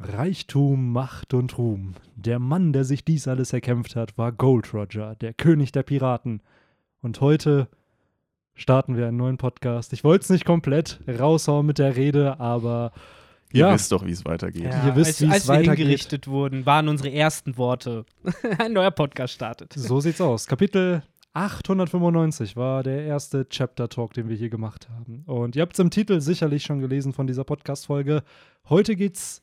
[0.00, 1.94] Reichtum, Macht und Ruhm.
[2.14, 6.40] Der Mann, der sich dies alles erkämpft hat, war Gold Roger, der König der Piraten.
[7.02, 7.68] Und heute
[8.54, 9.92] starten wir einen neuen Podcast.
[9.92, 12.92] Ich wollte es nicht komplett raushauen mit der Rede, aber
[13.52, 14.64] Ihr ja, wisst doch, wie es weitergeht.
[14.64, 14.86] Ja.
[14.86, 15.78] Ihr wisst, als, wie es als wir weitergeht.
[15.78, 18.04] hingerichtet wurden, waren unsere ersten Worte.
[18.58, 19.72] Ein neuer Podcast startet.
[19.72, 20.46] so sieht's aus.
[20.46, 21.02] Kapitel
[21.32, 25.22] 895 war der erste Chapter Talk, den wir hier gemacht haben.
[25.26, 28.22] Und ihr habt es im Titel sicherlich schon gelesen von dieser Podcast-Folge.
[28.68, 29.42] Heute geht's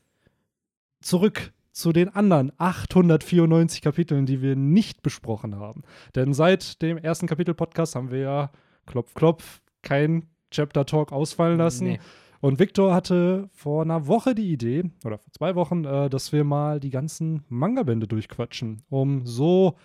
[1.05, 5.83] zurück zu den anderen 894 Kapiteln, die wir nicht besprochen haben.
[6.15, 8.51] Denn seit dem ersten Kapitel-Podcast haben wir ja,
[8.85, 11.87] klopf, klopf, kein Chapter Talk ausfallen lassen.
[11.87, 11.99] Nee.
[12.39, 16.43] Und Victor hatte vor einer Woche die Idee, oder vor zwei Wochen, äh, dass wir
[16.43, 19.75] mal die ganzen Manga-Bände durchquatschen, um so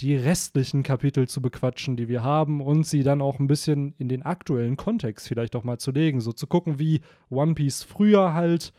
[0.00, 4.08] die restlichen Kapitel zu bequatschen, die wir haben und sie dann auch ein bisschen in
[4.08, 6.20] den aktuellen Kontext vielleicht auch mal zu legen.
[6.20, 8.72] So zu gucken, wie One Piece früher halt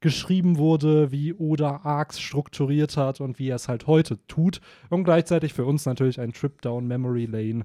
[0.00, 4.60] geschrieben wurde, wie Oda Arcs strukturiert hat und wie er es halt heute tut.
[4.90, 7.64] Und gleichzeitig für uns natürlich ein Trip down Memory Lane.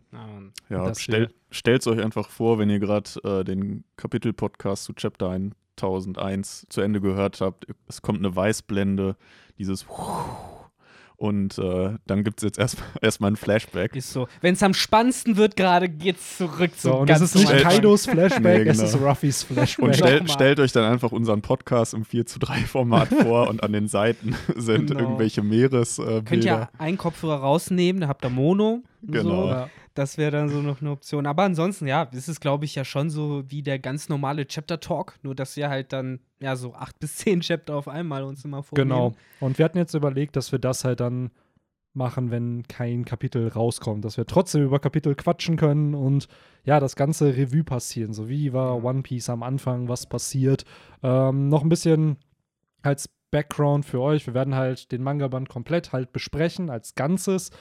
[0.69, 6.67] Ja, stell, stellt euch einfach vor, wenn ihr gerade äh, den Kapitel-Podcast zu Chapter 1001
[6.69, 9.15] zu Ende gehört habt, es kommt eine Weißblende,
[9.57, 9.85] dieses
[11.23, 13.95] und äh, dann gibt es jetzt erstmal erst ein Flashback.
[13.95, 14.27] ist so.
[14.41, 17.63] Wenn es am spannendsten wird, gerade geht's zurück So, zum und es ganz ist nicht.
[17.63, 18.89] Kaidos Flashback, Nee, es genau.
[18.89, 19.85] ist Ruffys Flashback.
[19.85, 23.63] Und stell, stellt euch dann einfach unseren Podcast im 4 zu 3 Format vor und
[23.63, 24.99] an den Seiten sind Genau.
[24.99, 26.23] irgendwelche Meeresbilder.
[26.23, 28.81] Könnt ihr einen Kopfhörer rausnehmen, da habt ihr Mono.
[29.01, 29.43] Genau.
[29.43, 29.47] So.
[29.49, 29.69] Ja.
[29.93, 31.27] Das wäre dann so noch eine Option.
[31.27, 35.19] Aber ansonsten, ja, es ist, glaube ich, ja schon so wie der ganz normale Chapter-Talk.
[35.21, 38.63] Nur, dass wir halt dann, ja, so acht bis zehn Chapter auf einmal uns immer
[38.63, 38.89] vornehmen.
[38.89, 39.13] Genau.
[39.39, 41.31] Und wir hatten jetzt überlegt, dass wir das halt dann
[41.93, 46.27] machen, wenn kein Kapitel rauskommt, dass wir trotzdem über Kapitel quatschen können und
[46.63, 48.13] ja, das ganze Revue passieren.
[48.13, 50.65] So wie war One Piece am Anfang, was passiert.
[51.03, 52.17] Ähm, noch ein bisschen
[52.81, 54.25] als Background für euch.
[54.25, 57.51] Wir werden halt den Manga-Band komplett halt besprechen als Ganzes.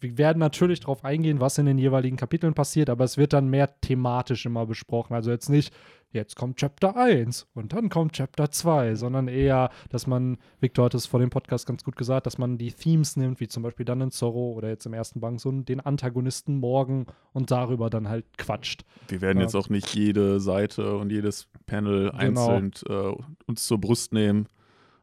[0.00, 3.48] Wir werden natürlich darauf eingehen, was in den jeweiligen Kapiteln passiert, aber es wird dann
[3.48, 5.14] mehr thematisch immer besprochen.
[5.14, 5.72] Also jetzt nicht,
[6.12, 10.94] jetzt kommt Chapter 1 und dann kommt Chapter 2, sondern eher, dass man, Victor hat
[10.94, 13.86] es vor dem Podcast ganz gut gesagt, dass man die Themes nimmt, wie zum Beispiel
[13.86, 18.08] dann in Zorro oder jetzt im ersten Band so den Antagonisten morgen und darüber dann
[18.08, 18.84] halt quatscht.
[19.08, 19.44] Wir werden Ja.
[19.44, 22.58] jetzt auch nicht jede Seite und jedes Panel Genau.
[22.58, 23.12] einzeln äh,
[23.46, 24.48] uns zur Brust nehmen.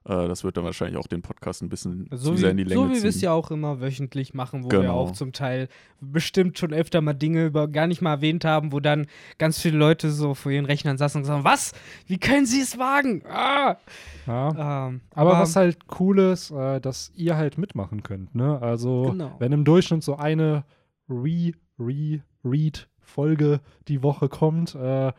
[0.03, 2.65] Äh, das wird dann wahrscheinlich auch den Podcast ein bisschen So zu sehr in die
[2.65, 3.09] wie, Länge so wie wir ziehen.
[3.09, 4.93] es ja auch immer wöchentlich machen, wo wir Genau.
[4.95, 5.67] auch zum Teil
[5.99, 9.05] bestimmt schon öfter mal Dinge über gar nicht mal erwähnt haben, wo dann
[9.37, 11.73] ganz viele Leute so vor ihren Rechnern saßen und gesagt haben, was?
[12.07, 13.21] Wie können sie es wagen?
[13.29, 13.77] Ah!
[14.25, 14.87] Ja.
[14.87, 18.33] Ähm, Aber, was halt cool ist, äh, dass ihr halt mitmachen könnt.
[18.33, 18.59] Ne?
[18.61, 19.35] Also, Genau.
[19.39, 20.63] wenn im Durchschnitt so eine
[21.09, 25.11] Re, Re, Read-Folge die Woche kommt, äh,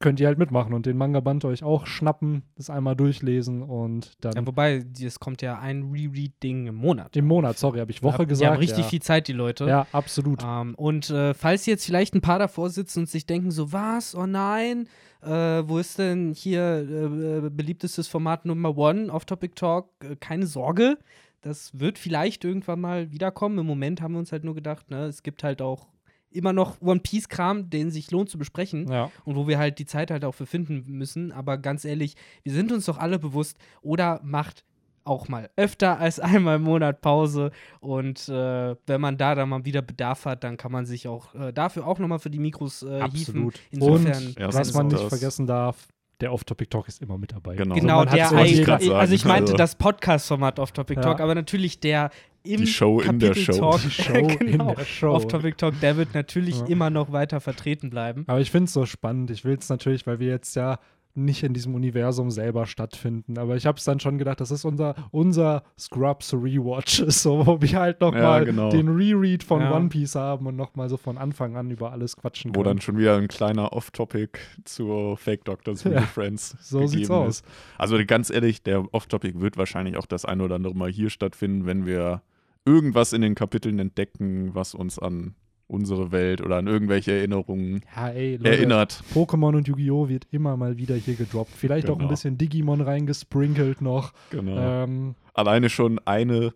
[0.00, 4.32] könnt ihr halt mitmachen und den Manga-Band euch auch schnappen, das einmal durchlesen und dann
[4.34, 7.14] ja, wobei, es kommt ja ein Reread-Ding im Monat.
[7.16, 8.50] im Monat, sorry, habe ich Woche Die gesagt.
[8.50, 8.88] haben richtig ja.
[8.90, 9.66] viel Zeit, die Leute.
[9.66, 10.42] Ja, absolut.
[10.42, 14.14] Ähm, und äh, falls jetzt vielleicht ein paar davor sitzen und sich denken, so was,
[14.14, 14.88] oh nein,
[15.22, 19.90] äh, wo ist denn hier äh, äh, beliebtestes Format Nummer One, Off-Topic Talk?
[20.02, 20.96] Äh, keine Sorge,
[21.42, 23.58] das wird vielleicht irgendwann mal wiederkommen.
[23.58, 25.88] Im Moment haben wir uns halt nur gedacht, ne, es gibt halt auch
[26.30, 29.10] immer noch One Piece-Kram, den sich lohnt zu besprechen Ja.
[29.24, 31.32] und wo wir halt die Zeit halt auch für finden müssen.
[31.32, 34.64] Aber ganz ehrlich, wir sind uns doch alle bewusst, oder macht
[35.02, 37.50] auch mal öfter als einmal im Monat Pause.
[37.80, 41.34] Und äh, wenn man da dann mal wieder Bedarf hat, dann kann man sich auch
[41.34, 43.48] äh, dafür auch nochmal für die Mikros äh, hieven.
[43.48, 43.60] Absolut.
[43.70, 45.88] Insofern, und Ja, was man nicht vergessen darf,
[46.20, 47.54] der Off-Topic-Talk ist immer mit dabei.
[47.56, 47.74] Genau.
[47.74, 48.92] genau, hat's der sagen.
[48.94, 51.02] also ich meinte Also- das Podcast-Format auf Topic Ja.
[51.02, 52.10] Talk, aber natürlich der
[52.42, 53.60] im Die Show in der Kapitel Show.
[53.60, 55.10] Talk, Die Show in genau, der Show.
[55.14, 56.66] auf Topic Talk, der wird natürlich Ja.
[56.66, 58.24] immer noch weiter vertreten bleiben.
[58.28, 59.30] Aber ich finde es so spannend.
[59.30, 60.78] Ich will es natürlich, weil wir jetzt ja
[61.14, 63.38] nicht in diesem Universum selber stattfinden.
[63.38, 67.60] Aber ich habe es dann schon gedacht, das ist unser, unser Scrubs Rewatch, so, wo
[67.60, 68.70] wir halt noch Ja, mal genau.
[68.70, 69.74] den Reread von Ja.
[69.76, 72.76] One Piece haben und noch mal so von Anfang an über alles quatschen Wo können.
[72.76, 77.10] dann schon wieder ein kleiner Off-Topic zur Fake Doctors Real Ja, Friends so gegeben sieht's
[77.10, 77.28] aus.
[77.40, 77.44] ist.
[77.78, 81.66] Also ganz ehrlich, der Off-Topic wird wahrscheinlich auch das ein oder andere Mal hier stattfinden,
[81.66, 82.22] wenn wir
[82.64, 85.34] irgendwas in den Kapiteln entdecken, was uns an
[85.70, 89.02] unsere Welt oder an irgendwelche Erinnerungen ja, ey, Leute, erinnert.
[89.14, 90.08] Pokémon und Yu-Gi-Oh!
[90.08, 91.52] wird immer mal wieder hier gedroppt.
[91.56, 92.10] Vielleicht auch ein Genau.
[92.10, 94.12] bisschen Digimon reingesprinkelt noch.
[94.30, 94.56] Genau.
[94.84, 96.52] Ähm, Alleine schon eine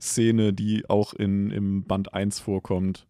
[0.00, 3.06] Szene, die auch in, im Band 1 vorkommt,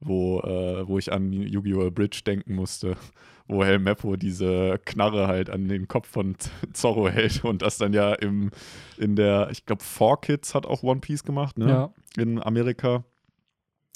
[0.00, 1.90] wo, äh, wo ich an Yu-Gi-Oh!
[1.90, 2.96] Bridge denken musste,
[3.48, 6.36] wo Helmeppo diese Knarre halt an den Kopf von
[6.72, 8.50] Zorro hält und das dann ja im,
[8.98, 11.68] in der, ich glaube, 4Kids hat auch One Piece gemacht, ne?
[11.68, 11.92] ja.
[12.16, 13.04] In Amerika.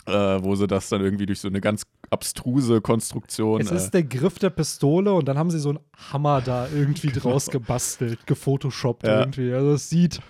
[0.06, 3.61] Äh, wo sie das dann irgendwie durch so eine ganz abstruse Konstruktion.
[3.61, 5.79] Es äh, ist der Griff der Pistole und dann haben sie so einen
[6.12, 9.21] Hammer da irgendwie draus gebastelt, gefotoshoppt Ja.
[9.21, 9.53] irgendwie.
[9.53, 10.21] Also es sieht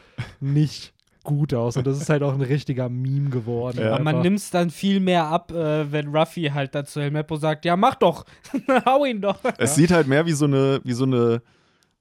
[0.40, 0.92] nicht
[1.24, 3.80] gut aus und das ist halt auch ein richtiger Meme geworden.
[3.80, 3.94] Ja.
[3.94, 7.36] Aber man nimmt es dann viel mehr ab, äh, wenn Ruffy halt dazu El Meppo
[7.36, 8.24] sagt, ja, mach doch,
[8.86, 9.38] hau ihn doch.
[9.58, 11.40] es sieht halt mehr wie so eine, wie so eine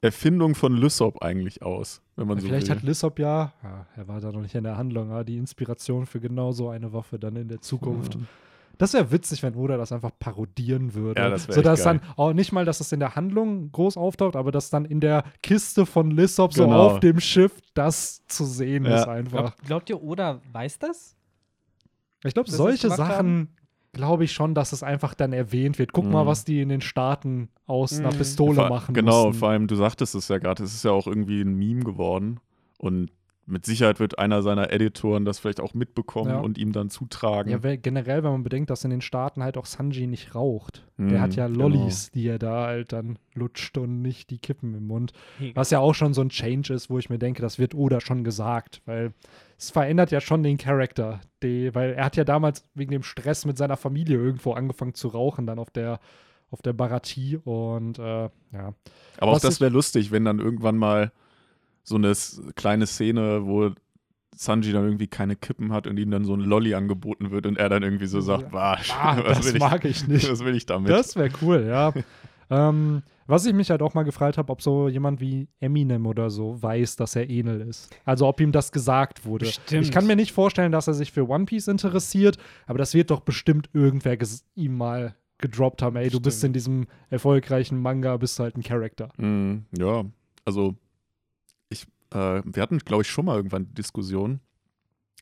[0.04, 2.76] Erfindung von Lysop eigentlich aus, wenn man so Vielleicht will.
[2.76, 6.06] hat Lissop ja, ja, er war da noch nicht in der Handlung, aber die Inspiration
[6.06, 8.18] für genau so eine Waffe dann in der Zukunft.
[8.80, 11.22] Das wäre witzig, wenn Oda das einfach parodieren würde.
[11.22, 12.00] Ja, das Sodass echt geil.
[12.00, 15.00] dann auch nicht mal, dass das in der Handlung groß auftaucht, aber dass dann in
[15.00, 16.88] der Kiste von Lissop so Genau.
[16.88, 18.96] auf dem Schiff das zu sehen Ja.
[19.02, 19.56] ist einfach.
[19.56, 21.16] Glaub, glaubt ihr, Oda weiß das?
[22.24, 23.50] Ich glaube, solche Sachen
[23.94, 25.94] glaube ich schon, dass es einfach dann erwähnt wird.
[25.94, 26.28] Guck mal, Mhm.
[26.28, 28.18] was die in den Staaten aus einer Mhm.
[28.18, 29.40] Pistole Vor- machen Genau, mussten.
[29.40, 32.40] vor allem, du sagtest es ja gerade, es ist ja auch irgendwie ein Meme geworden.
[32.78, 33.12] Und
[33.46, 36.40] mit Sicherheit wird einer seiner Editoren das vielleicht auch mitbekommen Ja.
[36.40, 37.50] und ihm dann zutragen.
[37.52, 40.86] Ja, weil generell, wenn man bedenkt, dass in den Staaten halt auch Sanji nicht raucht.
[40.98, 41.68] Der Mhm, hat ja genau.
[41.68, 45.12] Lollis, die er da halt dann lutscht und nicht die Kippen im Mund.
[45.56, 48.00] Was ja auch schon so ein Change ist, wo ich mir denke, das wird Oda
[48.00, 49.14] schon gesagt, weil
[49.58, 51.20] es verändert ja schon den Charakter.
[51.44, 55.10] Die, weil er hat ja damals wegen dem Stress mit seiner Familie irgendwo angefangen zu
[55.10, 56.00] rauchen, dann auf der,
[56.54, 58.74] auf der Baratie und äh, ja.
[59.18, 61.12] Aber auch Was das ich- wäre lustig, wenn dann irgendwann mal
[61.84, 62.14] so eine
[62.56, 63.72] kleine Szene, wo
[64.36, 67.58] Sanji dann irgendwie keine Kippen hat und ihm dann so ein Lolli angeboten wird und
[67.58, 70.28] er dann irgendwie so sagt, "Bah, Ah, was das will mag ich nicht.
[70.32, 70.90] Was will ich damit?
[70.90, 71.92] Das wäre cool, ja.
[72.50, 76.30] ähm, was ich mich halt auch mal gefragt habe, ob so jemand wie Eminem oder
[76.30, 77.96] so weiß, dass er Enel ist.
[78.04, 79.46] Also ob ihm das gesagt wurde.
[79.46, 79.86] Bestimmt.
[79.86, 83.12] Ich kann mir nicht vorstellen, dass er sich für One Piece interessiert, aber das wird
[83.12, 84.18] doch bestimmt irgendwer
[84.56, 85.98] ihm mal gedroppt haben.
[85.98, 89.10] Ey, du bist in diesem erfolgreichen Manga, bist halt ein Charakter.
[89.18, 90.06] Mm, ja,
[90.46, 90.76] also
[91.70, 94.40] ich, äh, wir hatten, glaube ich, schon mal irgendwann die Diskussion,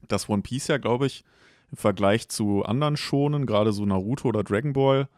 [0.08, 1.24] dass One Piece ja, glaube ich,
[1.72, 5.10] im Vergleich zu anderen Schonen, gerade so Naruto oder Dragon Ball,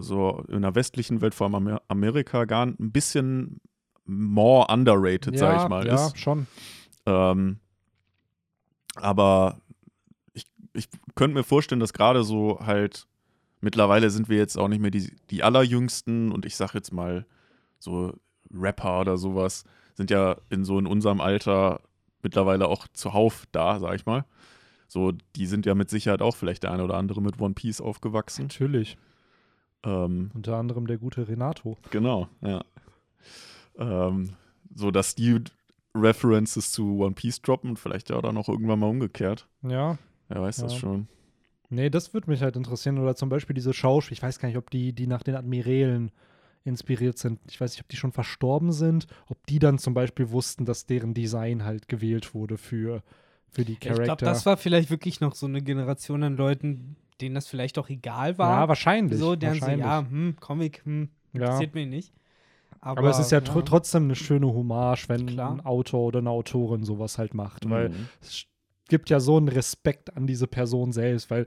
[0.00, 3.60] so in der westlichen Welt, vor allem Amer Amerika, gar ein bisschen
[4.06, 6.18] more underrated, sage ich mal, ja, ist.
[6.18, 6.46] schon.
[7.04, 7.58] Ähm,
[8.94, 9.60] aber
[10.32, 13.06] ich, ich könnte mir vorstellen, dass gerade so halt
[13.60, 17.26] mittlerweile sind wir jetzt auch nicht mehr die, die allerjüngsten und ich sag jetzt mal
[17.78, 18.12] so
[18.52, 19.64] Rapper oder sowas
[19.94, 21.80] sind ja in so in unserem Alter
[22.22, 24.24] mittlerweile auch zuhauf da, sag ich mal.
[24.88, 27.80] So, die sind ja mit Sicherheit auch vielleicht der eine oder andere mit One Piece
[27.80, 28.42] aufgewachsen.
[28.42, 28.96] Natürlich.
[29.84, 31.76] Ähm, Unter anderem der gute Renato.
[31.90, 32.62] Genau, ja.
[33.78, 34.30] Ähm,
[34.74, 35.40] so, dass die
[35.94, 39.48] References zu One Piece droppen und vielleicht ja dann auch irgendwann mal umgekehrt.
[39.62, 39.98] Ja.
[40.28, 40.78] Wer weiß das Ja.
[40.78, 41.08] schon.
[41.68, 42.98] Nee, das würde mich halt interessieren.
[42.98, 46.12] Oder zum Beispiel diese Schauspieler, ich weiß gar nicht, ob die, die nach den Admirälen
[46.64, 47.40] inspiriert sind.
[47.48, 50.86] Ich weiß nicht, ob die schon verstorben sind, ob die dann zum Beispiel wussten, dass
[50.86, 53.02] deren Design halt gewählt wurde für,
[53.48, 54.04] für die Ich Charakter.
[54.04, 57.88] glaube, das war vielleicht wirklich noch so eine Generation an Leuten, denen das vielleicht auch
[57.88, 58.50] egal war.
[58.62, 59.18] ja, wahrscheinlich.
[59.18, 59.86] so, deren so, wahrscheinlich.
[59.86, 61.40] ja, hm, Comic, hm, Ja.
[61.40, 62.12] interessiert mich nicht.
[62.80, 65.52] Aber, Aber es ist ja, tr trotzdem eine schöne Hommage, wenn Klar.
[65.54, 67.68] ein Autor oder eine Autorin sowas halt macht.
[67.70, 68.08] Weil Mhm.
[68.20, 68.44] es
[68.88, 71.46] gibt ja so einen Respekt an diese Person selbst, weil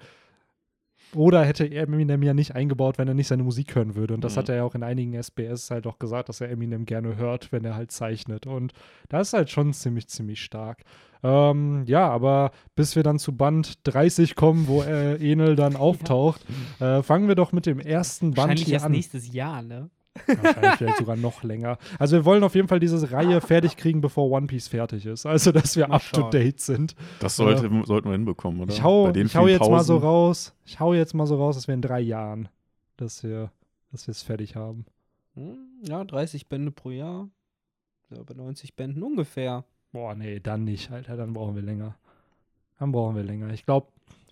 [1.16, 4.14] oder hätte Eminem ja nicht eingebaut, wenn er nicht seine Musik hören würde.
[4.14, 4.40] Und das Mhm.
[4.40, 7.52] hat er ja auch in einigen SBS halt auch gesagt, dass er Eminem gerne hört,
[7.52, 8.46] wenn er halt zeichnet.
[8.46, 8.74] Und
[9.08, 10.84] das ist halt schon ziemlich, ziemlich stark.
[11.24, 16.46] Ähm, ja, aber bis wir dann zu Band 30 kommen, wo äh, Enel dann auftaucht,
[16.80, 18.92] äh, fangen wir doch mit dem ersten Band wahrscheinlich hier erst an.
[18.92, 19.90] nächstes Jahr, ne?
[20.28, 21.78] Wahrscheinlich vielleicht sogar noch länger.
[21.98, 25.26] Also wir wollen auf jeden Fall diese Reihe fertig kriegen, bevor One Piece fertig ist.
[25.26, 26.32] Also, dass wir Mal up to schauen.
[26.32, 26.96] date sind.
[27.20, 28.74] Das sollte, sollten wir hinbekommen, oder?
[28.74, 30.08] Ich hau, ich hau jetzt mal so Pausen.
[30.08, 30.54] raus.
[30.66, 32.50] Ich hau jetzt mal so raus, dass wir in drei Jahren,
[32.98, 33.52] dass wir,
[33.92, 34.86] dass wir es fertig haben.
[35.36, 37.30] Hm, ja, 30 Bände pro Jahr.
[38.10, 39.64] Ja, bei 90 Bänden ungefähr.
[39.92, 41.16] Boah, nee, dann nicht, Alter.
[41.18, 41.96] Dann brauchen wir länger.
[42.80, 43.52] Dann brauchen wir länger.
[43.54, 43.88] Ich glaube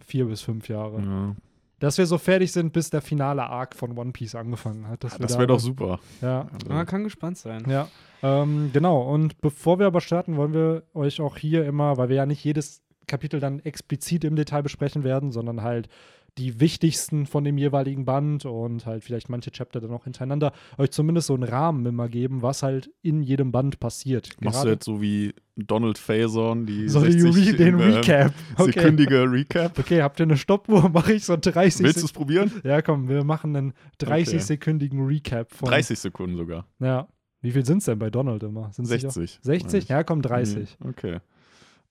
[0.06, 1.02] vier bis fünf Jahre.
[1.02, 1.36] Ja.
[1.80, 5.04] Dass wir so fertig sind, bis der finale Arc von One Piece angefangen hat.
[5.04, 6.00] dass wir Das da- wäre doch super.
[6.22, 7.64] Ja, Also, Man kann gespannt sein.
[7.70, 7.88] Ja,
[8.24, 9.02] ähm, genau.
[9.04, 12.44] Und bevor wir aber starten, wollen wir euch auch hier immer, weil wir ja nicht
[12.44, 15.88] jedes Kapitel dann explizit im Detail besprechen werden, sondern halt
[16.38, 20.91] die wichtigsten von dem jeweiligen Band und halt vielleicht manche Chapter dann auch hintereinander, euch
[20.91, 24.29] zumindest so einen Rahmen immer geben, was halt in jedem Band passiert.
[24.41, 28.34] Machst du jetzt so wie Donald Faison, die so die 60 Re den ähm, Recap.
[28.58, 28.72] Okay.
[28.72, 29.79] Sekündige Recap.
[29.79, 30.89] okay, habt ihr eine Stoppuhr?
[30.94, 32.51] Mache ich so 30 Willst du es probieren?
[32.63, 35.70] Ja, komm, wir machen einen 30-sekündigen Recap von.
[35.70, 36.65] 30 Sekunden sogar.
[36.79, 37.08] Ja.
[37.41, 38.72] Wie viel sind es denn bei Donald immer?
[38.74, 39.39] Sind's nicht auch- 60.
[39.41, 39.88] 60?
[39.89, 40.77] Ja, komm, 30.
[40.79, 41.20] Mhm, Okay.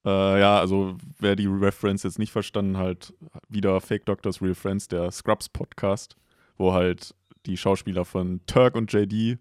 [0.06, 3.12] Äh, ja, also wer die Reference jetzt nicht verstanden hat,
[3.48, 6.16] wieder Fake Doctors Real Friends, der Scrubs Podcast,
[6.56, 9.38] wo halt die Schauspieler von Turk und JD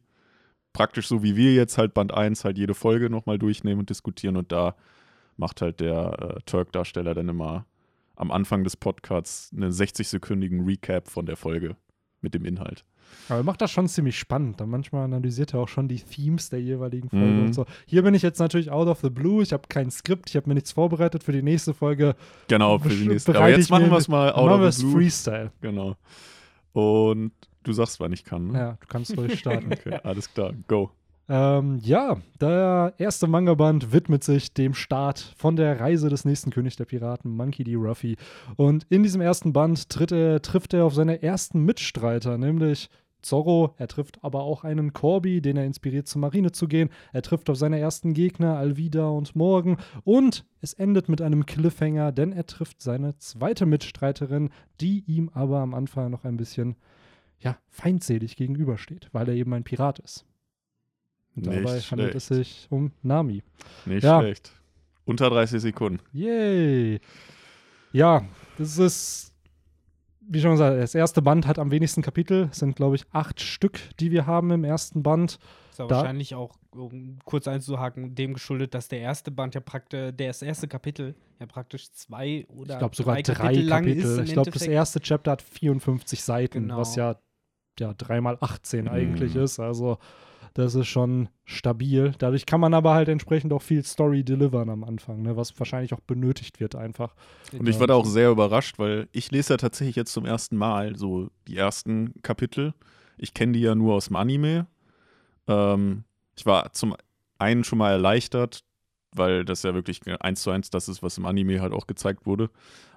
[0.75, 4.35] praktisch so wie wir jetzt halt Band 1 halt jede Folge nochmal durchnehmen und diskutieren
[4.35, 4.75] und da
[5.37, 7.65] macht halt der äh, Turk-Darsteller dann immer
[8.17, 11.77] am Anfang des Podcasts einen 60-sekündigen Recap von der Folge
[12.21, 12.83] mit dem Inhalt.
[13.29, 14.59] Aber er macht das schon ziemlich spannend.
[14.61, 17.45] Dann manchmal analysiert er auch schon die Themes der jeweiligen Folge Mhm.
[17.47, 17.65] und so.
[17.85, 19.41] Hier bin ich jetzt natürlich out of the blue.
[19.41, 22.15] Ich habe kein Skript, ich habe mir nichts vorbereitet für die nächste Folge.
[22.47, 23.35] Genau, für die nächste.
[23.35, 24.93] Aber jetzt machen wir es mal out of the blue.
[24.93, 25.51] Freestyle.
[25.61, 25.95] Genau.
[26.73, 27.31] Und
[27.63, 28.47] du sagst, wann ich kann.
[28.51, 28.59] Ne?
[28.59, 29.69] Ja, du kannst ruhig starten.
[29.71, 30.91] Okay, alles klar, go.
[31.27, 36.75] Ähm, ja, der erste Manga-Band widmet sich dem Start von der Reise des nächsten König
[36.75, 37.75] der Piraten, Monkey D.
[37.75, 38.15] Ruffy.
[38.57, 42.89] Und in diesem ersten Band tritt er, trifft er auf seine ersten Mitstreiter, nämlich
[43.23, 43.73] Zorro.
[43.77, 46.89] Er trifft aber auch einen Corby, den er inspiriert, zur Marine zu gehen.
[47.11, 49.77] Er trifft auf seine ersten Gegner, Alvida und Morgan.
[50.03, 55.59] Und es endet mit einem Cliffhanger, denn er trifft seine zweite Mitstreiterin, die ihm aber
[55.59, 56.75] am Anfang noch ein bisschen
[57.39, 60.25] ja, feindselig gegenübersteht, weil er eben ein Pirat ist.
[61.35, 62.15] Und Nicht dabei handelt schlecht.
[62.15, 63.43] es sich um Nami.
[63.85, 64.21] Nicht Ja.
[64.21, 64.51] schlecht.
[65.05, 65.99] Unter 30 Sekunden.
[66.13, 66.99] Yay!
[67.91, 68.25] Ja,
[68.57, 69.33] das ist,
[70.21, 72.49] wie schon gesagt, das erste Band hat am wenigsten Kapitel.
[72.51, 75.37] Es sind, glaube ich, acht Stück, die wir haben im ersten Band.
[75.71, 79.61] Ist ja Da- wahrscheinlich auch, um kurz einzuhaken, dem geschuldet, dass der erste Band ja
[79.61, 84.05] praktisch, das erste Kapitel ja praktisch zwei oder Ich glaube sogar drei, Kapitel lang Kapitel.
[84.19, 84.27] ist.
[84.27, 86.77] ich glaube, das erste Chapter hat 54 Seiten, Genau.
[86.77, 87.17] was ja,
[87.79, 89.41] ja 3 mal 18 eigentlich Mhm.
[89.43, 89.59] ist.
[89.59, 89.97] Also,
[90.55, 92.13] das ist schon stabil.
[92.17, 95.93] Dadurch kann man aber halt entsprechend auch viel Story delivern am Anfang, ne, was wahrscheinlich
[95.93, 97.13] auch benötigt wird einfach.
[97.51, 100.55] Und ich war da auch sehr überrascht, weil ich lese ja tatsächlich jetzt zum ersten
[100.55, 102.73] Mal so die ersten Kapitel.
[103.17, 104.67] Ich kenne die ja nur aus dem Anime.
[105.47, 106.05] Ähm,
[106.37, 106.95] ich war zum
[107.37, 108.63] einen schon mal erleichtert,
[109.13, 112.25] weil das ja wirklich eins zu eins das ist, was im Anime halt auch gezeigt
[112.25, 112.49] wurde.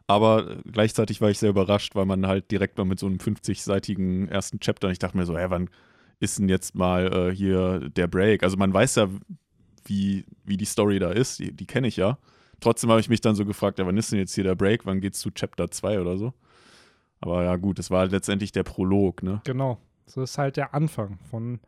[0.06, 4.28] Aber gleichzeitig war ich sehr überrascht, weil man halt direkt mal mit so einem 50-seitigen
[4.28, 5.68] ersten Chapter, ich dachte mir so, hä, wann
[6.20, 8.42] ist denn jetzt mal äh, hier der Break?
[8.42, 9.08] Also man weiß ja,
[9.84, 12.18] wie, wie die Story da ist, die, die kenne ich ja.
[12.60, 14.84] Trotzdem habe ich mich dann so gefragt, ja, wann ist denn jetzt hier der Break?
[14.84, 16.32] Wann geht's zu Chapter 2 oder so?
[17.20, 19.40] Aber ja, gut, es war halt letztendlich der Prolog, ne?
[19.44, 19.78] Genau.
[20.06, 21.60] So ist halt der Anfang von.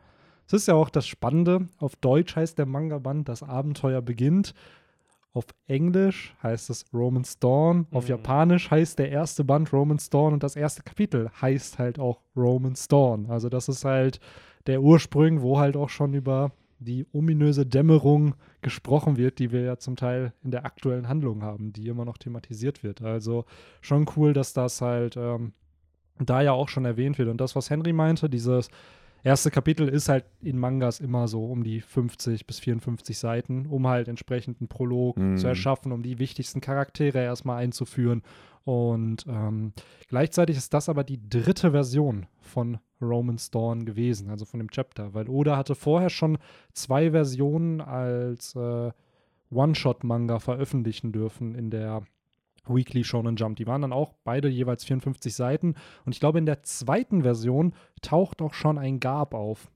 [0.46, 1.68] Es ist ja auch das Spannende.
[1.78, 4.54] Auf Deutsch heißt der Manga-Band Das Abenteuer beginnt.
[5.32, 7.86] Auf Englisch heißt es Roman's Dawn.
[7.92, 8.10] Auf Mhm.
[8.10, 12.88] Japanisch heißt der erste Band Roman's Dawn und das erste Kapitel heißt halt auch Roman's
[12.88, 13.26] Dawn.
[13.30, 14.18] Also, das ist halt
[14.66, 19.76] der Ursprung, wo halt auch schon über die ominöse Dämmerung gesprochen wird, die wir ja
[19.76, 23.02] zum Teil in der aktuellen Handlung haben, die immer noch thematisiert wird.
[23.02, 23.44] Also
[23.82, 25.52] schon cool, dass das halt ähm,
[26.18, 27.28] da ja auch schon erwähnt wird.
[27.28, 28.68] Und das, was Henry meinte, dieses
[29.24, 33.86] erste Kapitel ist halt in Mangas immer so um die 50 bis 54 Seiten, um
[33.86, 35.36] halt entsprechend einen Prolog Mhm.
[35.36, 38.22] zu erschaffen, um die wichtigsten Charaktere erstmal einzuführen.
[38.64, 39.72] Und ähm,
[40.08, 45.14] gleichzeitig ist das aber die dritte Version von Roman's Dawn gewesen, also von dem Chapter,
[45.14, 46.36] weil Oda hatte vorher schon
[46.74, 48.90] zwei Versionen als äh,
[49.50, 52.02] One-Shot-Manga veröffentlichen dürfen in der
[52.66, 53.56] Weekly Shonen Jump.
[53.56, 55.74] Die waren dann auch beide jeweils 54 Seiten.
[56.04, 59.70] Und ich glaube, in der zweiten Version taucht auch schon ein Garb auf.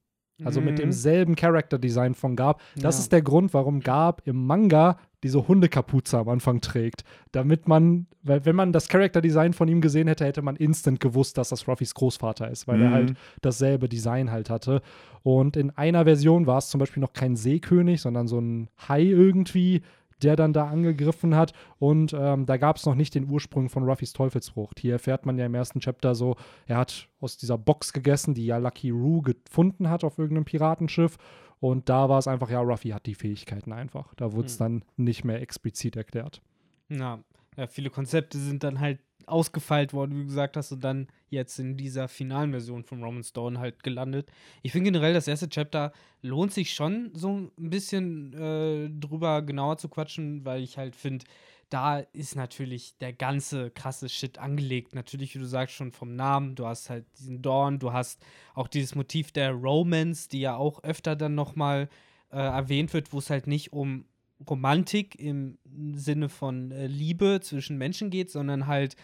[0.45, 0.83] Also mit Mhm.
[0.83, 2.61] demselben Character-Design von Garb.
[2.75, 3.03] Das Ja.
[3.03, 7.05] ist der Grund, warum Garb im Manga diese Hundekapuze am Anfang trägt.
[7.31, 11.39] Damit man, weil wenn man das Character-Design von ihm gesehen hätte, hätte man instant gewusst,
[11.39, 12.95] dass das Ruffys Großvater ist, weil er Mhm.
[12.95, 14.83] halt dasselbe Design halt hatte.
[15.23, 19.03] Und in einer Version war es zum Beispiel noch kein Seekönig, sondern so ein Hai
[19.05, 19.83] irgendwie,
[20.23, 21.53] der dann da angegriffen hat.
[21.79, 24.81] Und ähm, da gab es noch nicht den Ursprung von Ruffys Teufelsfrucht.
[24.81, 28.47] Hier erfährt man ja im ersten Chapter so, er hat aus dieser Box gegessen, die
[28.47, 31.17] ja Lucky Roo gefunden hat auf irgendeinem Piratenschiff.
[31.61, 34.15] Und da war es einfach, ja, Ruffy hat die Fähigkeiten einfach.
[34.17, 34.59] Da wurde es Hm.
[34.59, 36.43] dann nicht mehr explizit erklärt.
[36.91, 37.21] Ja,
[37.57, 41.59] ja, viele Konzepte sind dann halt ausgefeilt worden, wie du gesagt hast, und dann jetzt
[41.59, 44.31] in dieser finalen Version von Roman's Dawn halt gelandet.
[44.63, 49.79] Ich finde generell, das erste Chapter lohnt sich schon so ein bisschen äh, drüber genauer
[49.79, 51.25] zu quatschen, weil ich halt finde,
[51.71, 54.95] da ist natürlich der ganze krasse Shit angelegt.
[54.95, 56.55] Natürlich, wie du sagst, schon vom Namen.
[56.55, 60.85] Du hast halt diesen Dawn, du hast auch dieses Motiv der Romance, die ja auch
[60.85, 61.89] öfter dann nochmal
[62.31, 64.05] äh, erwähnt wird, wo es halt nicht um
[64.49, 65.59] Romantik im
[65.95, 68.97] Sinne von äh, Liebe zwischen Menschen geht, sondern halt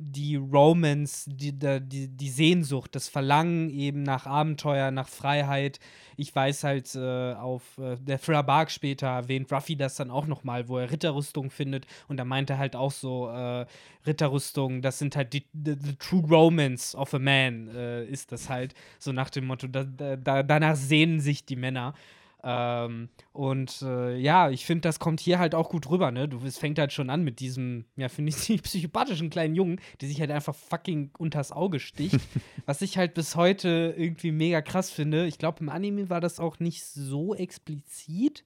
[0.00, 5.80] die Romance, die, die, die Sehnsucht, das Verlangen eben nach Abenteuer, nach Freiheit.
[6.16, 10.28] Ich weiß halt, äh, auf äh, der Thriller Bark später erwähnt Ruffy das dann auch
[10.28, 13.66] nochmal, wo er Ritterrüstung findet und da meinte er halt auch so, äh,
[14.06, 18.48] Ritterrüstung, das sind halt die, the, the true romance of a man, äh, ist das
[18.48, 21.94] halt, so nach dem Motto, da, da, danach sehnen sich die Männer.
[22.44, 26.28] Ähm, und äh, ja, ich finde, das kommt hier halt auch gut rüber, ne?
[26.28, 30.08] Du, es fängt halt schon an mit diesem, ja, finde ich, psychopathischen kleinen Jungen, der
[30.08, 32.20] sich halt einfach fucking unters Auge sticht.
[32.66, 35.26] was ich halt bis heute irgendwie mega krass finde.
[35.26, 38.44] Ich glaube, im Anime war das auch nicht so explizit,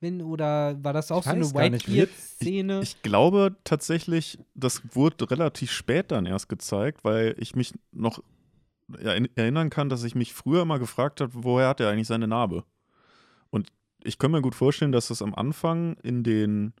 [0.00, 2.80] Wenn, oder war das auch Ich so eine Whitebeard-Szene?
[2.82, 8.22] Ich glaube tatsächlich, das wurde relativ spät dann erst gezeigt, weil ich mich noch
[8.92, 12.28] erinn- erinnern kann, dass ich mich früher immer gefragt habe, woher hat er eigentlich seine
[12.28, 12.64] Narbe?
[14.04, 16.72] Ich kann mir gut vorstellen, dass das am Anfang in den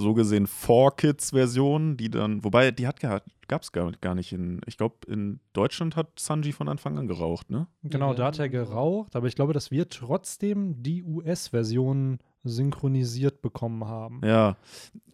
[0.00, 4.32] so gesehen Four Kids Versionen, die dann, wobei die hat gab es gar, gar nicht
[4.32, 7.66] in, ich glaube in Deutschland hat Sanji von Anfang an geraucht, ne?
[7.82, 13.84] Genau, da hat er geraucht, aber ich glaube, dass wir trotzdem die US-Version synchronisiert bekommen
[13.84, 14.20] haben.
[14.24, 14.56] Ja,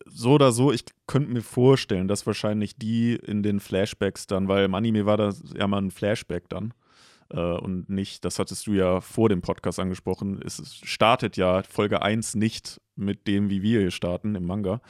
[0.07, 4.67] so oder so, ich könnte mir vorstellen, dass wahrscheinlich die in den Flashbacks dann, weil
[4.67, 6.73] im Anime war das ja mal ein Flashback dann.
[7.31, 12.03] Äh, und nicht, das hattest du ja vor dem Podcast angesprochen, es startet ja Folge
[12.03, 14.81] 1 nicht mit dem, wie wir hier starten im Manga.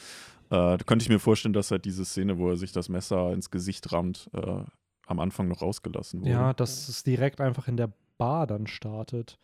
[0.51, 3.33] Äh, da könnte ich mir vorstellen, dass halt diese Szene, wo er sich das Messer
[3.33, 4.61] ins Gesicht rammt, äh,
[5.07, 6.31] am Anfang noch rausgelassen wurde.
[6.31, 9.39] Ja, dass es direkt einfach in der Bar dann startet.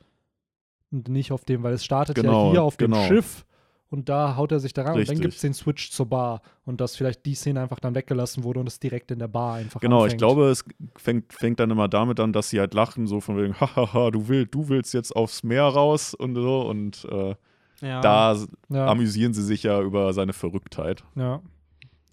[0.91, 2.99] Und nicht auf dem, weil es startet Genau, ja hier auf genau.
[2.99, 3.45] dem Schiff
[3.93, 6.43] und da haut er sich da rein und dann gibt es den Switch zur Bar
[6.65, 9.55] und dass vielleicht die Szene einfach dann weggelassen wurde und es direkt in der Bar
[9.57, 10.19] einfach Genau, ich anfängt.
[10.21, 10.65] glaube, es
[10.97, 14.29] fängt, fängt dann immer damit an, dass sie halt lachen, so von wegen, hahaha, du,
[14.29, 16.63] will, du willst jetzt aufs Meer raus und so.
[16.63, 17.35] Und äh,
[17.83, 18.01] ja.
[18.01, 18.37] da
[18.69, 21.05] ja, amüsieren sie sich ja über seine Verrücktheit.
[21.15, 21.41] ja.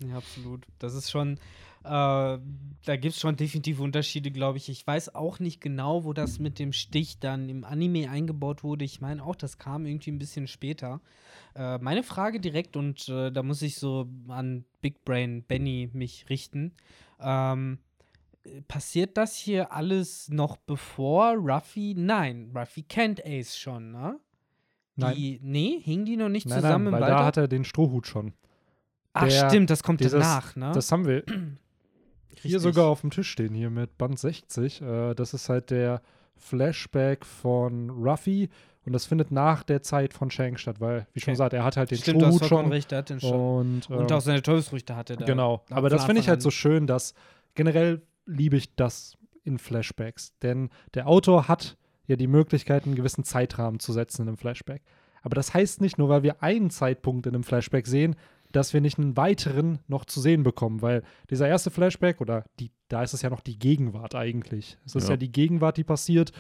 [0.02, 0.66] Ja, absolut.
[0.80, 1.34] Das ist schon,
[1.84, 2.40] äh, da
[2.86, 4.70] gibt es schon definitiv Unterschiede, glaube ich.
[4.70, 8.86] Ich weiß auch nicht genau, wo das mit dem Stich dann im Anime eingebaut wurde.
[8.86, 11.02] Ich meine auch, das kam irgendwie ein bisschen später.
[11.56, 16.26] Äh, meine Frage direkt, und äh, da muss ich so an Big Brain Benny mich
[16.30, 16.74] richten.
[17.20, 17.80] Ähm,
[18.44, 21.96] äh, passiert das hier alles noch bevor Ruffy?
[21.98, 24.20] Nein, Ruffy kennt Ace schon, ne?
[24.96, 25.16] Nein.
[25.16, 27.20] Die, nee, hingen die noch nicht Nein, zusammen nein, im weil Wald?
[27.20, 28.34] da hat er den Strohhut schon.
[29.14, 30.72] Ach, der- stimmt, das kommt dieses- danach, ne?
[30.74, 31.58] Das haben wir hier
[32.44, 32.62] Richtig.
[32.62, 34.82] sogar auf dem Tisch stehen, hier mit Band 60.
[34.82, 36.02] Äh, das ist halt der
[36.36, 38.50] Flashback von Ruffy
[38.90, 41.32] und das findet nach der Zeit von Shanks statt, weil, wie schon Okay.
[41.34, 42.68] gesagt, er hat halt den Stimmt, Strohhut schon.
[42.72, 43.32] recht, hat den schon.
[43.40, 45.28] Und, Und ähm, auch seine Teufelsfrüchte hatte der.
[45.28, 47.14] Genau, von aber das finde ich halt so schön, dass
[47.56, 51.78] generell liebe ich das in Flashbacks, denn der Autor hat
[52.08, 54.82] ja die Möglichkeit, einen gewissen Zeitrahmen zu setzen in einem Flashback.
[55.22, 58.16] Aber das heißt nicht nur, weil wir einen Zeitpunkt in einem Flashback sehen,
[58.52, 62.72] dass wir nicht einen weiteren noch zu sehen bekommen, weil dieser erste Flashback oder die,
[62.88, 64.78] da ist es ja noch die Gegenwart eigentlich.
[64.86, 65.18] Es ist ja, Ja.
[65.18, 66.32] die Gegenwart, die passiert.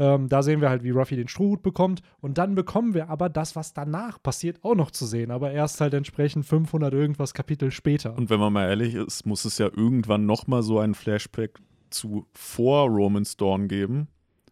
[0.00, 2.00] Ähm, da sehen wir halt, wie Ruffy den Strohhut bekommt.
[2.22, 5.30] Und dann bekommen wir aber das, was danach passiert, auch noch zu sehen.
[5.30, 8.16] Aber erst halt entsprechend 500 irgendwas Kapitel später.
[8.16, 11.58] Und wenn man mal ehrlich ist, muss es ja irgendwann nochmal so einen Flashback
[11.90, 14.08] zu vor Roman's Dawn geben,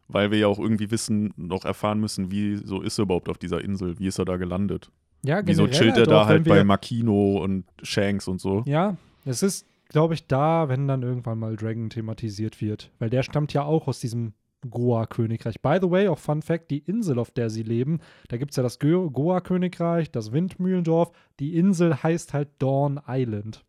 [0.08, 3.38] weil wir ja auch irgendwie wissen, noch erfahren müssen, wie so ist er überhaupt auf
[3.38, 4.90] dieser Insel, wie ist er da gelandet.
[5.24, 8.62] Ja, Wieso chillt er halt da halt bei Makino und Shanks und so.
[8.66, 12.92] Ja, es ist, glaube ich, da, wenn dann irgendwann mal Dragon thematisiert wird.
[12.98, 14.34] Weil der stammt ja auch aus diesem
[14.70, 15.60] Goa-Königreich.
[15.60, 18.56] By the way, auch Fun Fact: die Insel, auf der sie leben, da gibt es
[18.56, 21.10] ja das Go- Goa-Königreich, das Windmühlendorf.
[21.40, 23.64] Die Insel heißt halt Dawn Island.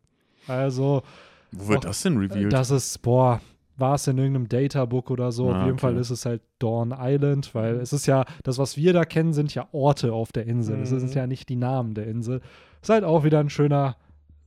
[0.46, 1.02] Also,
[1.52, 2.52] Wo wird Och, das denn revealed?
[2.52, 3.40] das ist, boah,
[3.76, 5.50] war es in irgendeinem Databook oder so.
[5.50, 5.80] Ah, auf jeden okay.
[5.80, 9.32] Fall ist es halt Dawn Island, weil es ist ja, das, was wir da kennen,
[9.32, 10.80] sind ja Orte auf der Insel.
[10.80, 10.98] Es Mhm.
[10.98, 12.40] sind ja nicht die Namen der Insel.
[12.82, 13.96] Ist halt auch wieder ein schöner,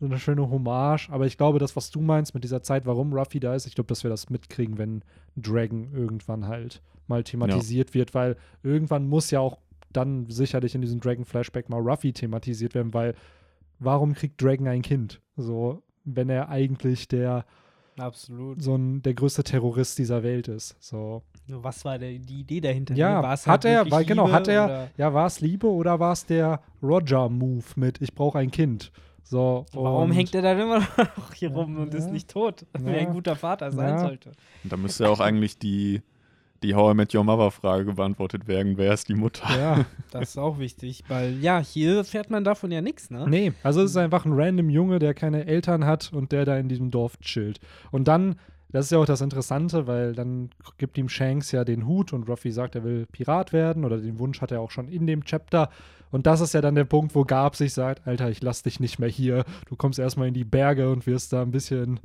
[0.04, 1.10] so eine schöne Hommage.
[1.12, 3.74] Aber ich glaube, das, was du meinst mit dieser Zeit, warum Ruffy da ist, ich
[3.76, 5.02] glaube, dass wir das mitkriegen, wenn
[5.38, 9.58] Dragon irgendwann halt mal thematisiert wird, weil irgendwann muss ja auch
[9.94, 13.16] dann sicherlich in diesem Dragon-Flashback mal Ruffy thematisiert werden, weil
[13.80, 15.22] warum kriegt Dragon ein Kind?
[15.38, 17.46] So, wenn er eigentlich der
[17.98, 18.62] Absolut.
[18.62, 20.76] so ein, der größte Terrorist dieser Welt ist.
[20.80, 21.22] So.
[21.48, 22.94] Was war der, die Idee dahinter?
[22.96, 23.24] Ja, Ne?
[23.24, 25.68] War es hat halt er, weil, genau, Liebe hat er, oder- ja, war es Liebe
[25.68, 28.92] oder war es der Roger-Move mit Ich brauche ein Kind?
[29.24, 30.80] So, Warum hängt er dann immer
[31.18, 32.66] noch hier rum und ist nicht tot?
[32.78, 32.98] Wie Ja.
[33.00, 34.00] ein guter Vater sein Ja.
[34.00, 34.32] sollte.
[34.64, 36.02] Und da müsste ja auch eigentlich die,
[36.62, 39.58] die How I Met Your Mother-Frage beantwortet werden: Wer ist die Mutter?
[39.58, 43.26] Ja, Das ist auch wichtig, weil ja, hier erfährt man davon ja nichts, ne?
[43.28, 46.58] nee, also es ist einfach ein random Junge, der keine Eltern hat und der da
[46.58, 47.60] in diesem Dorf chillt.
[47.92, 48.36] Und dann,
[48.70, 52.30] das ist ja auch das Interessante, weil dann gibt ihm Shanks ja den Hut und
[52.30, 55.24] Ruffy sagt, er will Pirat werden oder den Wunsch hat er auch schon in dem
[55.26, 55.70] Chapter.
[56.14, 58.80] Und das ist ja dann der Punkt, wo Garb sich sagt, Alter, ich lass dich
[58.80, 59.46] nicht mehr hier.
[59.68, 62.00] Du kommst erstmal in die Berge und wirst da ein bisschen,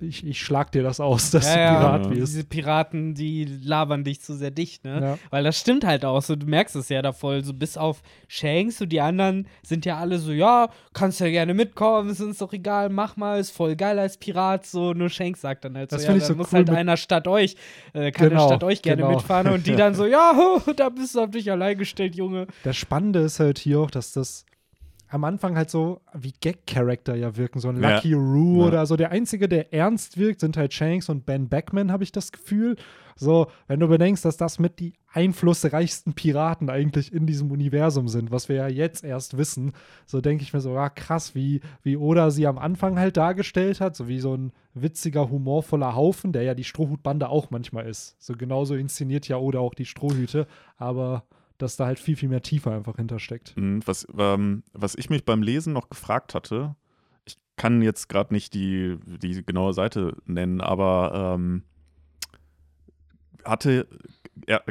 [0.00, 2.10] ich, ich schlag dir das aus, dass ja, du ja, Pirat Ja.
[2.10, 2.32] wirst.
[2.34, 5.00] Diese Piraten, die labern dich zu sehr dicht, ne?
[5.00, 5.18] Ja.
[5.30, 8.02] Weil das stimmt halt auch so, du merkst es ja da voll, so bis auf
[8.28, 12.38] Shanks, so die anderen sind ja alle so, ja, kannst ja gerne mitkommen, ist uns
[12.38, 15.90] doch egal, mach mal, ist voll geil als Pirat, so, nur Shanks sagt dann halt
[15.90, 17.56] so, Das ja, find ich dann so muss cool halt einer statt euch,
[17.92, 19.14] äh, kann Genau, der statt euch gerne genau.
[19.14, 20.32] mitfahren und die dann so, ja,
[20.76, 22.46] da bist du auf dich allein gestellt, Junge.
[22.64, 24.44] Das Spannende ist halt hier auch, dass das
[25.08, 27.96] am Anfang halt so wie Gag-Charakter ja wirken, so ein Ja.
[27.96, 28.66] Lucky Roo Ja.
[28.68, 28.96] oder so.
[28.96, 32.76] Der einzige, der ernst wirkt, sind halt Shanks und Ben Beckman, habe ich das Gefühl.
[33.16, 38.32] So, wenn du bedenkst, dass das mit die einflussreichsten Piraten eigentlich in diesem Universum sind,
[38.32, 39.72] was wir ja jetzt erst wissen,
[40.06, 43.80] so denke ich mir so, ja, krass, wie, wie Oda sie am Anfang halt dargestellt
[43.80, 48.16] hat, so wie so ein witziger, humorvoller Haufen, der ja die Strohhutbande auch manchmal ist.
[48.18, 51.24] So genauso inszeniert ja Oda auch die Strohhüte, aber
[51.58, 53.56] dass da halt viel, viel mehr Tiefe einfach hintersteckt.
[53.56, 56.74] Mhm, Was, ähm, was ich mich beim Lesen noch gefragt hatte,
[57.26, 61.62] ich kann jetzt gerade nicht die, die genaue Seite nennen, aber ähm,
[63.44, 63.86] hatte,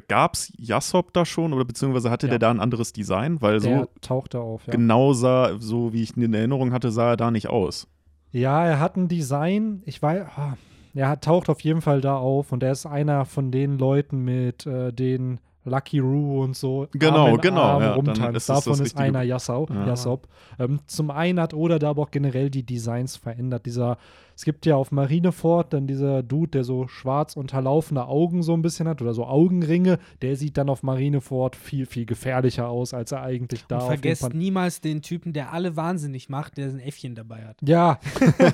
[0.08, 2.32] gab es Jassop da schon oder beziehungsweise hatte Ja.
[2.32, 3.42] der da ein anderes Design?
[3.42, 4.72] Weil Der so taucht da auf, ja.
[4.72, 7.88] genau sah, so wie ich ihn in Erinnerung hatte, sah er da nicht aus.
[8.32, 10.58] Ja, er hat ein Design, ich weiß, ah,
[10.96, 14.24] er hat, taucht auf jeden Fall da auf und er ist einer von den Leuten
[14.24, 18.38] mit äh, den Lucky Roo und so Genau, Arm genau, Arm ja, rumtanzt.
[18.38, 19.88] ist Davon ist einer Yassau, Ja.
[19.88, 20.28] Yassop.
[20.60, 23.66] Ähm, zum einen hat Oda da aber auch generell die Designs verändert.
[23.66, 23.98] Dieser,
[24.36, 28.62] es gibt ja auf Marineford dann dieser Dude, der so schwarz unterlaufene Augen so ein
[28.62, 33.12] bisschen hat oder so Augenringe, der sieht dann auf Marineford viel, viel gefährlicher aus, als
[33.12, 37.16] er eigentlich da Und vergesst niemals den Typen, der alle wahnsinnig macht, der ein Äffchen
[37.16, 37.58] dabei hat.
[37.62, 38.00] Ja,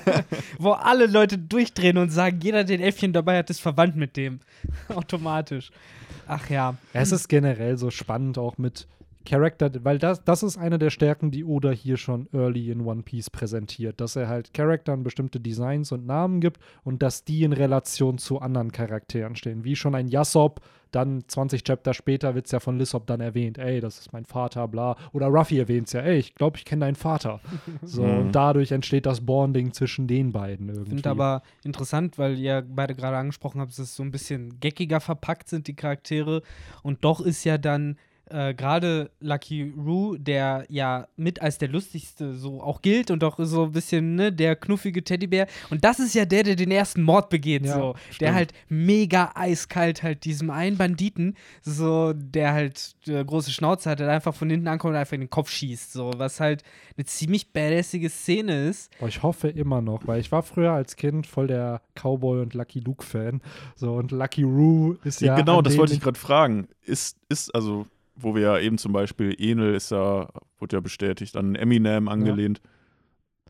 [0.58, 4.16] Wo alle Leute durchdrehen und sagen, jeder, der ein Äffchen dabei hat, ist verwandt mit
[4.16, 4.40] dem.
[4.88, 5.70] Automatisch.
[6.26, 6.76] Ach ja.
[6.92, 8.86] Es ist generell so spannend auch mit
[9.26, 13.02] Charakter, weil das, das ist eine der Stärken, die Oda hier schon early in One
[13.02, 17.52] Piece präsentiert, dass er halt Charakteren bestimmte Designs und Namen gibt und dass die in
[17.52, 19.64] Relation zu anderen Charakteren stehen.
[19.64, 23.58] Wie schon ein Yassop, dann 20 Chapter später wird es ja von Lissop dann erwähnt,
[23.58, 24.96] ey, das ist mein Vater, bla.
[25.12, 27.40] Oder Ruffy erwähnt es ja, ey, ich glaube, ich kenne deinen Vater.
[27.82, 28.18] So, Mhm.
[28.18, 30.90] und dadurch entsteht das Bonding zwischen den beiden Ich irgendwie.
[30.96, 34.98] finde aber interessant, weil ihr beide gerade angesprochen habt, dass es so ein bisschen geckiger
[35.00, 36.42] verpackt sind, die Charaktere.
[36.82, 37.96] Und doch ist ja dann
[38.30, 43.36] äh, gerade Lucky Roo, der ja mit als der lustigste so auch gilt und auch
[43.38, 45.46] so ein bisschen ne, der knuffige Teddybär.
[45.70, 47.92] Und das ist ja der, der den ersten Mord begeht, Ja, so.
[47.92, 48.34] Der stimmt.
[48.34, 54.08] halt mega eiskalt halt diesem einen Banditen, so, der halt äh, große Schnauze hat, der
[54.10, 56.12] einfach von hinten ankommt und einfach in den Kopf schießt, so.
[56.16, 56.62] Was halt
[56.96, 58.96] eine ziemlich badassige Szene ist.
[58.98, 62.54] Boah, ich hoffe immer noch, weil ich war früher als Kind voll der Cowboy und
[62.54, 63.40] Lucky Luke Fan.
[63.74, 65.34] So und Lucky Roo ist ja.
[65.36, 66.68] genau, an das wollte ich gerade fragen.
[66.82, 67.86] Ist, ist, also,
[68.20, 70.28] wo wir ja eben zum Beispiel, Enel ist ja,
[70.58, 72.60] wurde ja bestätigt, an Eminem angelehnt.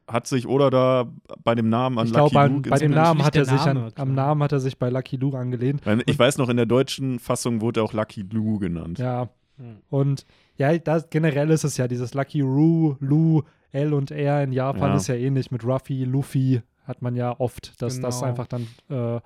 [0.06, 1.06] Hat sich oder da
[1.44, 3.60] bei dem Namen an Ich Lucky glaube, Luke bei dem Namen hat er der sich
[3.60, 5.86] an, Name, am Namen hat er sich bei Lucky Luke angelehnt.
[5.86, 8.98] Weil Ich weiß noch, in der deutschen Fassung wurde er auch Lucky Lou genannt.
[8.98, 9.28] Ja.
[9.56, 9.76] Hm.
[9.88, 14.52] Und ja, das, generell ist es ja dieses Lucky Roo, Lu, L und R in
[14.52, 14.96] Japan Ja.
[14.96, 15.52] ist ja ähnlich.
[15.52, 18.28] Mit Ruffy, Luffy hat man ja oft, dass das Genau.
[18.30, 19.20] einfach dann äh,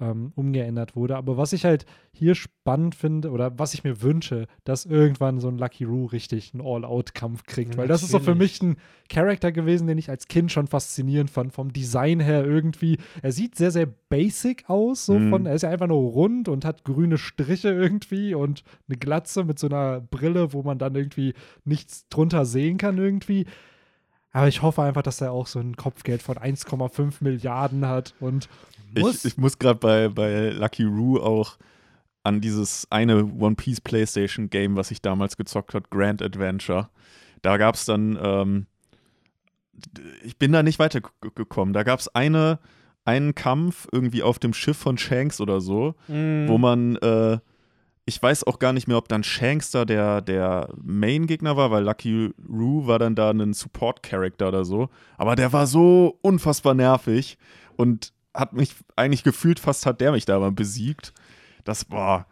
[0.00, 1.16] ähm, umgeändert wurde.
[1.16, 5.48] Aber was ich halt hier spannend finde oder was ich mir wünsche, dass irgendwann so
[5.48, 7.76] ein Lucky Roo richtig einen All-Out-Kampf kriegt.
[7.76, 8.76] Weil das ist so für mich ein
[9.08, 11.52] Charakter gewesen, den ich als Kind schon faszinierend fand.
[11.52, 12.98] Vom Design her irgendwie.
[13.22, 15.06] Er sieht sehr, sehr basic aus.
[15.06, 15.30] So Mhm.
[15.30, 19.44] von, er ist ja einfach nur rund und hat grüne Striche irgendwie und eine Glatze
[19.44, 23.46] mit so einer Brille, wo man dann irgendwie nichts drunter sehen kann irgendwie.
[24.34, 28.48] Aber ich hoffe einfach, dass er auch so ein Kopfgeld von 1,5 Milliarden hat und
[28.96, 29.24] Muss.
[29.24, 31.56] Ich, ich muss gerade bei, bei Lucky Roo auch
[32.24, 36.88] an dieses eine One Piece PlayStation Game, was ich damals gezockt hat, Grand Adventure.
[37.42, 38.66] Da gab es dann, ähm,
[40.24, 41.72] ich bin da nicht weitergekommen.
[41.74, 42.58] Da gab es eine,
[43.04, 46.48] einen Kampf irgendwie auf dem Schiff von Shanks oder so, Mhm.
[46.48, 47.38] wo man, äh,
[48.06, 51.84] ich weiß auch gar nicht mehr, ob dann Shanks da der, der Main-Gegner war, weil
[51.84, 54.90] Lucky Roo war dann da ein Support-Character oder so.
[55.16, 57.38] Aber der war so unfassbar nervig
[57.76, 61.14] und hat mich eigentlich gefühlt, fast hat der mich da mal besiegt.
[61.64, 62.26] Das war,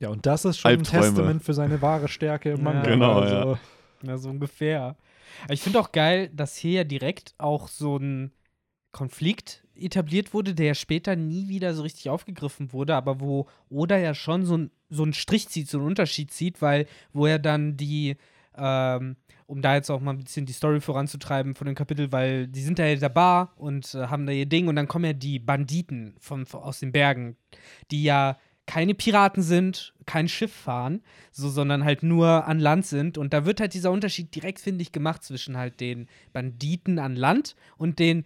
[0.00, 1.04] ja, und das ist schon ein Albträume.
[1.04, 2.64] Testament für seine wahre Stärke im Ja.
[2.64, 2.82] Manga.
[2.82, 3.58] Genau, also,
[4.02, 4.96] Ja, so ungefähr.
[5.44, 8.32] Aber Ich finde auch geil, dass hier ja direkt auch so ein
[8.90, 14.14] Konflikt etabliert wurde, der später nie wieder so richtig aufgegriffen wurde, aber wo Oda ja
[14.14, 18.16] schon so, so einen Strich zieht, so einen Unterschied zieht, weil wo er dann die,
[18.56, 22.48] ähm, um da jetzt auch mal ein bisschen die Story voranzutreiben von dem Kapitel, weil
[22.48, 25.04] die sind da ja der Bar und äh, haben da ihr Ding und dann kommen
[25.04, 27.36] ja die Banditen von, von, aus den Bergen,
[27.90, 33.18] die ja keine Piraten sind, kein Schiff fahren, so, sondern halt nur an Land sind.
[33.18, 37.16] Und da wird halt dieser Unterschied direkt, finde ich, gemacht zwischen halt den Banditen an
[37.16, 38.24] Land und den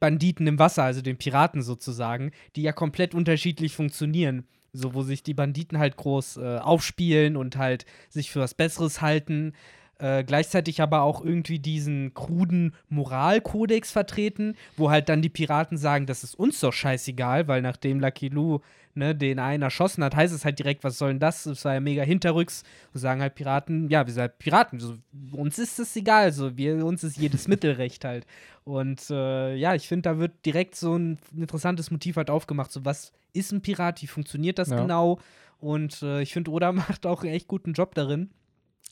[0.00, 4.46] Banditen im Wasser, also den Piraten sozusagen, die ja komplett unterschiedlich funktionieren.
[4.72, 9.00] So, wo sich die Banditen halt groß äh, aufspielen und halt sich für was Besseres
[9.00, 9.54] halten.
[9.98, 16.06] Äh, gleichzeitig aber auch irgendwie diesen kruden Moralkodex vertreten, wo halt dann die Piraten sagen,
[16.06, 18.60] das ist uns doch scheißegal, weil nachdem Lucky Lou
[18.94, 21.44] ne, den einen erschossen hat, heißt es halt direkt, was soll denn das?
[21.44, 22.64] Das war ja mega hinterrücks.
[22.92, 24.80] Und sagen halt Piraten, ja, wir sind halt Piraten.
[24.80, 24.98] So,
[25.32, 28.26] uns ist es egal, so, wir, uns ist jedes Mittelrecht halt.
[28.64, 32.70] Und äh, ja, ich finde, da wird direkt so ein interessantes Motiv halt aufgemacht.
[32.70, 34.02] So, was ist ein Pirat?
[34.02, 34.80] Wie funktioniert das Ja.
[34.80, 35.18] genau?
[35.60, 38.30] Und äh, ich finde, Oda macht auch einen echt guten Job darin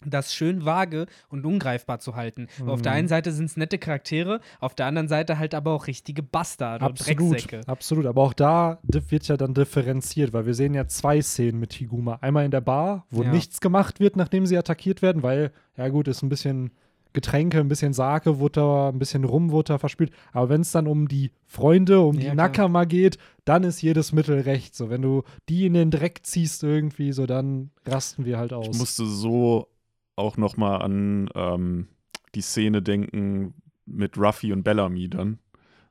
[0.04, 2.48] das schön vage und ungreifbar zu halten.
[2.58, 2.98] Weil Auf der Mhm.
[2.98, 6.84] einen Seite sind es nette Charaktere, auf der anderen Seite halt aber auch richtige Bastarde
[6.84, 7.60] und Absolut, Drecksäcke.
[7.66, 8.06] absolut.
[8.06, 12.18] Aber auch da wird ja dann differenziert, weil wir sehen ja zwei Szenen mit Higuma.
[12.20, 13.32] Einmal in der Bar, wo Ja.
[13.32, 16.72] nichts gemacht wird, nachdem sie attackiert werden, weil, ja gut, ist ein bisschen
[17.12, 20.10] Getränke, ein bisschen Sake wurde da, ein bisschen Rum wurde da verspült.
[20.32, 22.34] Aber wenn es dann um die Freunde, um Ja, die klar.
[22.34, 24.74] Nakama geht, dann ist jedes Mittel recht.
[24.74, 28.68] So, wenn du die in den Dreck ziehst irgendwie, so dann rasten wir halt aus.
[28.70, 29.66] Ich musste so
[30.16, 31.88] auch noch mal an ähm,
[32.34, 33.54] die Szene denken
[33.86, 35.38] mit Ruffy und Bellamy dann.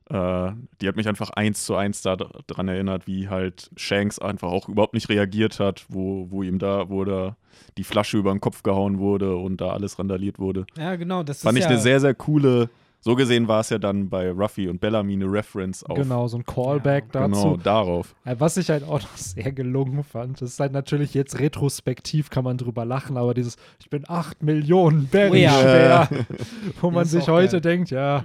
[0.08, 4.68] Äh, die hat mich einfach eins zu eins daran erinnert, wie halt Shanks einfach auch
[4.68, 7.36] überhaupt nicht reagiert hat, wo, wo ihm da, wo da
[7.76, 10.66] die Flasche über den Kopf gehauen wurde und da alles randaliert wurde.
[10.76, 11.22] Ja, genau.
[11.24, 12.70] Das Fand ich ja, eine sehr, sehr coole.
[13.00, 16.38] So gesehen war es ja dann bei Ruffy und Bellamy eine Reference auf Genau, so
[16.38, 17.28] ein Callback dazu.
[17.30, 18.16] genau darauf.
[18.24, 22.30] Äh, Was ich halt auch noch sehr gelungen fand, das ist halt natürlich jetzt retrospektiv,
[22.30, 25.52] kann man drüber lachen, aber dieses, ich bin 8 Millionen Berry Oh ja.
[25.60, 26.08] schwer,
[26.80, 27.60] wo man sich heute geil.
[27.60, 28.24] denkt, ja,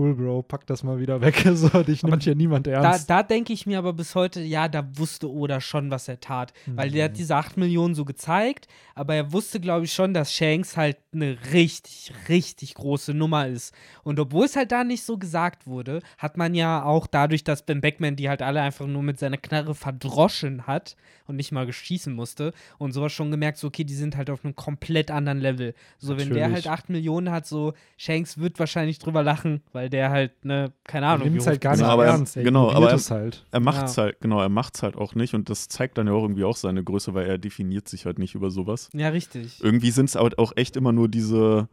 [0.00, 3.10] cool, Bro, pack das mal wieder weg, so, dich nimmt hier niemand Da, ernst.
[3.10, 6.52] da denke ich mir aber bis heute, ja, da wusste Oda schon, was er tat.
[6.66, 10.32] Weil der hat diese 8 Millionen so gezeigt, aber er wusste, glaube ich, schon, dass
[10.32, 13.74] Shanks halt eine richtig, richtig große Nummer ist.
[14.02, 17.66] Und obwohl es halt da nicht so gesagt wurde, hat man ja auch dadurch, dass
[17.66, 21.66] Ben Beckman die halt alle einfach nur mit seiner Knarre verdroschen hat und nicht mal
[21.66, 25.40] geschießen musste und sowas schon gemerkt, so, okay, die sind halt auf einem komplett anderen
[25.40, 25.74] Level.
[25.98, 26.66] So, wenn der Natürlich.
[26.66, 31.06] halt 8 Millionen hat, so, Shanks wird wahrscheinlich drüber lachen, weil der halt, ne, keine
[31.06, 31.28] er Ahnung.
[31.28, 32.36] nimmt es halt gar nicht Genau, aber er- ernst.
[32.36, 33.44] Er genau, aber er- es halt.
[33.50, 34.04] Er macht's Ja.
[34.04, 36.56] halt, genau, er macht's halt auch nicht und das zeigt dann ja auch irgendwie auch
[36.56, 38.88] seine Größe, weil er definiert sich halt nicht über sowas.
[38.94, 39.62] Ja, richtig.
[39.62, 41.68] Irgendwie sind es halt auch echt immer nur diese,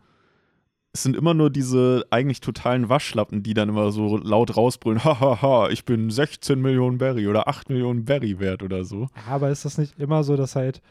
[0.93, 5.69] es sind immer nur diese eigentlich totalen Waschlappen, die dann immer so laut rausbrüllen, hahaha,
[5.69, 9.08] ich bin 16 Millionen Berry oder 8 Millionen Berry wert oder so.
[9.30, 10.82] Aber ist das nicht immer so, dass halt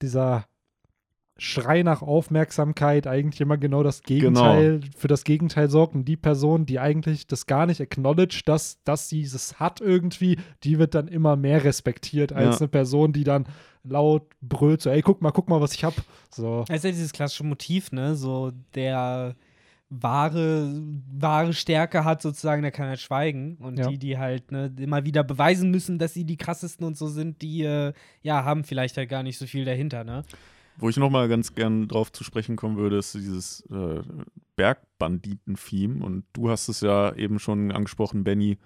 [0.00, 0.46] dieser
[1.38, 6.66] Schrei nach Aufmerksamkeit eigentlich immer genau das Gegenteil, für das Gegenteil sorgt und die Person,
[6.66, 11.08] die eigentlich das gar nicht acknowledge, dass, dass sie es hat irgendwie, die wird dann
[11.08, 12.60] immer mehr respektiert als Ja.
[12.60, 13.46] eine Person, die dann
[13.82, 15.94] laut brüllt, so, ey, guck mal, guck mal, was ich hab.
[16.30, 16.64] So.
[16.68, 18.14] Es ist ja dieses klassische Motiv, ne?
[18.14, 19.34] So der
[19.88, 20.72] wahre,
[21.12, 23.56] wahre Stärke hat sozusagen, der kann halt schweigen.
[23.56, 23.88] Und Ja.
[23.88, 27.42] die, die halt ne, immer wieder beweisen müssen, dass sie die krassesten und so sind,
[27.42, 27.92] die äh,
[28.22, 30.24] ja haben vielleicht halt gar nicht so viel dahinter, ne?
[30.82, 34.00] Wo ich nochmal ganz gern drauf zu sprechen kommen würde, ist dieses äh,
[34.56, 36.04] Bergbanditen-Theme.
[36.04, 38.58] Und du hast es ja eben schon angesprochen, Benny.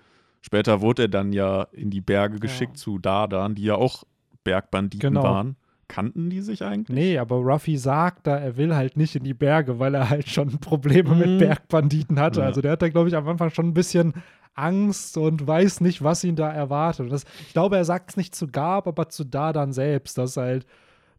[0.42, 4.04] Später wurde er dann ja in die Berge geschickt zu Dardan, die ja auch
[4.44, 5.22] Bergbanditen Genau.
[5.24, 5.56] waren.
[5.88, 6.94] Kannten die sich eigentlich?
[6.96, 10.28] Nee, aber Ruffy sagt da, er will halt nicht in die Berge, weil er halt
[10.28, 11.18] schon Probleme Mhm.
[11.18, 12.40] mit Bergbanditen hatte.
[12.40, 12.46] Ja.
[12.46, 14.14] Also der hat da, glaube ich, am Anfang schon ein bisschen
[14.54, 17.12] Angst und weiß nicht, was ihn da erwartet.
[17.12, 20.66] Das, ich glaube, er sagt es nicht zu Gab, aber zu Dardan selbst, dass halt,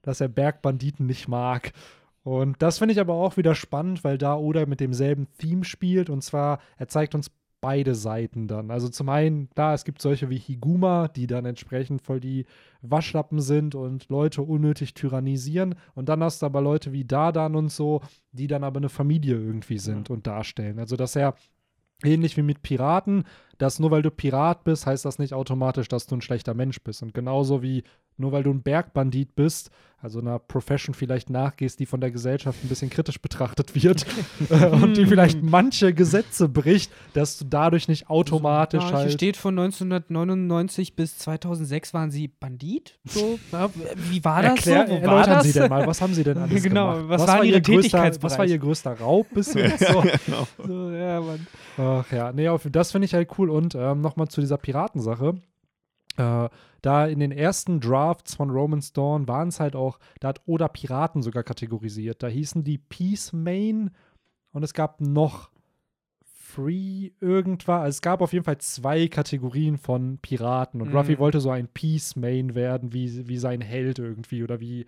[0.07, 1.73] dass er Bergbanditen nicht mag.
[2.23, 6.09] Und das finde ich aber auch wieder spannend, weil da Oda mit demselben Theme spielt.
[6.09, 8.71] Und zwar, er zeigt uns beide Seiten dann.
[8.71, 12.45] Also zum einen, klar, es gibt solche wie Higuma, die dann entsprechend voll die
[12.81, 15.75] Waschlappen sind und Leute unnötig tyrannisieren.
[15.93, 19.35] Und dann hast du aber Leute wie Dardan und so, die dann aber eine Familie
[19.35, 20.79] irgendwie sind und darstellen.
[20.79, 21.35] Also dass er
[22.03, 23.25] ähnlich wie mit Piraten,
[23.57, 26.81] dass nur weil du Pirat bist, heißt das nicht automatisch, dass du ein schlechter Mensch
[26.81, 27.03] bist.
[27.03, 27.83] Und genauso wie
[28.17, 32.63] nur weil du ein Bergbandit bist, also einer Profession vielleicht nachgehst, die von der Gesellschaft
[32.63, 34.05] ein bisschen kritisch betrachtet wird
[34.49, 39.11] äh, und die vielleicht manche Gesetze bricht, dass du dadurch nicht automatisch ja, Hier halt.
[39.13, 42.99] steht von 1999 bis 2006 waren sie Bandit.
[43.05, 44.93] So, ja, wie war das Erklär, so?
[44.93, 45.43] Wo war erläutern das?
[45.45, 47.09] Sie denn mal, was haben Sie denn alles Genau, gemacht?
[47.09, 48.31] was war waren Ihr Ihre Tätigkeitsbereich?
[48.31, 49.77] Was war Ihr größter Raub bisher?
[49.79, 50.03] so.
[50.25, 50.47] genau.
[50.63, 51.47] So, ja, Mann.
[51.77, 53.49] Ach ja, nee, auf, das finde ich halt cool.
[53.49, 55.35] Und ähm, nochmal zu dieser Piratensache.
[56.17, 56.49] Äh,
[56.81, 60.67] da in den ersten Drafts von Roman's Dawn waren es halt auch, da hat Oda
[60.67, 62.21] Piraten sogar kategorisiert.
[62.23, 63.91] Da hießen die Peace Main
[64.51, 65.51] und es gab noch
[66.23, 67.81] Free irgendwas.
[67.81, 70.97] Also es gab auf jeden Fall zwei Kategorien von Piraten und Mhm.
[70.97, 74.85] Ruffy wollte so ein Peace Main werden, wie, wie sein Held irgendwie oder wie.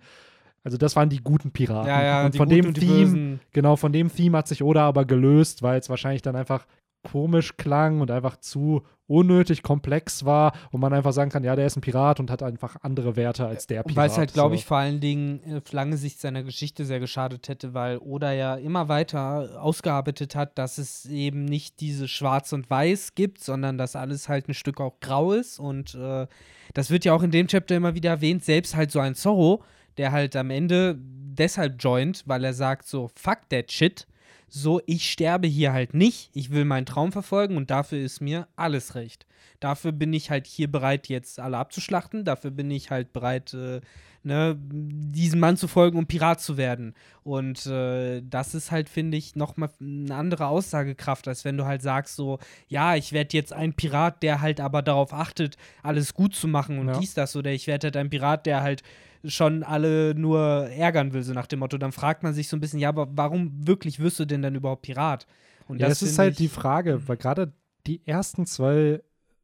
[0.64, 1.88] Also das waren die guten Piraten.
[1.88, 3.40] Ja, ja, und von dem Theme, Bösen.
[3.52, 6.66] Genau, von dem Theme hat sich Oda aber gelöst, weil es wahrscheinlich dann einfach
[7.02, 11.66] komisch klang und einfach zu unnötig komplex war und man einfach sagen kann, ja, der
[11.66, 13.96] ist ein Pirat und hat einfach andere Werte als der Pirat.
[13.96, 14.60] Weil es halt, glaube so.
[14.60, 18.32] ich, vor allen Dingen äh, auf lange Sicht seiner Geschichte sehr geschadet hätte, weil Oda
[18.32, 23.78] ja immer weiter ausgearbeitet hat, dass es eben nicht diese Schwarz und Weiß gibt, sondern
[23.78, 25.58] dass alles halt ein Stück auch grau ist.
[25.58, 26.28] Und äh,
[26.72, 29.64] das wird ja auch in dem Chapter immer wieder erwähnt, selbst halt so ein Zorro,
[29.96, 34.06] der halt am Ende deshalb joint, weil er sagt so, fuck that shit.
[34.50, 36.30] So, ich sterbe hier halt nicht.
[36.34, 39.26] Ich will meinen Traum verfolgen und dafür ist mir alles recht.
[39.60, 42.24] Dafür bin ich halt hier bereit, jetzt alle abzuschlachten.
[42.24, 43.80] Dafür bin ich halt bereit, äh,
[44.22, 46.94] ne, diesem Mann zu folgen, um Pirat zu werden.
[47.22, 51.82] Und äh, das ist halt, finde ich, nochmal eine andere Aussagekraft, als wenn du halt
[51.82, 56.34] sagst, so, ja, ich werde jetzt ein Pirat, der halt aber darauf achtet, alles gut
[56.34, 56.98] zu machen und Ja.
[56.98, 57.36] dies, das.
[57.36, 58.82] Oder ich werde halt ein Pirat, der halt
[59.24, 61.78] schon alle nur ärgern will, so nach dem Motto.
[61.78, 64.54] Dann fragt man sich so ein bisschen, ja, aber warum wirklich wirst du denn dann
[64.54, 65.26] überhaupt Pirat?
[65.68, 67.52] Und Ja, es ist finde halt die Frage, weil gerade
[67.86, 69.00] die ersten zwei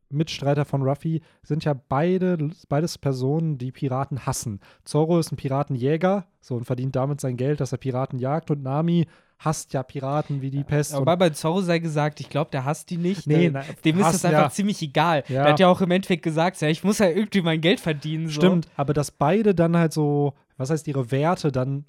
[0.09, 4.61] Mitstreiter von Ruffy sind ja beide, beides Personen, die Piraten hassen.
[4.85, 8.63] Zorro ist ein Piratenjäger, so und verdient damit sein Geld, dass er Piraten jagt und
[8.63, 9.07] Nami
[9.39, 10.93] hasst ja Piraten wie die Pest.
[10.95, 13.27] und Aber bei Zorro sei gesagt, ich glaube, der hasst die nicht.
[13.27, 14.51] Nee, Der- dem ist das einfach ja.
[14.51, 15.25] ziemlich egal.
[15.29, 15.43] Ja.
[15.45, 18.27] Der hat ja auch im Endeffekt gesagt, ja, ich muss ja irgendwie mein Geld verdienen.
[18.29, 18.41] So.
[18.41, 21.85] Stimmt, aber dass beide dann halt so, was heißt ihre Werte dann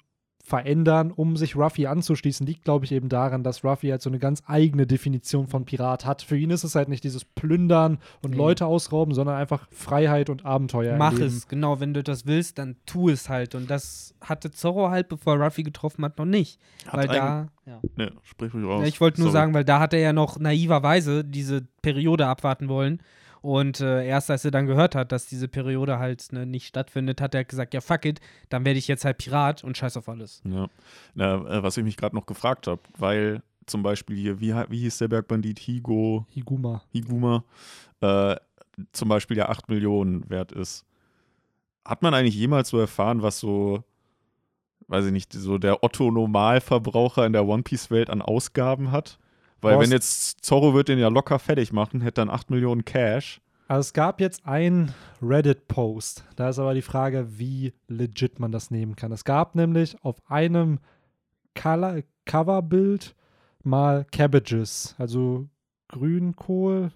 [0.48, 4.18] verändern, um sich Ruffy anzuschließen, liegt, glaube ich, eben daran, dass Ruffy halt so eine
[4.18, 6.22] ganz eigene Definition von Pirat hat.
[6.22, 8.36] Für ihn ist es halt nicht dieses Plündern und Nee.
[8.38, 11.26] Leute ausrauben, sondern einfach Freiheit und Abenteuer Mach erleben.
[11.28, 13.54] es, genau, wenn du das willst, dann tu es halt.
[13.54, 16.58] Und das hatte Zorro halt, bevor Ruffy getroffen hat, noch nicht.
[16.86, 17.80] Hat weil da, ja.
[17.96, 18.80] Ne, sprich ruhig raus.
[18.82, 19.40] Ja, ich wollte nur Sorry.
[19.42, 23.00] sagen, weil da hat er ja noch naiverweise diese Periode abwarten wollen.
[23.40, 27.20] Und äh, erst als er dann gehört hat, dass diese Periode halt ne, nicht stattfindet,
[27.20, 30.08] hat er gesagt, ja fuck it, dann werde ich jetzt halt Pirat und scheiß auf
[30.08, 30.42] alles.
[30.44, 30.68] Ja.
[31.14, 34.80] Na, äh, was ich mich gerade noch gefragt habe, weil zum Beispiel hier, wie, wie
[34.80, 36.82] hieß der Bergbandit Higo, Higuma.
[36.92, 37.44] Higuma,
[38.00, 38.36] äh,
[38.92, 40.84] zum Beispiel ja 8 Millionen wert ist.
[41.84, 43.82] Hat man eigentlich jemals so erfahren, was so,
[44.88, 49.18] weiß ich nicht, so der Otto-Normalverbraucher in der One Piece-Welt an Ausgaben hat?
[49.60, 52.84] Weil Boah, wenn jetzt Zorro wird den ja locker fertig machen, hätte dann 8 Millionen
[52.84, 53.40] Cash.
[53.66, 56.24] Also es gab jetzt einen Reddit-Post.
[56.36, 59.12] Da ist aber die Frage, wie legit man das nehmen kann.
[59.12, 60.78] Es gab nämlich auf einem
[61.54, 63.14] Coverbild
[63.62, 65.48] mal Cabbages, also
[65.88, 66.92] Grünkohl,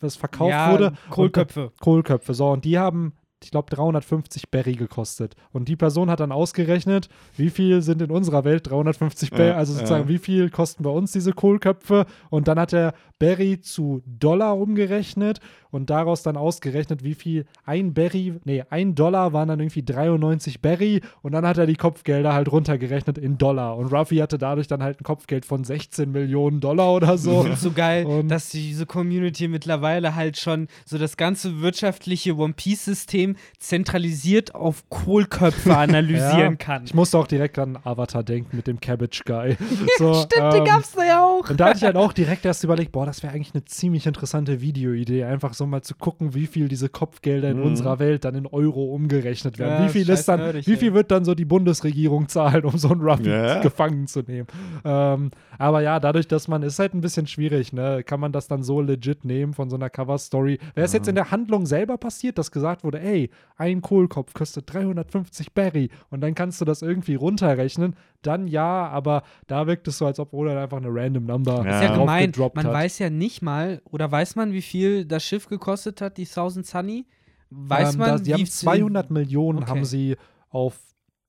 [0.00, 0.92] was verkauft ja, wurde.
[1.10, 1.66] Kohlköpfe.
[1.68, 2.34] Und, Kohlköpfe.
[2.34, 5.34] So, und die haben, ich glaube, 350 Berry gekostet.
[5.52, 9.56] Und die Person hat dann ausgerechnet, wie viel sind in unserer Welt 350 Berry, Ja,
[9.56, 10.08] also sozusagen, ja.
[10.08, 12.06] wie viel kosten bei uns diese Kohlköpfe.
[12.30, 17.94] Und dann hat er Berry zu Dollar umgerechnet und daraus dann ausgerechnet, wie viel ein
[17.94, 22.32] Berry, nee, ein Dollar waren dann irgendwie 93 Berry und dann hat er die Kopfgelder
[22.32, 23.76] halt runtergerechnet in Dollar.
[23.76, 27.38] Und Ruffy hatte dadurch dann halt ein Kopfgeld von 16 Millionen Dollar oder so.
[27.40, 32.54] Und so geil, Und- dass diese Community mittlerweile halt schon so das ganze wirtschaftliche One
[32.54, 36.84] Piece-System zentralisiert auf Kohlköpfe analysieren Ja, kann.
[36.84, 39.56] Ich musste auch direkt an Avatar denken mit dem Cabbage Guy.
[39.98, 41.48] so, Stimmt, den ähm, gab's da ja auch.
[41.48, 44.06] Und da hatte ich halt auch direkt erst überlegt, boah, das wäre eigentlich eine ziemlich
[44.06, 47.64] interessante Videoidee, einfach so mal zu gucken, wie viel diese Kopfgelder in Mhm.
[47.64, 49.78] unserer Welt dann in Euro umgerechnet werden.
[49.80, 52.78] Ja, wie viel ist dann, nerdig, wie viel wird dann so die Bundesregierung zahlen, um
[52.78, 53.60] so einen Ruffy Ja.
[53.60, 54.46] gefangen zu nehmen?
[54.84, 58.02] Ähm, aber ja, dadurch, dass man, ist halt ein bisschen schwierig, ne?
[58.04, 60.58] Kann man das dann so legit nehmen von so einer Cover-Story?
[60.74, 64.72] Wäre es jetzt in der Handlung selber passiert, dass gesagt wurde, ey, ein Kohlkopf kostet
[64.72, 69.98] 350 Berry und dann kannst du das irgendwie runterrechnen, dann ja, aber da wirkt es
[69.98, 71.76] so, als ob Oda einfach eine random Number Ja.
[71.76, 72.22] Ist ja drauf gemein.
[72.32, 72.72] draufgedroppt Man hat.
[72.74, 76.66] weiß ja nicht mal, oder weiß man, wie viel das Schiff gekostet hat, die Thousand
[76.66, 77.06] Sunny?
[77.50, 79.70] Weiß ähm, man, da, die wie haben viel- 200 Millionen Okay.
[79.70, 80.16] haben sie
[80.50, 80.78] auf,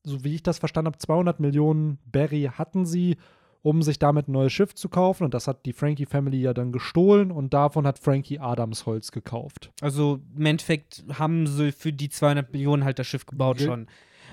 [0.04, 3.18] so wie ich das verstanden habe, 200 Millionen Berry hatten sie,
[3.62, 5.26] um sich damit ein neues Schiff zu kaufen.
[5.26, 9.12] Und das hat die Frankie Family ja dann gestohlen und davon hat Frankie Adams Holz
[9.12, 9.72] gekauft.
[9.82, 13.88] Also im Endeffekt haben sie für die 200 Millionen halt das Schiff gebaut Ge- schon.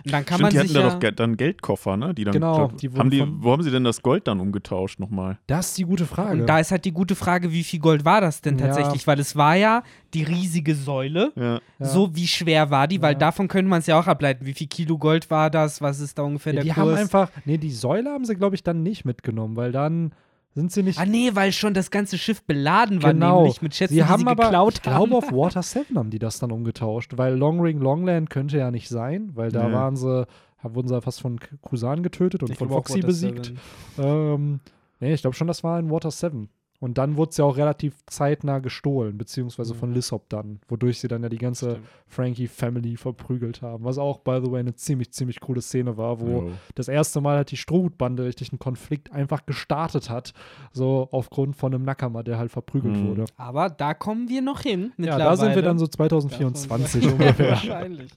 [0.07, 2.14] Und dann kann Stimmt, die man hatten sich da ja, doch dann Geldkoffer, ne?
[2.14, 5.01] Die dann, Genau, glaub, die haben die, wo haben sie denn das Gold dann umgetauscht
[5.01, 5.38] nochmal?
[5.49, 6.40] Das ist die gute Frage.
[6.40, 8.66] Und da ist halt die gute Frage, wie viel Gold war das denn Ja.
[8.69, 9.05] tatsächlich?
[9.09, 9.83] Weil es war ja
[10.14, 11.33] die riesige Säule.
[11.35, 11.55] Ja.
[11.81, 11.87] Ja.
[11.87, 13.03] So wie schwer war die?
[13.03, 13.19] Weil Ja.
[13.19, 14.47] davon könnte man es ja auch ableiten.
[14.47, 15.83] Wie viel Kilo Gold war das?
[15.83, 16.87] Was ist da ungefähr ja, der die Kurs?
[16.87, 20.12] haben einfach, nee, die Säule haben sie, glaube ich, dann nicht mitgenommen, weil dann
[20.57, 20.99] sind sie nicht.
[20.99, 23.42] ah nee, weil schon das ganze Schiff beladen war, Genau.
[23.42, 25.09] nämlich mit Schätzen, sie die haben sie aber, geklaut ich haben.
[25.11, 28.71] glaube, auf Water 7 haben die das dann umgetauscht, weil Long Ring Longland könnte ja
[28.73, 29.75] nicht sein, weil da Nee.
[29.75, 30.27] waren sie,
[30.62, 33.53] wurden sie fast von Kusan getötet und Ich von Foxy besiegt.
[33.99, 34.59] Ähm,
[34.99, 36.49] nee, ich glaube schon, das war in Water 7.
[36.79, 39.79] Und dann wurde es ja auch relativ zeitnah gestohlen, beziehungsweise Mhm.
[39.79, 41.87] von Lissop dann, wodurch sie dann ja die ganze Stimmt.
[42.09, 43.85] Frankie-Family verprügelt haben.
[43.85, 46.51] Was auch, by the way, eine ziemlich, ziemlich coole Szene war, wo Jo.
[46.75, 50.33] das erste Mal halt die Strohhutbande richtig einen Konflikt einfach gestartet hat.
[50.73, 53.09] So aufgrund von einem Nakama, der halt verprügelt Mhm.
[53.09, 53.25] wurde.
[53.37, 54.93] Aber da kommen wir noch hin.
[54.99, 57.51] Ja, da sind wir dann so Davon- 2024 ungefähr.
[57.51, 58.11] Wahrscheinlich.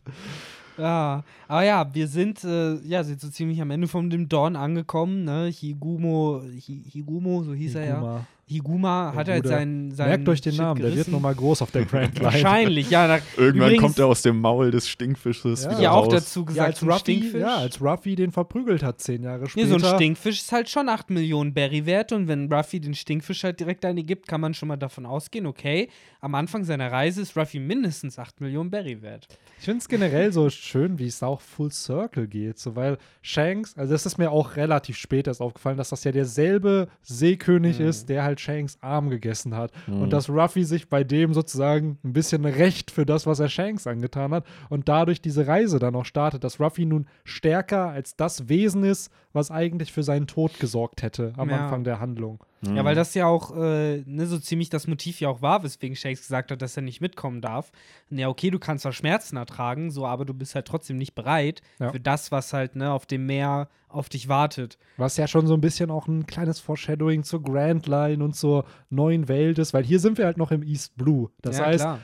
[0.77, 4.55] Ja, aber ja, wir sind, äh, ja, sind so ziemlich am Ende von dem Dawn
[4.55, 5.47] angekommen, ne?
[5.51, 8.25] Higumo, Hi, Higumo, so hieß er ja.
[8.49, 9.13] Higuma.
[9.15, 11.11] Hat halt seinen, seinen Merkt euch den Shit Namen, der wird gerissen.
[11.11, 12.25] nochmal groß auf der Grand Line.
[12.25, 13.07] Wahrscheinlich, ja.
[13.07, 15.71] Da, Irgendwann übrigens, kommt er aus dem Maul des Stinkfisches Ja.
[15.71, 16.13] wieder ja auch raus.
[16.13, 17.41] dazu Ja, gesagt, ein Ruffy, Stinkfisch.
[17.41, 19.79] ja, als Ruffy den verprügelt hat, zehn Jahre Nee, später.
[19.79, 23.43] so ein Stinkfisch ist halt schon 8 Millionen Berry wert und wenn Ruffy den Stinkfisch
[23.43, 25.89] halt direkt eine gibt, kann man schon mal davon ausgehen, okay,
[26.21, 29.27] am Anfang seiner Reise ist Ruffy mindestens 8 Millionen Berry wert.
[29.59, 32.57] Ich finde es generell so schön, wie es auch Full Circle geht.
[32.57, 36.13] So, weil Shanks, also das ist mir auch relativ spät erst aufgefallen, dass das ja
[36.13, 37.85] derselbe Seekönig Mhm.
[37.87, 39.71] ist, der halt Shanks Arm gegessen hat.
[39.87, 40.03] Mhm.
[40.03, 43.85] Und dass Ruffy sich bei dem sozusagen ein bisschen rächt für das, was er Shanks
[43.85, 44.45] angetan hat.
[44.69, 49.11] Und dadurch diese Reise dann auch startet, dass Ruffy nun stärker als das Wesen ist,
[49.33, 51.65] was eigentlich für seinen Tod gesorgt hätte am Ja.
[51.65, 52.39] Anfang der Handlung.
[52.61, 52.75] Mhm.
[52.75, 55.95] Ja, weil das ja auch äh, ne, so ziemlich das Motiv ja auch war, weswegen
[55.95, 57.71] Shakes gesagt hat, dass er nicht mitkommen darf.
[58.09, 61.61] Ja, okay, du kannst zwar Schmerzen ertragen, so, aber du bist halt trotzdem nicht bereit
[61.79, 61.91] Ja.
[61.91, 64.77] für das, was halt ne, auf dem Meer auf dich wartet.
[64.97, 68.65] Was ja schon so ein bisschen auch ein kleines Foreshadowing zur Grand Line und zur
[68.89, 71.29] neuen Welt ist, weil hier sind wir halt noch im East Blue.
[71.41, 71.99] Das ja, heißt, klar.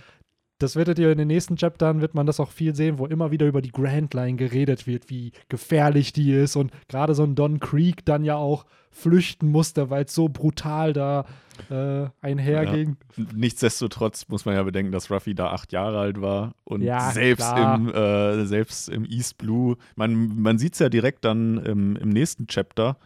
[0.65, 3.29] Das werdet ihr in den nächsten Chaptern, wird man das auch viel sehen, wo immer
[3.29, 7.35] wieder über die Grand Line geredet wird, wie gefährlich die ist und gerade so ein
[7.35, 11.25] Don Creek dann ja auch flüchten musste, weil es so brutal da
[11.69, 12.97] äh, einherging.
[13.15, 17.45] Nichtsdestotrotz muss man ja bedenken, dass Ruffy da acht Jahre alt war und Ja, selbst,
[17.45, 17.75] klar.
[17.75, 22.09] im, äh, selbst im East Blue, man, man sieht es ja direkt dann im, im
[22.09, 22.97] nächsten Chapter,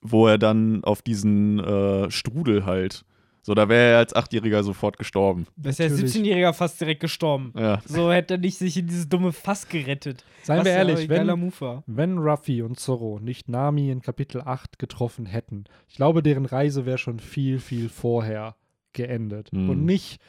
[0.00, 3.04] wo er dann auf diesen äh, Strudel halt,
[3.44, 5.46] so da wäre er als Achtjähriger sofort gestorben.
[5.56, 6.14] Da ist der Natürlich.
[6.14, 7.52] 17-Jähriger fast direkt gestorben.
[7.54, 7.82] Ja.
[7.84, 10.24] So hätte er nicht sich in dieses dumme Fass gerettet.
[10.42, 11.52] Seien Was wir ehrlich, wenn,
[11.86, 16.86] wenn Ruffy und Zorro nicht Nami in Kapitel 8 getroffen hätten, ich glaube, deren Reise
[16.86, 18.56] wäre schon viel, viel vorher
[18.94, 19.52] geendet.
[19.52, 19.68] Mhm.
[19.68, 20.22] Und nicht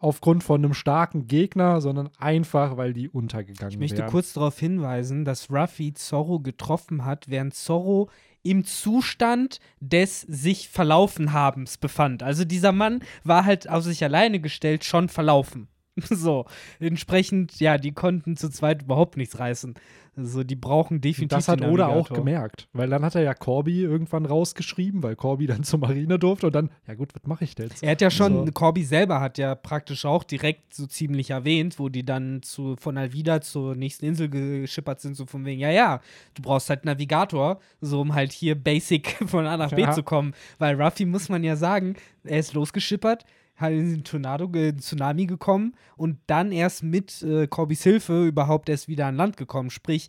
[0.00, 4.10] aufgrund von einem starken Gegner, sondern einfach, weil die untergegangen Ich möchte wären.
[4.10, 8.10] kurz darauf hinweisen, dass Ruffy Zorro getroffen hat, während Zorro
[8.42, 12.22] im Zustand des sich verlaufen habens befand.
[12.22, 15.68] Also dieser Mann war halt auf sich alleine gestellt, schon verlaufen.
[16.10, 16.46] So,
[16.80, 19.74] entsprechend, ja, die konnten zu zweit überhaupt nichts reißen.
[20.16, 23.82] Also die brauchen definitiv das hat Oda auch gemerkt, weil dann hat er ja Corby
[23.82, 27.54] irgendwann rausgeschrieben, weil Corby dann zur Marine durfte und dann, ja gut, was mache ich
[27.54, 27.84] denn jetzt?
[27.84, 28.52] Er hat ja schon, So.
[28.52, 32.98] Corby selber hat ja praktisch auch direkt so ziemlich erwähnt, wo die dann zu, von
[32.98, 36.00] Alvida zur nächsten Insel geschippert sind, so von wegen, ja, ja,
[36.34, 39.92] du brauchst halt einen Navigator, so um halt hier basic von A nach B Ja.
[39.92, 40.34] zu kommen.
[40.58, 41.94] Weil Ruffy, muss man ja sagen,
[42.24, 43.24] er ist losgeschippert,
[43.58, 48.68] halt in den Tornado, ge- Tsunami gekommen und dann erst mit äh, Corbys Hilfe überhaupt
[48.68, 49.70] erst wieder an Land gekommen.
[49.70, 50.08] Sprich,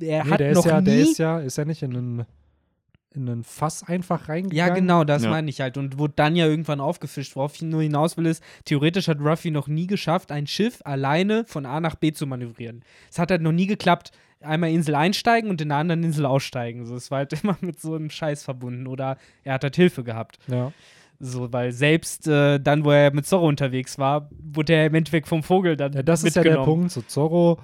[0.00, 1.96] er Nee, hat der noch ist ja, nie der ist ja, ist ja nicht in
[1.96, 2.26] einen,
[3.14, 4.56] in einen Fass einfach reingegangen.
[4.56, 5.30] Ja, genau, das Ja.
[5.30, 5.76] meine ich halt.
[5.76, 7.34] Und wurde dann ja irgendwann aufgefischt.
[7.36, 11.44] Worauf ich nur hinaus will, ist, theoretisch hat Ruffy noch nie geschafft, ein Schiff alleine
[11.46, 12.82] von A nach B zu manövrieren.
[13.10, 16.86] Es hat halt noch nie geklappt, einmal Insel einsteigen und in der anderen Insel aussteigen.
[16.86, 18.86] So, es war halt immer mit so einem Scheiß verbunden.
[18.86, 20.38] Oder er hat halt Hilfe gehabt.
[20.46, 20.72] Ja.
[21.22, 25.28] So, weil selbst äh, dann, wo er mit Zorro unterwegs war, wurde er im Endeffekt
[25.28, 26.80] vom Vogel dann Ja, das ist ja der mitgenommen.
[26.80, 26.92] Punkt.
[26.92, 27.58] So, Zorro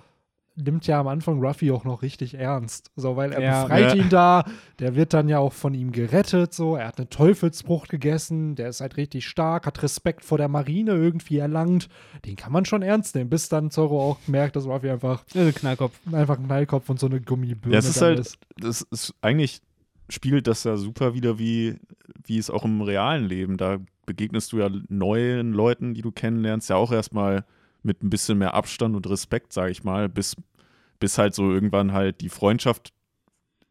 [0.59, 2.90] nimmt ja am Anfang Ruffy auch noch richtig ernst.
[2.96, 3.62] So, weil er Ja.
[3.64, 4.02] befreit Ja.
[4.02, 4.44] ihn da,
[4.78, 6.54] der wird dann ja auch von ihm gerettet.
[6.54, 10.48] So, er hat eine Teufelsbrucht gegessen, der ist halt richtig stark, hat Respekt vor der
[10.48, 11.88] Marine irgendwie erlangt.
[12.24, 15.50] Den kann man schon ernst nehmen, bis dann Zorro auch merkt, dass Ruffy einfach, Also
[15.52, 15.98] Knallkopf.
[16.12, 19.61] einfach ein Knallkopf und so eine Gummibirne Ja, es ist halt, das ist eigentlich
[20.09, 21.78] spiegelt das ja super wieder, wie,
[22.24, 23.57] wie es auch im realen Leben.
[23.57, 27.44] Da begegnest du ja neuen Leuten, die du kennenlernst, ja auch erstmal
[27.82, 30.36] mit ein bisschen mehr Abstand und Respekt, sage ich mal, bis,
[30.98, 32.92] bis halt so irgendwann halt die Freundschaft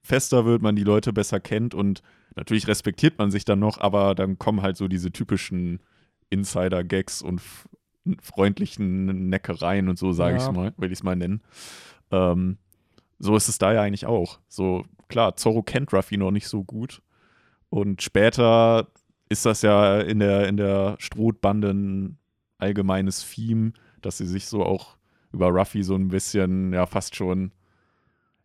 [0.04, 2.02] fester wird, man die Leute besser kennt und
[2.36, 5.80] natürlich respektiert man sich dann noch, aber dann kommen halt so diese typischen
[6.30, 7.42] Insider-Gags und
[8.22, 10.46] freundlichen Neckereien und so, sage Ja.
[10.46, 11.42] ich mal, will ich es mal nennen.
[12.12, 12.58] Ähm,
[13.20, 14.40] so ist es da ja eigentlich auch.
[14.48, 17.02] So, klar, Zorro kennt Ruffy noch nicht so gut.
[17.70, 18.88] Und später
[19.30, 22.18] ist das ja in der, in der Strohbande ein
[22.58, 24.98] allgemeines Theme, dass sie sich so auch
[25.32, 27.52] über Ruffy so ein bisschen, ja, fast schon,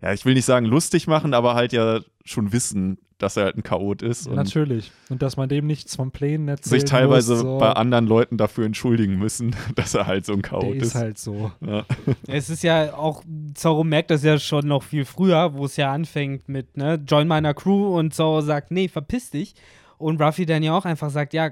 [0.03, 3.57] ja, ich will nicht sagen lustig machen, aber halt ja schon wissen, dass er halt
[3.57, 4.91] ein Chaot ist und Natürlich.
[5.09, 6.81] Und dass man dem nichts vom Plänen erzählt.
[6.81, 7.59] sich teilweise muss, so.
[7.59, 10.95] bei anderen Leuten dafür entschuldigen müssen, dass er halt so ein Der Chaot ist ist.
[10.95, 11.53] halt so.
[11.61, 11.85] Ja.
[12.27, 13.23] Es ist ja auch,
[13.55, 17.29] Zorro merkt das ja schon noch viel früher, wo es ja anfängt mit, ne, join
[17.29, 19.55] meiner Crew und Zorro sagt, nee, verpiss dich.
[19.99, 21.51] Und Ruffy dann ja auch einfach sagt, ja,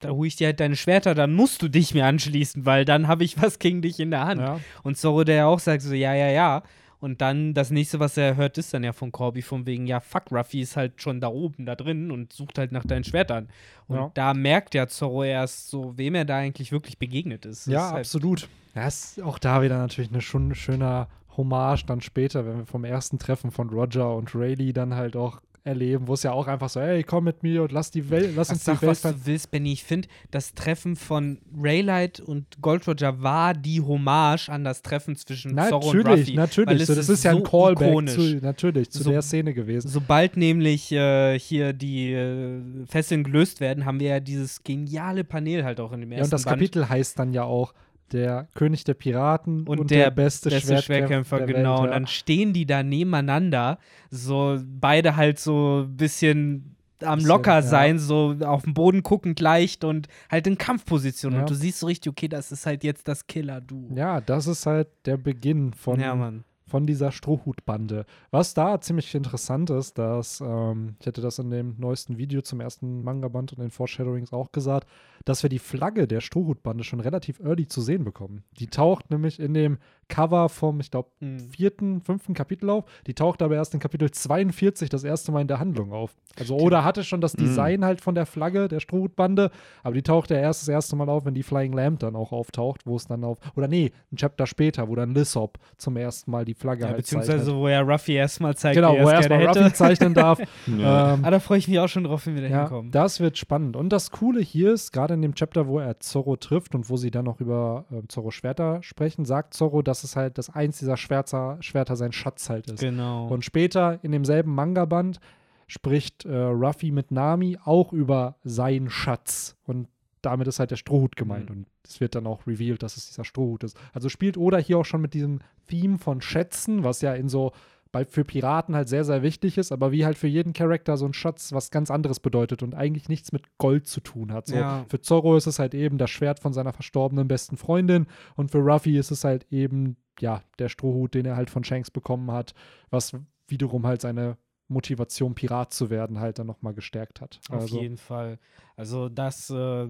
[0.00, 3.08] da hole ich dir halt deine Schwerter, dann musst du dich mir anschließen, weil dann
[3.08, 4.40] habe ich was gegen dich in der Hand.
[4.40, 4.60] Ja.
[4.82, 6.62] Und Zorro, der ja auch sagt so, ja, ja, ja.
[7.04, 10.00] Und dann das nächste, was er hört, ist dann ja von Corby von wegen, ja,
[10.00, 13.50] fuck, Ruffy ist halt schon da oben, da drin und sucht halt nach deinen Schwertern.
[13.88, 14.10] Und Ja.
[14.14, 17.66] da merkt ja Zorro erst so, wem er da eigentlich wirklich begegnet ist.
[17.66, 18.48] Das Ja, ist halt, absolut.
[18.74, 22.84] Ja, ist auch da wieder natürlich eine schon schöner Hommage dann später, wenn wir vom
[22.84, 26.68] ersten Treffen von Roger und Rayleigh dann halt auch erleben, wo es ja auch einfach
[26.68, 28.90] so, hey, komm mit mir und lass die Welt, lass Ach, uns sag, die Welt
[28.90, 29.72] was du willst, Benny.
[29.72, 35.16] Ich finde, das Treffen von Raylight und Gold Roger war die Hommage an das Treffen
[35.16, 36.34] zwischen Zorro und Natürlich, Ruffy.
[36.36, 36.86] natürlich.
[36.86, 38.14] So, das ist ja ein so Callback ikonisch.
[38.14, 39.88] zu, natürlich, zu So- der Szene gewesen.
[39.88, 45.64] Sobald nämlich äh, hier die äh, Fesseln gelöst werden, haben wir ja dieses geniale Panel
[45.64, 46.56] halt auch in dem ersten Ja, und das Band.
[46.58, 47.72] Kapitel heißt dann ja auch
[48.12, 51.72] der König der Piraten und, und, der, beste, beste Schwertkämpfer, Schwertkämpfer, der genau.
[51.72, 51.92] Welt, Und ja.
[51.92, 53.78] dann stehen die da nebeneinander,
[54.10, 57.62] so beide halt so ein bisschen am Bisschen, locker ja.
[57.62, 61.32] sein, so auf den Boden guckend leicht und halt in Kampfposition.
[61.32, 61.40] Ja.
[61.40, 63.94] Und du siehst so richtig, okay, das ist halt jetzt das Killer-Duo.
[63.94, 66.44] Ja, das ist halt der Beginn von, ja, Mann.
[66.74, 68.04] Von dieser Strohhutbande.
[68.32, 72.60] Was da ziemlich interessant ist, dass, ähm, ich hätte das in dem neuesten Video zum
[72.60, 74.88] ersten Manga-Band und den Foreshadowings auch gesagt,
[75.24, 78.42] dass wir die Flagge der Strohhutbande schon relativ early zu sehen bekommen.
[78.58, 79.78] Die taucht nämlich in dem
[80.08, 81.38] Cover vom, ich glaube, Mhm.
[81.40, 82.84] vierten, fünften Kapitel auf.
[83.06, 86.14] Die taucht aber erst in Kapitel 42 das erste Mal in der Handlung auf.
[86.38, 89.50] Also Oda hatte schon das Design halt von der Flagge der Strohhutbande,
[89.84, 92.32] aber die taucht ja erst das erste Mal auf, wenn die Flying Lamp dann auch
[92.32, 96.30] auftaucht, wo es dann auf, oder nee, ein Chapter später, wo dann Lissop zum ersten
[96.32, 97.54] Mal die Flagge Ja, halt beziehungsweise zeichnet.
[97.56, 99.46] wo er Ruffy erstmal zeigt, Genau, wie er wo es er erstmal.
[99.64, 100.40] Ruffy zeichnen darf.
[100.66, 101.14] Ja.
[101.14, 102.90] ähm, Ah, da freue ich mich auch schon drauf, wenn wir da ja, hinkommen.
[102.90, 103.76] das wird spannend.
[103.76, 106.96] Und das Coole hier ist, gerade in dem Chapter, wo er Zorro trifft und wo
[106.96, 110.78] sie dann noch über äh, Zorro Schwerter sprechen, sagt Zorro, dass es halt das eins
[110.78, 112.80] dieser Schwerter, Schwerter sein Schatz halt ist.
[112.80, 113.28] genau.
[113.28, 115.20] Und später in demselben Manga-Band
[115.66, 119.56] spricht äh, Ruffy mit Nami auch über seinen Schatz.
[119.64, 119.88] Und
[120.22, 121.50] damit ist halt der Strohhut gemeint.
[121.50, 121.56] Mhm.
[121.56, 123.76] Und es wird dann auch revealed, dass es dieser Strohhut ist.
[123.92, 127.52] Also spielt Oda hier auch schon mit diesem Theme von Schätzen, was ja in so
[127.94, 131.06] bei, für Piraten halt sehr, sehr wichtig ist, aber wie halt für jeden Charakter so
[131.06, 134.48] ein Schatz was ganz anderes bedeutet und eigentlich nichts mit Gold zu tun hat.
[134.48, 134.84] So, Ja.
[134.88, 138.58] Für Zorro ist es halt eben das Schwert von seiner verstorbenen besten Freundin und für
[138.58, 142.52] Ruffy ist es halt eben, ja, der Strohhut, den er halt von Shanks bekommen hat,
[142.90, 143.12] was
[143.46, 147.38] wiederum halt seine Motivation, Pirat zu werden, halt dann nochmal gestärkt hat.
[147.48, 148.40] Auf also, jeden Fall.
[148.74, 149.86] Also das äh,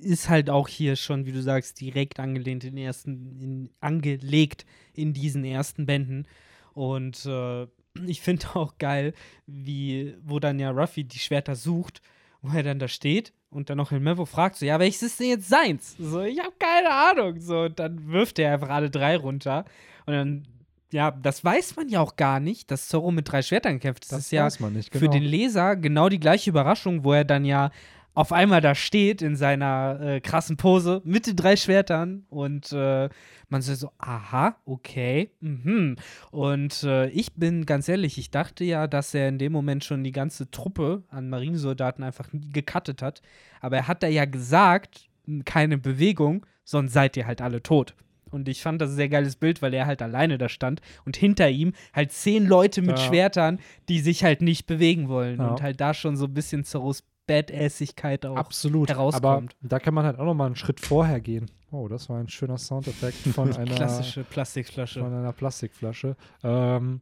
[0.00, 4.66] ist halt auch hier schon, wie du sagst, direkt angelehnt in den ersten, in, angelegt
[4.92, 6.26] in diesen ersten Bänden.
[6.74, 7.66] Und äh,
[8.06, 9.14] ich finde auch geil,
[9.46, 12.02] wie, wo dann ja Ruffy die Schwerter sucht,
[12.42, 15.20] wo er dann da steht und dann noch in Mevo fragt, so, ja, welches ist
[15.20, 15.96] denn jetzt seins?
[15.98, 17.40] So, ich habe keine Ahnung.
[17.40, 19.64] So, und dann wirft er einfach alle drei runter.
[20.06, 20.48] Und dann,
[20.92, 24.02] ja, das weiß man ja auch gar nicht, dass Zorro mit drei Schwertern kämpft.
[24.04, 25.12] Das, das ist ja nicht, für genau.
[25.12, 27.70] den Leser genau die gleiche Überraschung, wo er dann ja
[28.14, 33.08] auf einmal da steht in seiner äh, krassen Pose mit den drei Schwertern und äh,
[33.48, 35.96] man so, so, aha, okay, mhm.
[36.30, 40.04] Und äh, ich bin ganz ehrlich, ich dachte ja, dass er in dem Moment schon
[40.04, 43.20] die ganze Truppe an Marinesoldaten einfach gecuttet hat.
[43.60, 45.08] Aber er hat da ja gesagt,
[45.44, 47.94] keine Bewegung, sonst seid ihr halt alle tot.
[48.30, 51.16] Und ich fand das ein sehr geiles Bild, weil er halt alleine da stand und
[51.16, 53.04] hinter ihm halt zehn Leute mit Ja.
[53.04, 55.38] Schwertern, die sich halt nicht bewegen wollen.
[55.38, 55.48] Ja.
[55.48, 58.36] Und halt da schon so ein bisschen Zorros Badassigkeit auch.
[58.36, 58.88] Absolut.
[58.90, 59.22] herauskommt.
[59.24, 61.46] Aber da kann man halt auch nochmal einen Schritt vorher gehen.
[61.70, 65.00] Oh, das war ein schöner Soundeffekt von einer, Klassische Plastikflasche.
[65.00, 66.16] von einer Plastikflasche.
[66.44, 67.00] Ähm,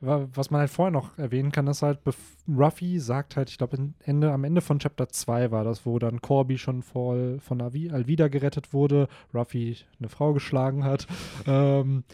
[0.00, 1.98] wa- was man halt vorher noch erwähnen kann, ist halt,
[2.48, 6.20] Ruffy sagt halt, ich glaube, Ende, am Ende von Chapter 2 war das, wo dann
[6.22, 11.06] Corby schon voll von Avi, Alvida gerettet wurde, Ruffy eine Frau geschlagen hat.
[11.46, 12.04] Ähm,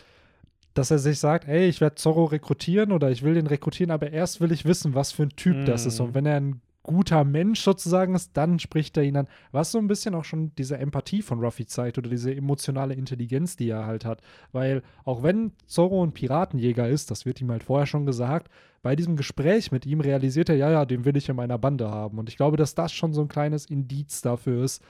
[0.75, 4.11] dass er sich sagt, ey, ich werde Zorro rekrutieren oder ich will den rekrutieren, aber
[4.11, 5.99] erst will ich wissen, was für ein Typ das ist.
[6.01, 6.03] Mm.
[6.05, 9.29] Und wenn er ein guter Mensch sozusagen ist, dann spricht er ihn an.
[9.53, 13.57] Was so ein bisschen auch schon diese Empathie von Ruffy zeigt oder diese emotionale Intelligenz,
[13.57, 14.21] die er halt hat.
[14.53, 18.51] Weil auch wenn Zorro ein Piratenjäger ist, das wird ihm halt vorher schon gesagt,
[18.83, 21.91] bei diesem Gespräch mit ihm realisiert er, ja, ja, den will ich in meiner Bande
[21.91, 22.19] haben.
[22.19, 24.83] Und ich glaube, dass das schon so ein kleines Indiz dafür ist,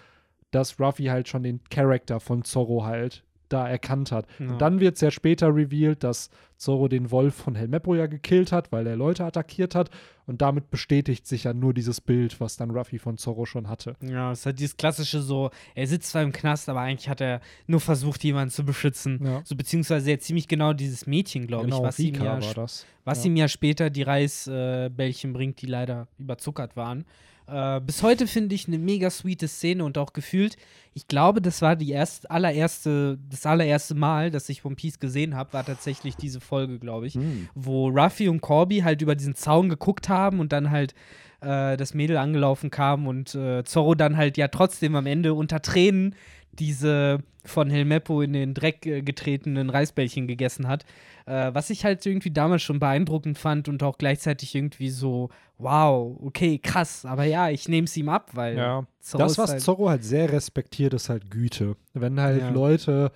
[0.50, 4.26] dass Ruffy halt schon den Charakter von Zorro halt da erkannt hat.
[4.38, 4.48] Ja.
[4.48, 8.70] Und dann wird sehr später revealed, dass Zorro den Wolf von Helmeppo ja gekillt hat,
[8.70, 9.90] weil er Leute attackiert hat.
[10.26, 13.96] Und damit bestätigt sich ja nur dieses Bild, was dann Ruffy von Zorro schon hatte.
[14.00, 17.20] Ja, es ist halt dieses klassische so, er sitzt zwar im Knast, aber eigentlich hat
[17.20, 19.18] er nur versucht, jemanden zu beschützen.
[19.24, 19.42] Ja.
[19.44, 22.86] So beziehungsweise ja ziemlich genau dieses Mädchen, glaube ich, was, ihm ja, war das.
[23.04, 23.30] was ja.
[23.30, 27.04] ihm ja später die Reisbällchen bringt, die leider überzuckert waren.
[27.46, 30.56] Äh, bis heute finde ich eine mega sweete Szene und auch gefühlt,
[30.94, 35.34] ich glaube, das war die erst, allererste, das allererste Mal, dass ich One Piece gesehen
[35.34, 37.48] habe, war tatsächlich diese Folge, glaube ich, Hm.
[37.54, 40.94] wo Ruffy und Corby halt über diesen Zaun geguckt haben und dann halt
[41.40, 45.60] äh, das Mädel angelaufen kam und äh, Zorro dann halt ja trotzdem am Ende unter
[45.62, 46.14] Tränen
[46.58, 50.84] diese von Helmeppo in den Dreck äh, getretenen Reisbällchen gegessen hat.
[51.26, 56.16] Äh, was ich halt irgendwie damals schon beeindruckend fand und auch gleichzeitig irgendwie so, wow,
[56.22, 57.04] okay, krass.
[57.04, 58.86] Aber ja, ich nehme es ihm ab, weil Ja.
[59.00, 61.76] Zorro das, was halt, Zorro halt sehr respektiert, ist halt Güte.
[61.94, 62.50] Wenn halt Ja.
[62.50, 63.10] Leute,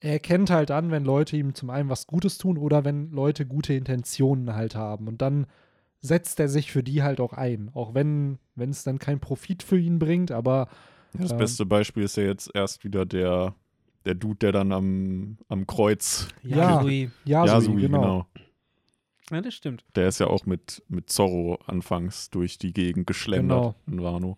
[0.00, 3.46] er erkennt halt an, wenn Leute ihm zum einen was Gutes tun oder wenn Leute
[3.46, 5.06] gute Intentionen halt haben.
[5.06, 5.46] Und dann
[6.00, 7.70] setzt er sich für die halt auch ein.
[7.74, 10.68] Auch wenn wenn es dann keinen Profit für ihn bringt, aber
[11.14, 11.38] Das Ähm.
[11.38, 13.54] beste Beispiel ist ja jetzt erst wieder der,
[14.04, 16.28] der Dude, der dann am, am Kreuz.
[16.42, 17.10] Yasui.
[17.24, 18.26] ja, Yasui, genau.
[19.30, 19.84] Ja, das stimmt.
[19.94, 24.36] Der ist ja auch mit, mit Zorro anfangs durch die Gegend geschlendert in Wano.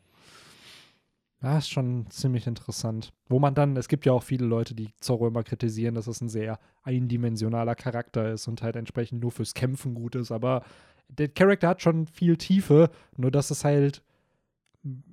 [1.43, 3.13] Ja, ist schon ziemlich interessant.
[3.29, 6.21] Wo man dann, es gibt ja auch viele Leute, die Zorro immer kritisieren, dass es
[6.23, 10.31] ein sehr eindimensionaler Charakter ist und halt entsprechend nur fürs Kämpfen gut ist.
[10.33, 10.65] Aber
[11.09, 14.03] der Charakter hat schon viel Tiefe, nur dass es halt,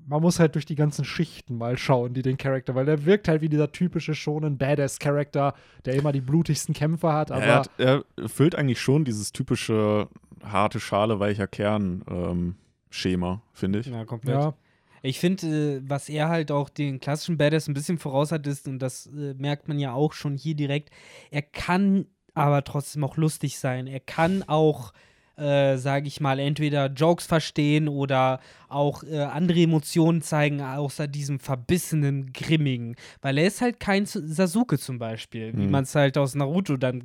[0.07, 3.27] man muss halt durch die ganzen Schichten mal schauen, die den Charakter, weil er wirkt
[3.27, 5.53] halt wie dieser typische schonen Badass-Charakter,
[5.85, 10.09] der immer die blutigsten Kämpfe hat, aber er, hat, er erfüllt eigentlich schon dieses typische
[10.43, 12.55] harte Schale, weicher Kern ähm,
[12.89, 13.85] Schema, finde ich.
[13.87, 14.35] Ja, komplett.
[14.35, 14.53] ja,
[15.01, 18.67] Ich finde, äh, was er halt auch den klassischen Badass ein bisschen voraus hat, ist,
[18.67, 20.89] und das äh, merkt man ja auch schon hier direkt,
[21.29, 23.87] er kann aber trotzdem auch lustig sein.
[23.87, 24.93] Er kann auch,
[25.37, 31.39] äh, sage ich mal, entweder Jokes verstehen oder auch äh, andere Emotionen zeigen, außer diesem
[31.39, 32.95] verbissenen, grimmigen.
[33.21, 35.71] Weil er ist halt kein Sasuke zum Beispiel, wie Mhm.
[35.71, 37.03] man es halt aus Naruto dann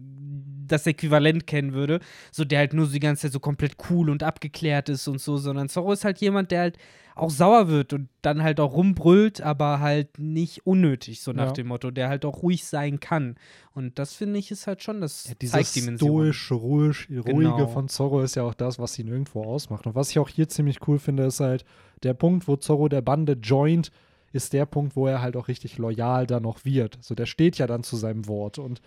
[0.66, 2.00] das Äquivalent kennen würde,
[2.32, 5.20] so der halt nur so die ganze Zeit so komplett cool und abgeklärt ist und
[5.20, 6.78] so, sondern Zorro ist halt jemand, der halt
[7.16, 11.52] auch sauer wird und dann halt auch rumbrüllt, aber halt nicht unnötig, so nach Ja.
[11.52, 13.36] dem Motto, der halt auch ruhig sein kann.
[13.74, 17.66] Und das finde ich ist halt schon das Ja, dieses stoisch, ruhig, ruhige Genau.
[17.68, 19.86] von Zorro ist ja auch das, was ihn irgendwo ausmacht.
[19.86, 21.64] Und was ich auch hier ziemlich cool finde, ist halt
[22.02, 23.90] der Punkt, wo Zorro der Bande joint,
[24.32, 26.98] ist der Punkt, wo er halt auch richtig loyal dann noch wird.
[27.00, 28.82] So, der steht ja dann zu seinem Wort und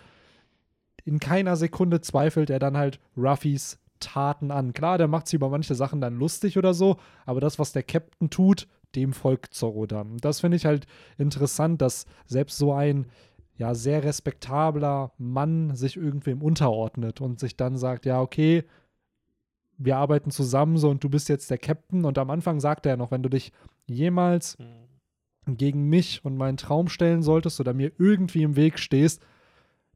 [1.04, 4.72] in keiner Sekunde zweifelt er dann halt Ruffys Taten an.
[4.72, 6.96] Klar, der macht sich über manche Sachen dann lustig oder so,
[7.26, 10.12] aber das, was der Captain tut, dem folgt Zorro dann.
[10.12, 10.86] Und das finde ich halt
[11.18, 13.06] interessant, dass selbst so ein
[13.56, 18.64] ja, sehr respektabler Mann sich irgendwem unterordnet und sich dann sagt, ja, okay,
[19.76, 22.04] wir arbeiten zusammen so und du bist jetzt der Captain.
[22.04, 23.52] Und am Anfang sagt er noch, wenn du dich
[23.86, 24.56] jemals
[25.46, 29.22] gegen mich und meinen Traum stellen solltest oder mir irgendwie im Weg stehst,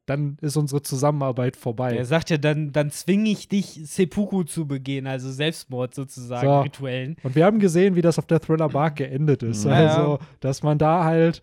[0.05, 1.95] dann ist unsere Zusammenarbeit vorbei.
[1.97, 6.61] Er sagt ja dann, dann zwinge ich dich, Seppuku zu begehen, also Selbstmord sozusagen, So.
[6.61, 7.15] rituellen.
[7.23, 9.65] Und wir haben gesehen, wie das auf der Thriller Bark geendet ist.
[9.65, 11.41] Ja, Also, dass man da halt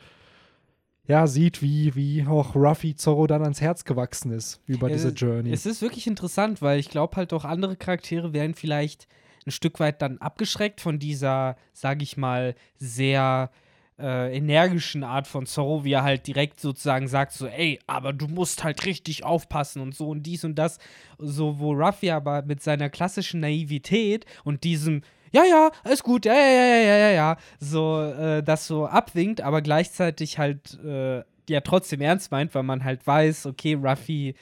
[1.08, 5.08] ja sieht, wie, wie auch Ruffy Zorro dann ans Herz gewachsen ist über Ja, diese
[5.08, 5.50] es- Journey.
[5.52, 9.08] Es ist wirklich interessant, weil ich glaube halt auch andere Charaktere wären vielleicht
[9.44, 13.50] ein Stück weit dann abgeschreckt von dieser, sage ich mal, sehr
[13.98, 18.26] äh, energischen Art von Zorro, wie er halt direkt sozusagen sagt, so, ey, aber du
[18.26, 20.78] musst halt richtig aufpassen und so und dies und das.
[21.18, 26.34] So, wo Ruffy aber mit seiner klassischen Naivität und diesem, ja, ja, alles gut, ja,
[26.34, 31.60] ja, ja, ja, ja, ja, so, äh, das so abwinkt, aber gleichzeitig halt, äh, ja,
[31.62, 34.34] trotzdem ernst meint, weil man halt weiß, okay, Ruffy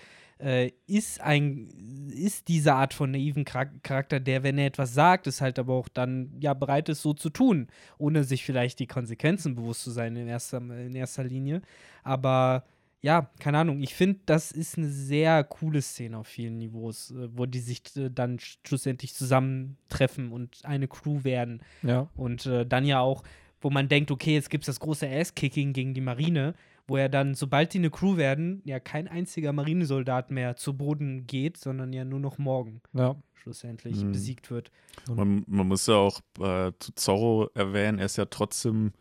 [0.43, 1.69] äh, ist ein
[2.13, 5.75] ist diese Art von naiven Char- Charakter, der, wenn er etwas sagt, ist halt aber
[5.75, 7.69] auch dann ja bereit ist, so zu tun,
[7.99, 11.63] ohne sich vielleicht die Konsequenzen bewusst zu sein in erster, in erster Linie.
[12.03, 12.65] Aber
[13.03, 17.29] ja, keine Ahnung, ich finde, das ist eine sehr coole Szene auf vielen Niveaus, äh,
[17.35, 21.63] wo die sich äh, dann schlussendlich zusammentreffen und eine Crew werden.
[21.83, 22.09] ja.
[22.17, 23.23] Und äh, dann ja auch,
[23.61, 26.55] wo man denkt, okay, jetzt gibt es das große Ass-Kicking gegen die Marine,
[26.91, 31.25] wo er dann, sobald die eine Crew werden, ja kein einziger Marinesoldat mehr zu Boden
[31.29, 33.15] geht, sondern ja nur noch morgen ja.
[33.35, 34.11] schlussendlich Mhm.
[34.11, 34.73] besiegt wird.
[35.09, 38.93] Man, man muss ja auch äh, zu Zorro erwähnen, er ist ja trotzdem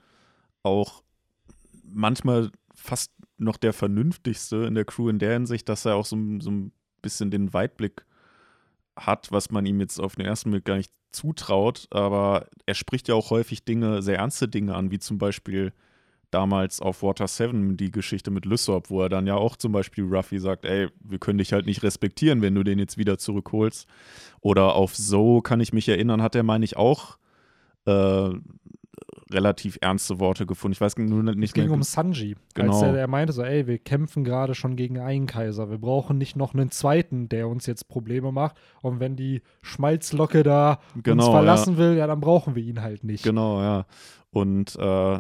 [0.62, 1.02] auch
[1.84, 6.16] manchmal fast noch der vernünftigste in der Crew in der Hinsicht, dass er auch so,
[6.16, 6.72] ein- so ein
[7.02, 8.06] bisschen den Weitblick
[8.96, 11.88] hat, was man ihm jetzt auf den ersten Blick gar nicht zutraut.
[11.90, 15.74] Aber er spricht ja auch häufig Dinge, sehr ernste Dinge an, wie zum Beispiel
[16.32, 20.04] damals auf Water 7 die Geschichte mit Lysop, wo er dann ja auch zum Beispiel
[20.06, 23.88] Ruffy sagt, ey, wir können dich halt nicht respektieren, wenn du den jetzt wieder zurückholst.
[24.42, 27.18] Oder auf So kann ich mich erinnern, hat er, meine ich, auch
[27.86, 28.30] äh,
[29.32, 30.74] relativ ernste Worte gefunden.
[30.74, 31.74] Ich weiß nur Es nicht ging mehr.
[31.74, 32.36] um Sanji.
[32.56, 32.74] Genau.
[32.74, 35.70] Als er, er meinte so, ey, wir kämpfen gerade schon gegen einen Kaiser.
[35.70, 38.58] Wir brauchen nicht noch einen zweiten, der uns jetzt Probleme macht.
[38.82, 43.04] Und wenn die Schmalzlocke da Genau, uns verlassen will, ja, dann brauchen wir ihn halt
[43.04, 43.24] nicht.
[43.24, 43.86] Genau, ja.
[44.32, 45.20] Und äh,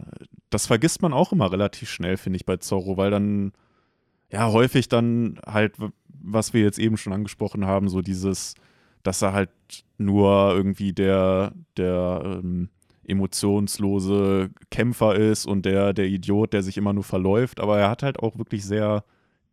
[0.49, 3.53] das vergisst man auch immer relativ schnell, finde ich, bei Zorro, weil dann
[4.31, 5.75] ja häufig dann halt,
[6.07, 8.55] was wir jetzt eben schon angesprochen haben, so dieses,
[9.03, 9.49] dass er halt
[9.97, 12.69] nur irgendwie der, der ähm,
[13.07, 18.03] emotionslose Kämpfer ist und der, der Idiot, der sich immer nur verläuft, aber er hat
[18.03, 19.03] halt auch wirklich sehr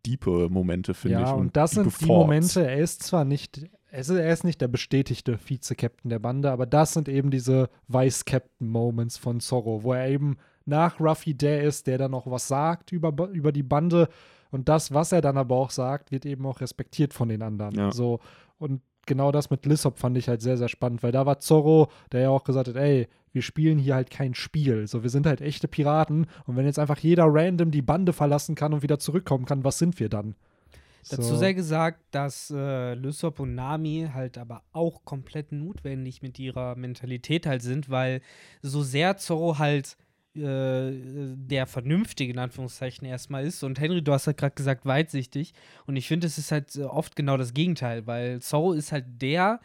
[0.05, 1.27] diepe Momente, finde ja, ich.
[1.27, 2.05] Ja, und das sind die.
[2.05, 6.51] Momente, er ist zwar nicht, er ist, er ist nicht der bestätigte Vize-Captain der Bande,
[6.51, 10.37] aber das sind eben diese Vice-Captain-Moments von Zorro, wo er eben
[10.67, 14.09] nach Ruffy der ist, der dann noch was sagt über, über die Bande
[14.51, 17.75] und das, was er dann aber auch sagt, wird eben auch respektiert von den anderen.
[17.75, 17.91] Ja.
[17.91, 18.19] So,
[18.57, 21.89] und genau das mit Lissop fand ich halt sehr, sehr spannend, weil da war Zorro,
[22.11, 24.87] der ja auch gesagt hat, ey, wir spielen hier halt kein Spiel.
[24.87, 28.55] So, wir sind halt echte Piraten und wenn jetzt einfach jeder random die Bande verlassen
[28.55, 30.35] kann und wieder zurückkommen kann, was sind wir dann?
[31.09, 31.35] Dazu So.
[31.37, 37.45] sei gesagt, dass äh, Lysop und Nami halt aber auch komplett notwendig mit ihrer Mentalität
[37.45, 38.21] halt sind, weil
[38.61, 40.06] so sehr Zorro halt äh,
[40.37, 43.63] der Vernünftige in Anführungszeichen erstmal ist.
[43.63, 45.53] Und Henry, du hast halt gerade gesagt, weitsichtig.
[45.85, 49.05] Und ich finde, es ist halt äh, oft genau das Gegenteil, weil Zorro ist halt
[49.21, 49.59] der,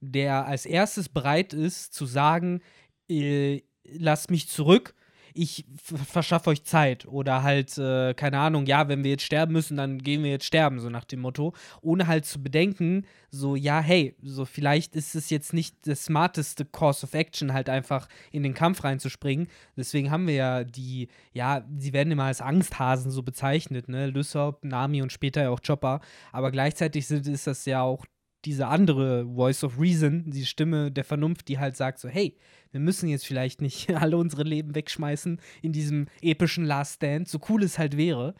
[0.00, 2.60] der als erstes bereit ist zu sagen,
[3.08, 4.94] äh, lasst mich zurück,
[5.38, 7.06] ich verschaffe euch Zeit.
[7.06, 10.46] Oder halt, äh, keine Ahnung, ja, wenn wir jetzt sterben müssen, dann gehen wir jetzt
[10.46, 15.14] sterben, so nach dem Motto, ohne halt zu bedenken, so, ja, hey, so vielleicht ist
[15.14, 19.48] es jetzt nicht das smarteste Course of Action, halt einfach in den Kampf reinzuspringen.
[19.76, 24.64] Deswegen haben wir ja die, ja, sie werden immer als Angsthasen so bezeichnet, ne, Lysop,
[24.64, 26.00] Nami und später ja auch Chopper,
[26.32, 28.04] aber gleichzeitig sind, ist das ja auch
[28.44, 32.36] diese andere Voice of Reason, die Stimme der Vernunft, die halt sagt so, hey,
[32.70, 37.40] wir müssen jetzt vielleicht nicht alle unsere Leben wegschmeißen in diesem epischen Last Stand, so
[37.48, 38.34] cool es halt wäre.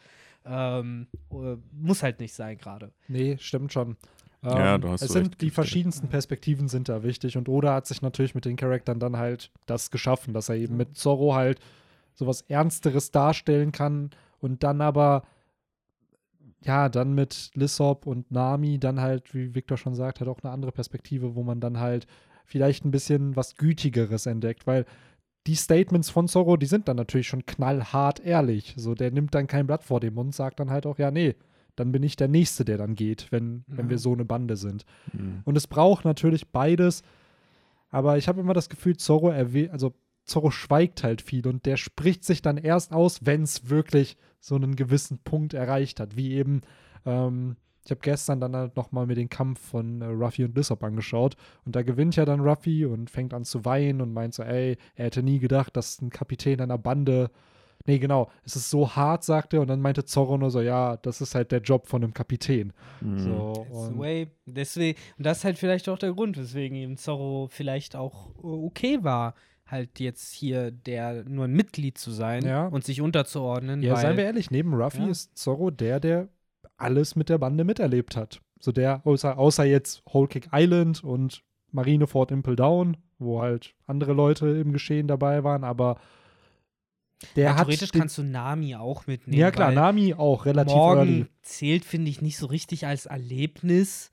[0.45, 2.91] Ähm, äh, muss halt nicht sein gerade.
[3.07, 3.97] Nee, stimmt schon.
[4.41, 7.73] Ja, Ähm, du hast es sind recht, die verschiedensten Perspektiven sind da wichtig und Oda
[7.73, 11.35] hat sich natürlich mit den Charakteren dann halt das geschaffen, dass er eben mit Zorro
[11.35, 11.59] halt
[12.13, 15.23] sowas Ernsteres darstellen kann und dann aber
[16.61, 20.51] ja, dann mit Lissop und Nami dann halt, wie Victor schon sagt, halt auch eine
[20.51, 22.05] andere Perspektive, wo man dann halt
[22.45, 24.85] vielleicht ein bisschen was Gütigeres entdeckt, weil
[25.47, 28.73] die Statements von Zorro, die sind dann natürlich schon knallhart ehrlich.
[28.77, 31.35] So, der nimmt dann kein Blatt vor den Mund, sagt dann halt auch, ja, nee,
[31.75, 33.91] dann bin ich der Nächste, der dann geht, wenn, wenn Ja.
[33.91, 34.83] wir so eine Bande sind.
[35.13, 35.41] Mhm.
[35.45, 37.03] Und es braucht natürlich beides,
[37.89, 39.93] aber ich habe immer das Gefühl, Zorro erwähnt, also
[40.29, 44.55] Zorro schweigt halt viel und der spricht sich dann erst aus, wenn es wirklich so
[44.55, 46.61] einen gewissen Punkt erreicht hat, wie eben,
[47.05, 50.83] ähm, ich habe gestern dann halt nochmal mir den Kampf von äh, Ruffy und Lissop
[50.83, 54.43] angeschaut und da gewinnt ja dann Ruffy und fängt an zu weinen und meint so,
[54.43, 57.31] ey, er hätte nie gedacht, dass ein Kapitän einer Bande
[57.85, 58.29] Nee, genau.
[58.43, 59.61] Es ist so hart, sagte er.
[59.61, 62.73] Und dann meinte Zorro nur so, ja, das ist halt der Job von einem Kapitän.
[63.01, 63.19] Mhm.
[63.19, 64.27] So, und way.
[64.45, 68.47] Deswegen, und das ist halt vielleicht auch der Grund, weswegen eben Zorro vielleicht auch äh,
[68.47, 69.33] okay war,
[69.71, 72.67] halt jetzt hier der nur ein Mitglied zu sein Ja.
[72.67, 73.81] und sich unterzuordnen.
[73.81, 75.07] Ja, weil, seien wir ehrlich, neben Ruffy Ja.
[75.09, 76.29] ist Zorro der, der
[76.77, 78.39] alles mit der Bande miterlebt hat.
[78.59, 84.13] So der, außer, außer jetzt Whole Cake Island und Marineford Impel Down, wo halt andere
[84.13, 85.99] Leute im Geschehen dabei waren, aber
[87.35, 87.67] der ja, hat.
[87.67, 89.39] theoretisch kannst du Nami auch mitnehmen.
[89.39, 91.25] ja, klar, Nami auch relativ Morgen early.
[91.41, 94.11] zählt, finde ich, nicht so richtig als Erlebnis.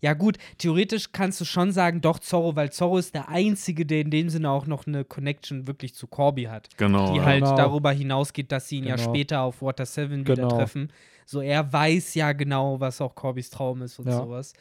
[0.00, 4.00] Ja, gut, theoretisch kannst du schon sagen, doch Zorro, weil Zorro ist der Einzige, der
[4.02, 6.68] in dem Sinne auch noch eine Connection wirklich zu Corby hat.
[6.76, 7.12] Genau.
[7.12, 7.24] die ja.
[7.24, 7.56] halt Genau.
[7.56, 9.08] darüber hinausgeht, dass sie ihn ja Genau.
[9.10, 10.48] später auf Water 7 wieder Genau.
[10.48, 10.92] treffen.
[11.26, 14.18] So, er weiß ja genau, was auch Corbys Traum ist und Ja.
[14.18, 14.52] sowas.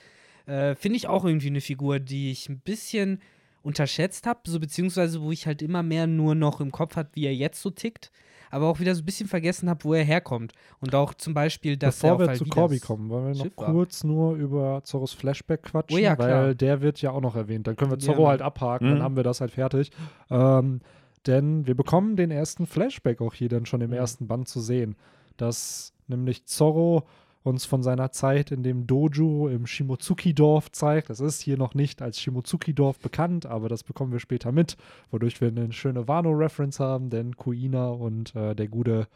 [0.48, 3.22] Äh, Finde ich auch irgendwie eine Figur, die ich ein bisschen
[3.64, 7.26] unterschätzt habe, so beziehungsweise wo ich halt immer mehr nur noch im Kopf hat, wie
[7.26, 8.12] er jetzt so tickt,
[8.52, 10.54] aber auch wieder so ein bisschen vergessen habe, wo er herkommt.
[10.80, 13.26] Und auch zum Beispiel, dass er Bevor auf wir halt zu Corby das kommen, wollen
[13.28, 13.72] wir noch Schiff war.
[13.72, 16.30] kurz nur über Zorros Flashback quatschen, Oh ja, klar.
[16.30, 17.68] weil der wird ja auch noch erwähnt.
[17.68, 18.06] Dann können wir Ja.
[18.06, 18.92] Zorro halt abhaken, Mhm.
[18.96, 19.92] dann haben wir das halt fertig.
[20.30, 20.82] Ähm,
[21.26, 23.98] denn wir bekommen den ersten Flashback auch hier dann schon im Mhm.
[23.98, 24.96] ersten Band zu sehen,
[25.36, 27.04] dass nämlich Zorro
[27.48, 31.10] uns von seiner Zeit in dem Dojo im Shimotsuki-Dorf zeigt.
[31.10, 34.78] Das ist hier noch nicht als Shimotsuki-Dorf bekannt, aber das bekommen wir später mit,
[35.12, 39.08] wodurch wir eine schöne Wano-Reference haben, denn Kuina und äh, der gute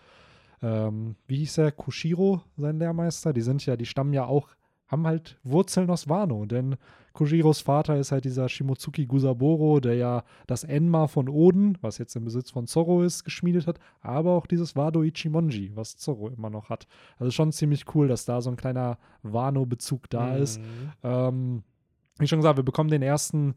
[0.61, 4.49] ähm, wie hieß er, Kushiro, sein Lehrmeister, die sind ja, die stammen ja auch,
[4.87, 6.75] haben halt Wurzeln aus Wano, denn
[7.13, 12.15] Kushiros Vater ist halt dieser Shimotsuki Gusaboro, der ja das Enma von Oden, was jetzt
[12.15, 16.49] im Besitz von Zorro ist, geschmiedet hat, aber auch dieses Wado Ichimonji, was Zorro immer
[16.49, 16.87] noch hat.
[17.17, 20.59] Also schon ziemlich cool, dass da so ein kleiner Wano-Bezug da ist.
[20.59, 20.91] Mhm.
[21.03, 21.63] Ähm,
[22.17, 23.55] wie schon gesagt, wir bekommen den ersten,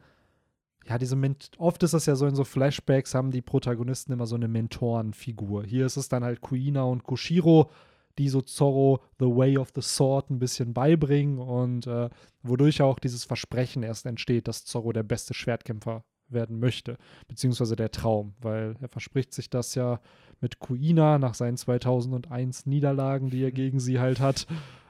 [0.86, 4.26] ja, diese Ment oft ist das ja so in so Flashbacks, haben die Protagonisten immer
[4.26, 5.64] so eine Mentorenfigur.
[5.64, 7.70] Hier ist es dann halt Kuina und Kushiro,
[8.18, 12.10] die so Zorro The Way of the Sword ein bisschen beibringen und äh,
[12.42, 16.96] wodurch auch dieses Versprechen erst entsteht, dass Zorro der beste Schwertkämpfer werden möchte,
[17.28, 20.00] beziehungsweise der Traum, weil er verspricht sich das ja
[20.40, 24.46] mit Kuina nach seinen 2001 Niederlagen, die er gegen sie halt hat.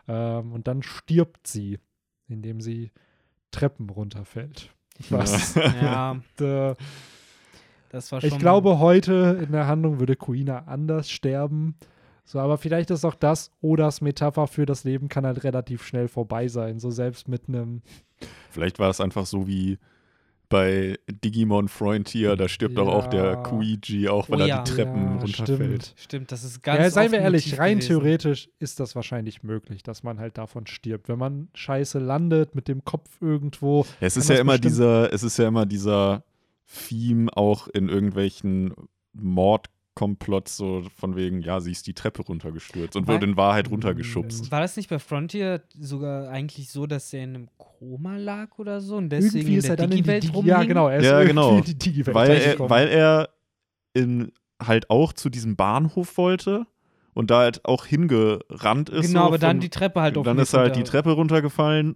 [0.06, 1.78] Ähm, und dann stirbt sie,
[2.28, 2.90] indem sie
[3.50, 4.70] Treppen runterfällt.
[5.10, 5.54] Was?
[5.54, 6.74] Ja, äh,
[7.90, 8.28] das war schon.
[8.28, 11.76] ich glaube, heute in der Handlung würde Kuina anders sterben.
[12.24, 16.08] So, aber vielleicht ist auch das Odas Metapher für das Leben kann halt relativ schnell
[16.08, 16.78] vorbei sein.
[16.78, 17.82] So selbst mit einem.
[18.50, 19.78] Vielleicht war es einfach so wie
[20.50, 23.36] bei Digimon Frontier, da stirbt doch auch der Ja.
[23.36, 24.62] Kuiji, auch wenn Oh er ja.
[24.62, 25.94] die Treppen Ja, runterfällt.
[25.96, 27.88] Stimmt, das ist ganz Ja, seien wir ehrlich, rein gewesen.
[27.88, 31.08] theoretisch ist das wahrscheinlich möglich, dass man halt davon stirbt.
[31.08, 33.84] Wenn man scheiße landet mit dem Kopf irgendwo.
[34.00, 36.24] Ja, es ist ja immer dieser, es ist ja immer dieser
[36.88, 38.74] Theme auch in irgendwelchen
[39.94, 43.70] Mordkomplotts, so von wegen, ja, sie ist die Treppe runtergestürzt und Weil- wurde in Wahrheit
[43.70, 44.50] runtergeschubst.
[44.50, 48.80] War das nicht bei Frontier sogar eigentlich so, dass er in einem Koma lag oder
[48.80, 50.48] so und deswegen irgendwie in ist der er dann in die Digi-Welt Digi rumhing?
[50.50, 50.88] Ja, genau.
[50.88, 51.58] Er ist Ja, genau.
[51.58, 53.28] in die Digi-Welt Weil er, weil er
[53.94, 56.66] in, halt auch zu diesem Bahnhof wollte
[57.12, 59.08] und da halt auch hingerannt ist.
[59.08, 60.78] Genau, so aber dann von- die Treppe halt auf Dann ist halt runter.
[60.82, 61.94] die Treppe runtergefallen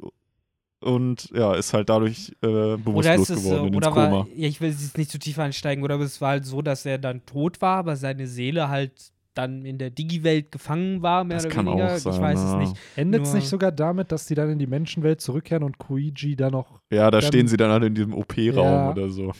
[0.80, 3.94] und ja, ist halt dadurch äh, Oder bewusstlos ist es, geworden äh, und oder ins
[3.94, 4.10] Koma.
[4.10, 6.86] war, ja, ich will jetzt nicht zu tief einsteigen, oder es war halt so, dass
[6.86, 8.92] er dann tot war, aber seine Seele halt
[9.34, 11.92] dann in der Digi-Welt gefangen war, mehr Das oder kann weniger.
[11.92, 12.58] auch ich sein, weiß es ja.
[12.58, 12.74] nicht.
[12.96, 16.52] Endet es nicht sogar damit, dass die dann in die Menschenwelt zurückkehren und Kuiji dann
[16.52, 16.80] noch.
[16.92, 18.90] Ja, da Dann- stehen sie dann alle in diesem OP-Raum Ja.
[18.90, 19.32] oder so.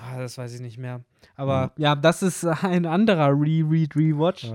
[0.00, 1.00] Ah, das weiß ich nicht mehr.
[1.36, 4.44] Aber ja, das ist ein anderer Re-Read, Rewatch.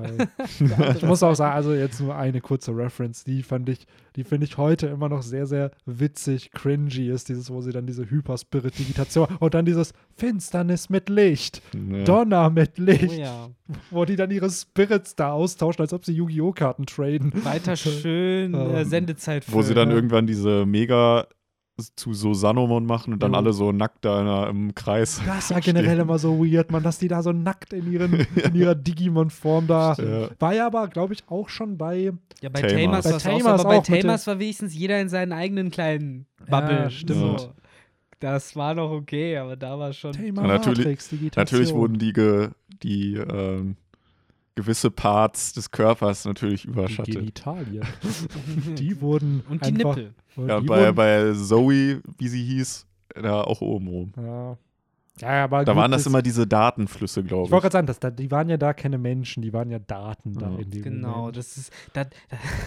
[0.96, 3.86] Ich muss auch sagen, also jetzt nur eine kurze Reference, die fand ich,
[4.16, 7.86] die finde ich heute immer noch sehr, sehr witzig, cringy ist, dieses, wo sie dann
[7.86, 12.04] diese Hyperspirit-Digitation und dann dieses Finsternis mit Licht, Ja.
[12.04, 13.50] Donner mit Oh Licht, ja.
[13.89, 16.52] wo die dann ihre Spirits da austauschen, als ob sie Yu-Gi-Oh!
[16.52, 17.32] Karten traden.
[17.44, 19.96] Weiter schön äh, Ähm, Sendezeit Wo sie dann Ja.
[19.96, 21.28] irgendwann diese Mega
[21.95, 23.38] zu so Sanomon machen und dann Jo.
[23.38, 25.19] alle so nackt da im Kreis.
[25.26, 28.55] Das war generell immer so weird, man, dass die da so nackt in, ihren, in
[28.55, 29.93] ihrer Digimon-Form da.
[29.93, 30.30] Ja.
[30.39, 32.11] War ja aber, glaube ich, auch schon bei.
[32.41, 33.03] Ja, bei Tamers.
[33.03, 35.72] Tamers, Bei war es auch, Tamers aber bei Tamers war wenigstens jeder in seinen eigenen
[35.72, 36.91] kleinen Ja, Bubble.
[36.91, 37.39] stimmt.
[37.39, 37.53] So.
[38.19, 40.11] Das war noch okay, aber da war schon.
[40.11, 41.11] Thema Ja, natürlich- Matrix.
[41.36, 42.49] Natürlich wurden die, ge,
[42.84, 43.76] die ähm,
[44.56, 47.16] gewisse Parts des Körpers natürlich die überschattet.
[47.16, 47.86] Genitalien.
[48.78, 50.14] die wurden Und die einfach, Nippel.
[50.36, 52.86] und Ja, die bei, wurden, bei Zoe, wie sie hieß,
[53.16, 54.12] da auch oben rum.
[54.18, 54.58] ja.
[55.20, 57.62] ja, aber Da gut, waren das immer diese Datenflüsse, Ich glaube wollte ich.
[57.62, 60.49] gerade sagen, das, da, die waren ja da keine Menschen, die waren ja Daten da
[60.49, 60.58] Ja.
[60.60, 61.38] in dem Genau, Moment.
[61.38, 61.74] das ist.
[61.93, 62.12] Da, da,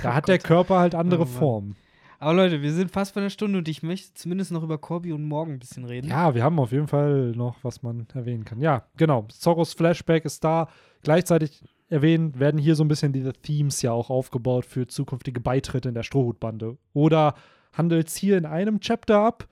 [0.03, 1.26] Da hat der Körper halt andere Oh.
[1.26, 1.76] Formen.
[2.18, 5.12] aber Leute, wir sind fast bei einer Stunde und ich möchte zumindest noch über Corby
[5.12, 6.09] und Morgan ein bisschen reden.
[6.09, 8.61] Ja, wir haben auf jeden Fall noch, was man erwähnen kann.
[8.61, 9.26] Ja, genau.
[9.28, 10.68] Zorros Flashback ist da.
[11.03, 15.89] Gleichzeitig erwähnt werden hier so ein bisschen diese Themes ja auch aufgebaut für zukünftige Beitritte
[15.89, 16.76] in der Strohhutbande.
[16.93, 17.35] Oder
[17.72, 19.49] handelt es hier in einem Chapter ab.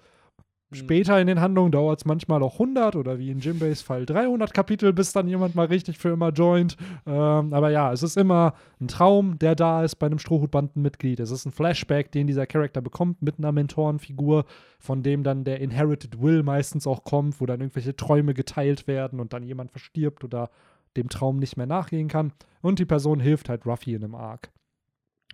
[0.70, 0.78] Hm.
[0.78, 4.54] Später in den Handlungen dauert es manchmal auch 100 oder wie in Jimbays Fall 300
[4.54, 6.76] Kapitel, bis dann jemand mal richtig für immer joint.
[7.06, 11.20] Ähm, aber ja, es ist immer ein Traum, der da ist bei einem Strohhutbandenmitglied.
[11.20, 14.46] Es ist ein Flashback, den dieser Charakter bekommt mit einer Mentorenfigur,
[14.78, 19.20] von dem dann der Inherited Will meistens auch kommt, wo dann irgendwelche Träume geteilt werden
[19.20, 20.48] und dann jemand verstirbt oder
[20.96, 22.32] dem Traum nicht mehr nachgehen kann.
[22.60, 24.52] Und die Person hilft halt Ruffy in einem Arc.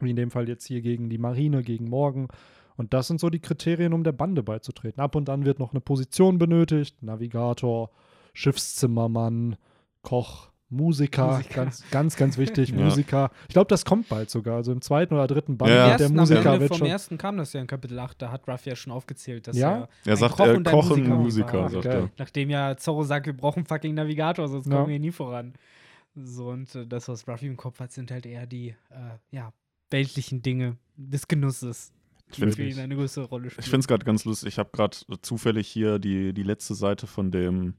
[0.00, 2.28] Wie in dem Fall jetzt hier gegen die Marine, gegen Morgan.
[2.76, 5.02] Und das sind so die Kriterien, um der Bande beizutreten.
[5.02, 7.90] Ab und an wird noch eine Position benötigt: Navigator,
[8.34, 9.56] Schiffszimmermann,
[10.02, 11.54] Koch, Musiker, Musiker.
[11.64, 12.76] ganz, ganz, ganz wichtig, Ja.
[12.76, 13.30] Musiker.
[13.48, 14.56] Ich glaube, das kommt bald sogar.
[14.56, 15.76] Also im zweiten oder dritten Band Ja.
[15.84, 16.86] Der ersten, am Musiker Ende wird vom schon.
[16.88, 19.78] ersten kam das ja in Kapitel 8, da hat Ruff ja schon aufgezählt, dass Ja?
[19.82, 21.70] er Er sagt, Koch äh, und ein Koch und Musiker Musiker, war.
[21.70, 22.10] sagt er.
[22.18, 24.76] Nachdem ja Zorro sagt, wir brauchen fucking Navigator, sonst Ja.
[24.76, 25.54] kommen wir nie voran.
[26.14, 29.52] So, und äh, das, was Ruffy im Kopf hat, sind halt eher die, äh, ja,
[29.90, 31.92] weltlichen Dinge des Genusses,
[32.30, 33.64] Ich die für ihn eine größere Rolle Ich spielen.
[33.64, 34.48] finde es gerade ganz lustig.
[34.48, 37.74] Ich habe gerade zufällig hier die, die letzte Seite von dem,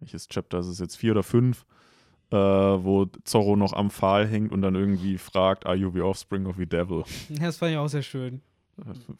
[0.00, 1.66] welches Chapter ist es jetzt, vier oder fünf,
[2.30, 6.46] äh, wo Zorro noch am Pfahl hängt und dann irgendwie fragt, are you the offspring
[6.46, 7.04] of the devil?
[7.28, 8.40] Ja, das fand ich auch sehr schön.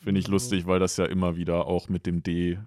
[0.00, 2.59] Finde ich lustig, weil das ja immer wieder auch mit dem D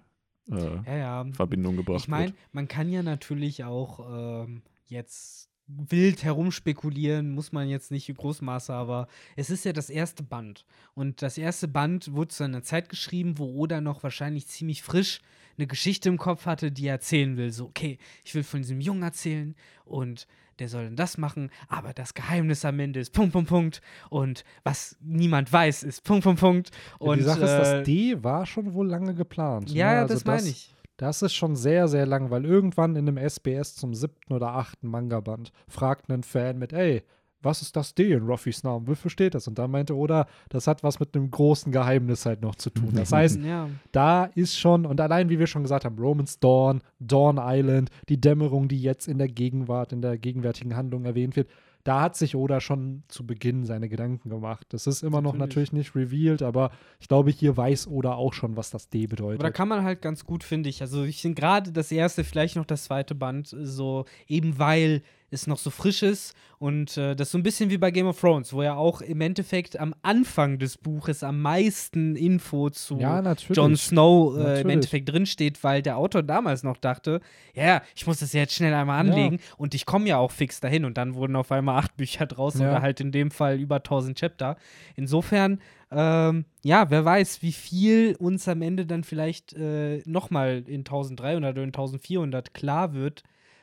[0.50, 1.20] äh, Ja, ja.
[1.22, 2.36] in Verbindung gebracht Ich meine, wird.
[2.52, 4.00] man kann ja natürlich auch
[4.44, 9.06] ähm, jetzt wild herumspekulieren, muss man jetzt nicht Großmaße, aber
[9.36, 10.64] es ist ja das erste Band.
[10.94, 15.20] Und das erste Band wurde zu einer Zeit geschrieben, wo Oda noch wahrscheinlich ziemlich frisch
[15.58, 17.52] eine Geschichte im Kopf hatte, die er erzählen will.
[17.52, 19.54] So, okay, ich will von diesem Jungen erzählen
[19.84, 20.26] und
[20.58, 23.82] der soll dann das machen, aber das Geheimnis am Ende ist Punkt, Punkt, Punkt.
[24.10, 26.70] Und was niemand weiß, ist Punkt, Punkt, Punkt.
[26.70, 29.70] Ja, Und, die Sache ist, äh, das D war schon wohl lange geplant.
[29.70, 29.92] Ja, ne?
[29.94, 30.74] ja, Also das meine ich.
[30.98, 34.88] Das ist schon sehr, sehr lang, weil irgendwann in einem SBS zum siebten oder achten
[34.88, 37.02] Manga-Band fragt ein Fan mit, ey,
[37.40, 38.88] was ist das D in Ruffys Namen?
[38.88, 39.46] Wofür steht das?
[39.46, 42.90] Und dann meinte Oda, das hat was mit einem großen Geheimnis halt noch zu tun.
[42.94, 43.68] Das heißt, Ja.
[43.92, 48.20] da ist schon, und allein wie wir schon gesagt haben, Romans Dawn, Dawn Island, die
[48.20, 51.48] Dämmerung, die jetzt in der Gegenwart, in der gegenwärtigen Handlung erwähnt wird,
[51.88, 54.66] da hat sich Oda schon zu Beginn seine Gedanken gemacht.
[54.70, 55.72] Das ist immer noch Natürlich.
[55.72, 56.70] natürlich nicht revealed, aber
[57.00, 59.40] ich glaube, hier weiß Oda auch schon, was das D bedeutet.
[59.40, 60.82] Aber da kann man halt ganz gut, finde ich.
[60.82, 65.46] Also ich finde gerade das erste, vielleicht noch das zweite Band, so eben weil es
[65.46, 68.20] noch so frisch ist und äh, das ist so ein bisschen wie bei Game of
[68.20, 73.20] Thrones, wo ja auch im Endeffekt am Anfang des Buches am meisten Info zu ja.
[73.50, 74.70] Jon Snow äh, im.
[74.70, 77.20] Endeffekt drinsteht, weil der Autor damals noch dachte,
[77.54, 79.12] ja, ich muss das jetzt schnell einmal Ja.
[79.12, 82.26] anlegen und ich komme ja auch fix dahin und dann wurden auf einmal acht Bücher
[82.26, 82.68] draus Ja.
[82.70, 84.56] oder halt in dem Fall über 1000 Chapter.
[84.96, 85.60] Insofern,
[85.90, 91.52] ähm, ja, wer weiß, wie viel uns am Ende dann vielleicht äh, nochmal in 1300
[91.52, 93.22] oder in 1400 klar wird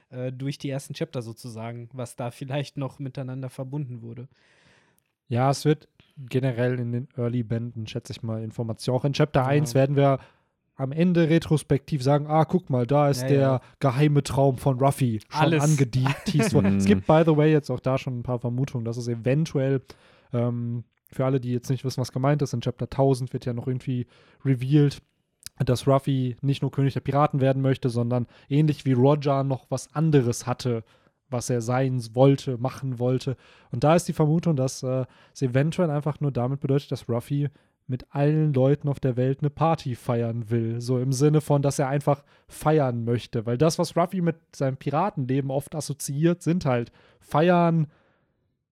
[0.10, 4.28] äh, durch die ersten Chapter sozusagen, was da vielleicht noch miteinander verbunden wurde.
[5.28, 5.88] Ja, es wird
[6.18, 8.98] generell in den Early-Bänden, schätze ich mal, Informationen.
[9.00, 9.48] Auch in Chapter Ja.
[9.48, 10.20] 1 werden wir
[10.78, 13.62] am Ende retrospektiv sagen, ah, guck mal, da ist Ja, der ja.
[13.80, 15.64] geheime Traum von Ruffy schon Alles.
[15.64, 16.74] angeteased worden.
[16.74, 16.78] Mhm.
[16.80, 19.82] es gibt, by the way, jetzt auch da schon ein paar Vermutungen, dass es eventuell,
[20.34, 23.54] ähm, für alle, die jetzt nicht wissen, was gemeint ist, in Chapter 1000 wird ja
[23.54, 24.06] noch irgendwie
[24.44, 25.02] revealed,
[25.64, 29.94] dass Ruffy nicht nur König der Piraten werden möchte, sondern ähnlich wie Roger noch was
[29.96, 30.84] anderes hatte,
[31.30, 33.38] was er sein wollte, machen wollte.
[33.72, 37.50] Und da ist die Vermutung, dass äh, es eventuell einfach nur damit bedeutet, dass Ruffy
[37.88, 40.82] mit allen Leuten auf der Welt eine Party feiern will.
[40.82, 43.46] So im Sinne von, dass er einfach feiern möchte.
[43.46, 47.88] Weil das, was Ruffy mit seinem Piratenleben oft assoziiert, sind halt Feiern,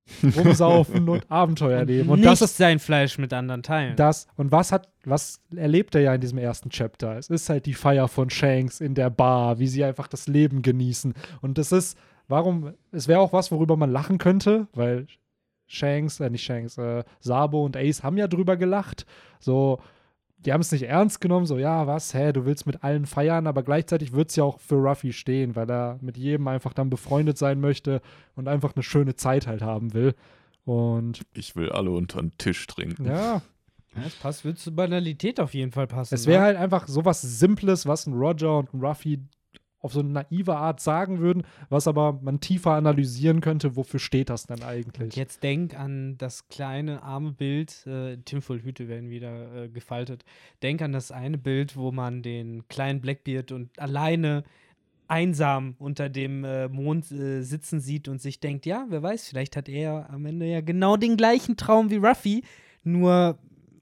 [0.36, 2.10] Rumsaufen und Abenteuerleben.
[2.10, 3.96] Und nicht das ist sein Fleisch mit anderen teilen.
[3.96, 4.28] das.
[4.36, 7.18] Und was hat, was erlebt er ja in diesem ersten Chapter?
[7.18, 10.62] Es ist halt die Feier von Shanks in der Bar, wie sie einfach das Leben
[10.62, 11.14] genießen.
[11.42, 11.98] Und das ist,
[12.28, 15.08] warum, es wäre auch was, worüber man lachen könnte, weil
[15.68, 19.06] Shanks, äh, nicht Shanks, äh, Sabo und Ace haben ja drüber gelacht.
[19.40, 19.80] So,
[20.46, 23.48] die haben es nicht ernst genommen, so, ja, was, hä, du willst mit allen feiern,
[23.48, 26.90] aber gleichzeitig wird es ja auch für Ruffy stehen, weil er mit jedem einfach dann
[26.90, 28.02] befreundet sein möchte
[28.36, 30.16] und einfach eine schöne Zeit halt haben will.
[30.66, 33.06] Und Ich will alle unter den Tisch trinken.
[33.06, 33.42] ja,
[33.96, 36.16] Ja, das passt, wird zur Banalität auf jeden Fall passen.
[36.16, 36.46] Es wäre ne?
[36.46, 39.20] halt einfach sowas Simples, was ein Roger und ein Ruffy
[39.84, 44.30] auf so eine naive Art sagen würden, was aber man tiefer analysieren könnte, wofür steht
[44.30, 45.16] das denn eigentlich?
[45.16, 50.24] Jetzt denk an das kleine arme Bild, äh, Tinfoil-Hüte werden wieder äh, gefaltet.
[50.64, 54.46] Denk an das eine Bild, wo man den kleinen Blackbeard und alleine
[55.10, 59.58] einsam unter dem äh, Mond äh, sitzen sieht und sich denkt, ja, wer weiß, vielleicht
[59.58, 62.44] hat er am Ende ja genau den gleichen Traum wie Ruffy,
[62.86, 63.38] nur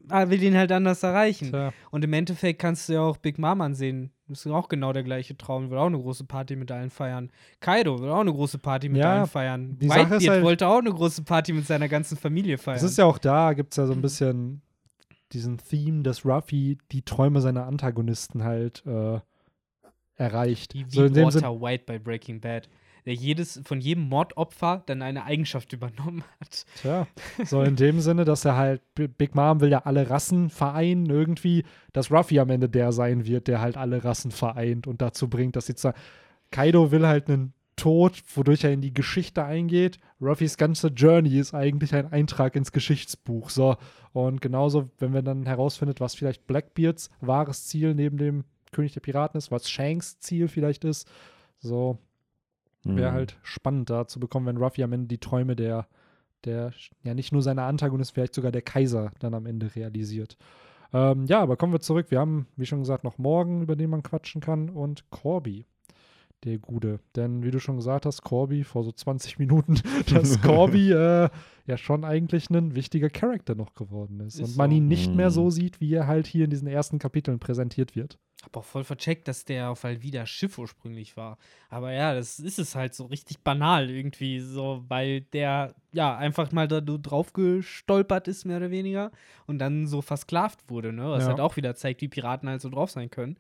[0.10, 1.50] er will ihn halt anders erreichen.
[1.50, 4.12] Tja, Und im Endeffekt kannst du ja auch Big Mom ansehen.
[4.32, 5.70] Das ist auch genau der gleiche Traum.
[5.70, 7.30] Will auch eine große Party mit allen feiern.
[7.60, 9.78] Kaido will auch eine große Party mit Ja, allen feiern.
[9.78, 12.78] die Sache ist Whitebeard halt- wollte auch eine große Party mit seiner ganzen Familie feiern.
[12.78, 14.62] es ist ja auch da, gibt es ja so ein bisschen
[15.34, 19.20] diesen Theme, dass Ruffy die Träume seiner Antagonisten halt äh,
[20.16, 20.74] erreicht.
[20.74, 22.70] wie, wie so dem Sinn, Walter White bei Breaking Bad,
[23.06, 26.66] der jedes, von jedem Mordopfer dann eine Eigenschaft übernommen hat.
[26.82, 27.08] Tja,
[27.44, 31.64] so in dem Sinne, dass er halt, Big Mom will ja alle Rassen vereinen irgendwie,
[31.94, 35.56] dass Ruffy am Ende der sein wird, der halt alle Rassen vereint und dazu bringt,
[35.56, 35.88] dass jetzt
[36.52, 39.98] Kaido will halt einen Tod, wodurch er in die Geschichte eingeht.
[40.22, 43.50] Ruffys ganze Journey ist eigentlich ein Eintrag ins Geschichtsbuch.
[43.50, 43.78] So,
[44.14, 49.00] und genauso, wenn wir dann herausfindet, was vielleicht Blackbeards wahres Ziel neben dem König der
[49.00, 51.10] Piraten ist, was Shanks Ziel vielleicht ist,
[51.60, 51.98] so,
[52.84, 53.16] Wäre Mhm.
[53.16, 55.88] halt spannend da zu bekommen, wenn Ruffy am Ende die Träume der,
[56.46, 56.72] der,
[57.04, 60.38] ja nicht nur seiner Antagonist, vielleicht sogar der Kaiser dann am Ende realisiert.
[60.94, 62.08] Ähm, ja, aber kommen wir zurück.
[62.10, 65.66] Wir haben, wie schon gesagt, noch Morgen, über den man quatschen kann, und Corby,
[66.44, 67.00] der Gute.
[67.16, 69.76] Denn, wie du schon gesagt hast, Corby, vor so 20 Minuten,
[70.12, 71.30] dass Corby äh,
[71.68, 74.40] ja schon eigentlich ein wichtiger Charakter noch geworden ist.
[74.40, 74.78] Ist und man so.
[74.78, 75.34] ihn nicht mehr Mhm.
[75.34, 78.18] so sieht, wie er halt hier in diesen ersten Kapiteln präsentiert wird.
[78.44, 81.38] Hab auch voll vercheckt, dass der auf Alvida Schiff ursprünglich war.
[81.70, 86.52] Aber ja, das ist es halt so richtig banal irgendwie, so, weil der ja einfach
[86.52, 89.12] mal da drauf gestolpert ist, mehr oder weniger,
[89.46, 91.10] und dann so versklavt wurde, ne?
[91.10, 91.30] Was Ja.
[91.30, 93.38] halt auch wieder zeigt, wie Piraten halt so drauf sein können.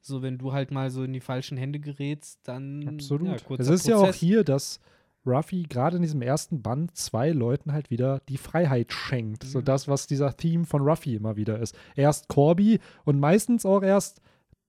[0.00, 2.86] So, wenn du halt mal so in die falschen Hände gerätst, dann.
[2.88, 3.28] Absolut.
[3.28, 4.16] Ja, es ist ja auch Prozess.
[4.20, 4.80] hier, dass
[5.26, 9.44] Ruffy gerade in diesem ersten Band zwei Leuten halt wieder die Freiheit schenkt.
[9.44, 9.64] So Mhm.
[9.64, 11.74] das, was dieser Theme von Ruffy immer wieder ist.
[11.96, 14.20] Erst Corby und meistens auch erst,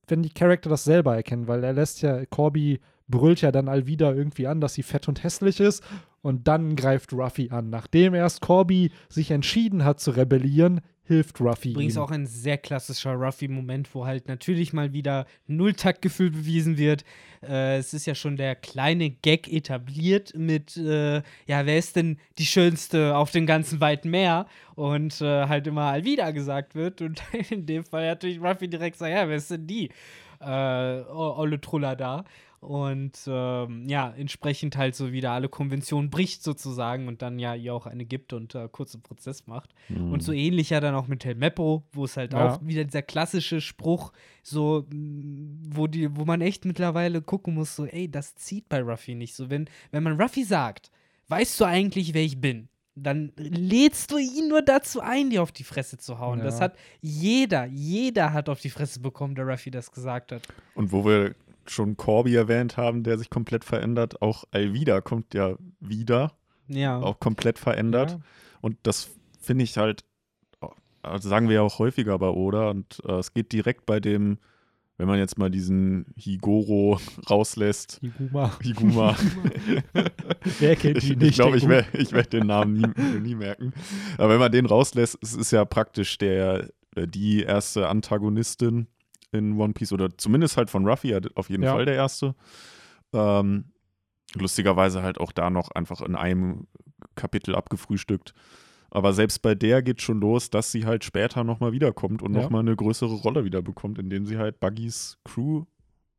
[0.08, 4.12] wenn die Charakter das selber erkennen, weil er lässt ja, Corby brüllt ja dann Alvida
[4.12, 5.84] irgendwie an, dass sie fett und hässlich ist
[6.22, 7.70] und dann greift Ruffy an.
[7.70, 12.01] Nachdem erst Corby sich entschieden hat zu rebellieren, hilft Ruffy Übrigens ihm.
[12.01, 17.03] auch ein sehr klassischer Ruffy-Moment, wo halt natürlich mal wieder Nulltaktgefühl bewiesen wird.
[17.43, 22.18] Äh, es ist ja schon der kleine Gag etabliert mit, äh, ja, wer ist denn
[22.38, 24.47] die Schönste auf dem ganzen weiten Meer?
[24.76, 27.01] Und äh, halt immer Alvida gesagt wird.
[27.01, 29.89] Und in dem Fall natürlich Ruffy direkt sagt, ja, wer ist denn die?
[30.41, 32.26] Äh, Olle Trulla da.
[32.66, 37.74] Und ähm, ja, entsprechend halt so wieder alle Konventionen bricht sozusagen und dann ja ihr
[37.74, 39.74] auch eine gibt und äh, kurzen Prozess macht.
[39.89, 40.11] Mhm.
[40.11, 42.55] Und so ähnlich ja dann auch mit Helmeppo, wo es halt Ja.
[42.55, 44.11] auch wieder dieser klassische Spruch,
[44.43, 49.16] so, wo, die, wo man echt mittlerweile gucken muss, so, ey, das zieht bei Ruffy
[49.16, 49.36] nicht.
[49.36, 50.91] So, wenn, wenn man Ruffy sagt,
[51.28, 52.68] weißt du eigentlich, wer ich bin?
[52.97, 56.39] Dann lädst du ihn nur dazu ein, dir auf die Fresse zu hauen.
[56.39, 56.66] Das Ja.
[56.66, 60.43] hat jeder, jeder hat auf die Fresse bekommen, der Ruffy das gesagt hat.
[60.76, 61.36] Und wo wir
[61.68, 66.34] schon Corby erwähnt haben, der sich komplett verändert, auch Alvida kommt ja wieder,
[66.68, 66.99] Ja.
[66.99, 68.11] auch komplett verändert.
[68.11, 68.20] Ja.
[68.61, 69.09] Und das
[69.39, 70.03] finde ich halt,
[71.01, 72.70] also sagen wir ja auch häufiger bei Oda.
[72.70, 74.39] Und äh, es geht direkt bei dem,
[74.97, 76.99] wenn man jetzt mal diesen Higoro
[77.30, 78.57] rauslässt, Higuma.
[78.63, 79.16] Higuma.
[80.59, 81.36] Wer kennt ich die ich nicht?
[81.36, 83.74] glaube, ich werde werd den Namen nie, nie merken.
[84.18, 88.88] Aber wenn man den rauslässt, es ist ja praktisch der, äh, die erste Antagonistin
[89.36, 91.74] in One Piece oder zumindest halt von Ruffy, auf jeden Ja.
[91.74, 92.36] Fall der erste.
[93.14, 93.66] Ähm,
[94.36, 96.68] lustigerweise halt auch da noch einfach in einem
[97.16, 98.34] Kapitel abgefrühstückt.
[98.92, 102.42] Aber selbst bei der geht schon los, dass sie halt später nochmal wiederkommt und Ja.
[102.42, 105.66] nochmal eine größere Rolle wieder bekommt, indem sie halt Buggys Crew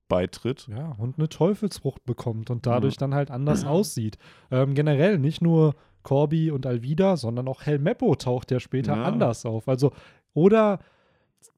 [0.09, 0.69] beitritt.
[0.69, 3.01] Ja, und eine Teufelsfrucht bekommt und dadurch Mhm.
[3.01, 4.19] dann halt anders aussieht.
[4.51, 9.03] Ähm, generell nicht nur Corby und Alvida, sondern auch Helmeppo taucht ja später Ja.
[9.05, 9.69] anders auf.
[9.69, 9.93] Also,
[10.35, 10.79] oder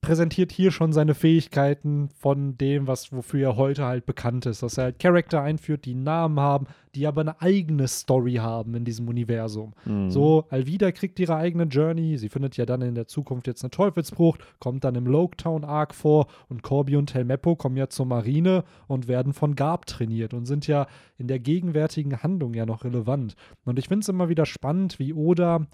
[0.01, 4.62] präsentiert hier schon seine Fähigkeiten von dem, was wofür er heute halt bekannt ist.
[4.62, 8.74] Dass er halt Charakter einführt, die einen Namen haben, die aber eine eigene Story haben
[8.74, 9.74] in diesem Universum.
[9.84, 10.11] Mhm.
[10.11, 12.16] So, Alvida kriegt ihre eigene Journey.
[12.18, 15.95] Sie findet ja dann in der Zukunft jetzt eine Teufelsfrucht, kommt dann im Loketown Arc
[15.95, 20.47] vor und Corby und Helmeppo kommen ja zur Marine und werden von Garb trainiert und
[20.47, 20.86] sind ja
[21.16, 23.34] in der gegenwärtigen Handlung ja noch relevant.
[23.64, 25.66] Und ich finde es immer wieder spannend, wie Oda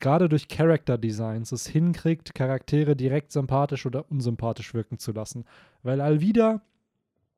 [0.00, 5.44] gerade durch Character Designs es hinkriegt, Charaktere direkt sympathisch oder unsympathisch wirken zu lassen.
[5.82, 6.60] Weil Alvida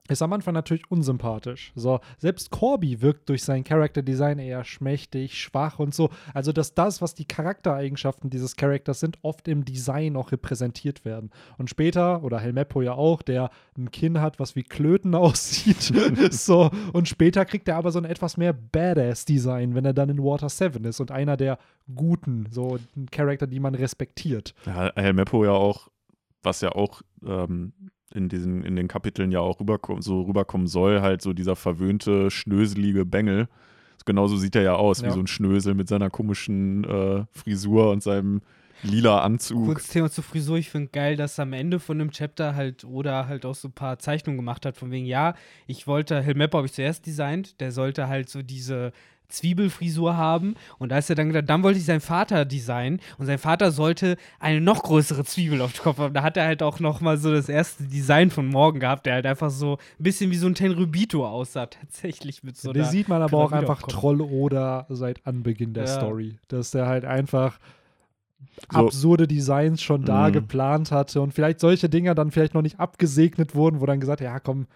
[0.08, 1.72] ist am Anfang natürlich unsympathisch.
[1.74, 6.10] So, selbst Corby wirkt durch sein Character Design eher schmächtig, schwach und so.
[6.34, 11.30] Also, dass das, was die Charaktereigenschaften dieses Charakters sind, oft im Design auch repräsentiert werden.
[11.58, 15.92] Und später, oder Helmeppo ja auch, der ein Kinn hat, was wie Klöten aussieht.
[16.32, 20.22] so, und später kriegt er aber so ein etwas mehr Badass-Design, wenn er dann in
[20.22, 21.58] Water 7 ist und einer der
[21.94, 24.54] Guten, so ein Charakter, die man respektiert.
[24.66, 25.88] Ja, Helmeppo ja auch,
[26.42, 27.72] was ja auch ähm,
[28.14, 32.30] in diesen, in den Kapiteln ja auch rüberkommen, so rüberkommen soll, halt so dieser verwöhnte,
[32.30, 33.48] schnöselige Bengel.
[34.06, 35.12] Genauso sieht er ja aus, wie Ja.
[35.12, 38.40] so ein Schnösel mit seiner komischen äh, Frisur und seinem
[38.82, 39.66] lila Anzug.
[39.66, 40.56] Kurz Thema zur Frisur.
[40.56, 43.72] Ich finde geil, dass am Ende von dem Chapter halt oder halt auch so ein
[43.72, 45.34] paar Zeichnungen gemacht hat, von wegen, ja,
[45.66, 48.92] ich wollte, Helmeppo habe ich zuerst designt, der sollte halt so diese
[49.28, 53.26] Zwiebelfrisur haben und da ist er dann gedacht, dann wollte ich seinen Vater designen und
[53.26, 56.14] sein Vater sollte eine noch größere Zwiebel auf dem Kopf haben.
[56.14, 59.14] Da hat er halt auch noch mal so das erste Design von morgen gehabt, der
[59.14, 63.08] halt einfach so ein bisschen wie so ein Tenryubito aussah, tatsächlich mit so Den sieht
[63.08, 63.82] man aber auch einfach.
[63.82, 65.94] Troll oder seit Anbeginn der Ja.
[65.96, 66.38] Story.
[66.48, 67.58] Dass der halt einfach
[68.72, 68.78] So.
[68.78, 70.32] absurde Designs schon da Mhm.
[70.32, 74.20] geplant hatte und vielleicht solche Dinger dann vielleicht noch nicht abgesegnet wurden, wo dann gesagt,
[74.20, 74.66] ja komm,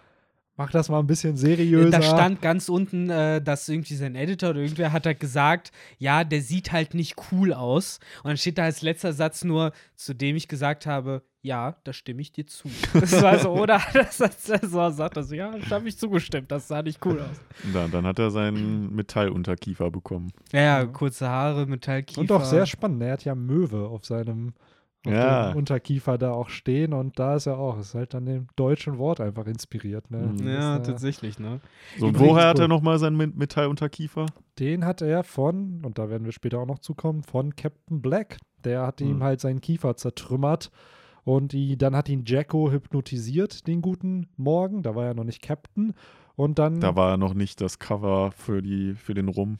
[0.55, 1.89] mach das mal ein bisschen seriöser.
[1.89, 6.23] Da stand ganz unten, äh, dass irgendwie sein Editor oder irgendwer hat halt gesagt, ja,
[6.23, 7.99] der sieht halt nicht cool aus.
[8.23, 11.91] Und dann steht da als letzter Satz nur, zu dem ich gesagt habe, ja, da
[11.91, 12.69] stimme ich dir zu.
[12.93, 13.81] Das war so, oder?
[13.93, 17.05] Das, das, das so, sagt er so, ja, da habe ich zugestimmt, das sah nicht
[17.05, 17.41] cool aus.
[17.73, 20.31] Ja, dann hat er seinen Metallunterkiefer bekommen.
[20.51, 22.21] Ja, ja, kurze Haare, Metallkiefer.
[22.21, 23.01] und auch sehr spannend.
[23.01, 24.53] Er hat ja Möwe auf seinem
[25.05, 25.51] auf Ja.
[25.51, 27.77] dem Unterkiefer da auch stehen und da ist er auch.
[27.79, 30.09] Ist halt an dem deutschen Wort einfach inspiriert.
[30.11, 30.33] Ne?
[30.39, 30.47] Mhm.
[30.47, 31.59] Ja, Das, äh, tatsächlich, ne?
[31.97, 34.25] So, und Übrigens woher hat er nochmal seinen Me- Metallunterkiefer?
[34.59, 38.37] Den hat er von, und da werden wir später auch noch zukommen, von Captain Black.
[38.63, 39.23] Der hat ihm Hm.
[39.23, 40.71] halt seinen Kiefer zertrümmert.
[41.25, 44.83] Und die, dann hat ihn Jacko hypnotisiert, den guten Morgen.
[44.83, 45.93] Da war er noch nicht Captain.
[46.35, 46.79] Und dann.
[46.79, 49.57] Da war er noch nicht das Cover für, die, für den Rum.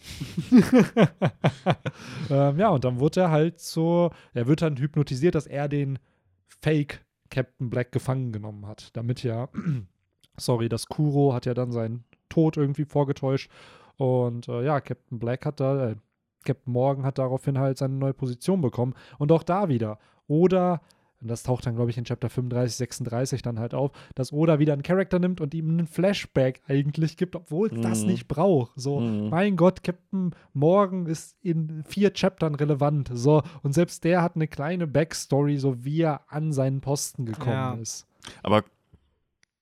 [2.29, 5.99] ähm, ja, und dann wird er halt so, er wird dann hypnotisiert, dass er den
[6.47, 8.89] Fake Captain Black gefangen genommen hat.
[8.93, 9.49] Damit ja,
[10.37, 13.51] sorry, das Kuro hat ja dann seinen Tod irgendwie vorgetäuscht.
[13.97, 15.95] Und äh, ja, Captain Black hat da, äh,
[16.43, 18.95] Captain Morgan hat daraufhin halt seine neue Position bekommen.
[19.19, 19.99] Und auch da wieder.
[20.27, 20.81] Oder,
[21.23, 24.59] und das taucht dann, glaube ich, in Chapter 35, 36 dann halt auf, dass Oda
[24.59, 28.11] wieder einen Charakter nimmt und ihm einen Flashback eigentlich gibt, obwohl es das Mhm.
[28.11, 28.73] nicht braucht.
[28.75, 29.29] So, Mhm.
[29.29, 33.09] mein Gott, Captain Morgan ist in vier Chaptern relevant.
[33.13, 37.55] So, und selbst der hat eine kleine Backstory, so wie er an seinen Posten gekommen
[37.55, 37.81] Ja.
[37.81, 38.05] ist.
[38.43, 38.63] Aber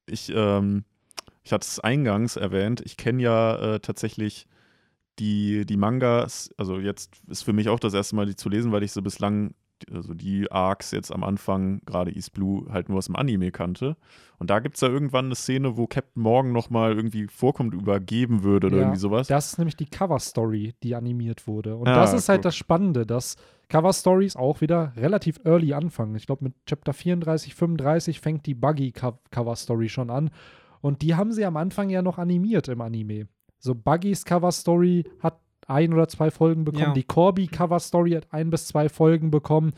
[0.07, 0.84] ich, ähm,
[1.43, 4.48] ich hatte es eingangs erwähnt, ich kenne ja äh, tatsächlich
[5.19, 8.72] die, die Mangas, also jetzt ist für mich auch das erste Mal, die zu lesen,
[8.72, 9.53] weil ich sie bislang
[9.94, 13.95] also die Arcs jetzt am Anfang, gerade East Blue, halt nur aus dem Anime kannte.
[14.40, 18.44] Und da gibt es ja irgendwann eine Szene, wo Captain Morgan nochmal irgendwie vorkommt, übergeben
[18.44, 19.28] würde oder Ja, irgendwie sowas.
[19.28, 21.76] Das ist nämlich die Cover-Story, die animiert wurde.
[21.76, 22.44] Und Ah, das ist halt guck.
[22.44, 23.36] das Spannende, dass
[23.70, 26.16] Cover-Stories auch wieder relativ early anfangen.
[26.16, 30.30] Ich glaube, mit Chapter 34, 35 fängt die Buggy-Cover-Story schon an.
[30.82, 33.28] Und die haben sie am Anfang ja noch animiert im Anime.
[33.60, 35.40] So Buggys Cover-Story hat
[35.72, 36.84] ein oder zwei Folgen bekommen.
[36.88, 36.93] Ja.
[36.93, 39.73] Die Corby-Cover-Story hat ein bis zwei Folgen bekommen.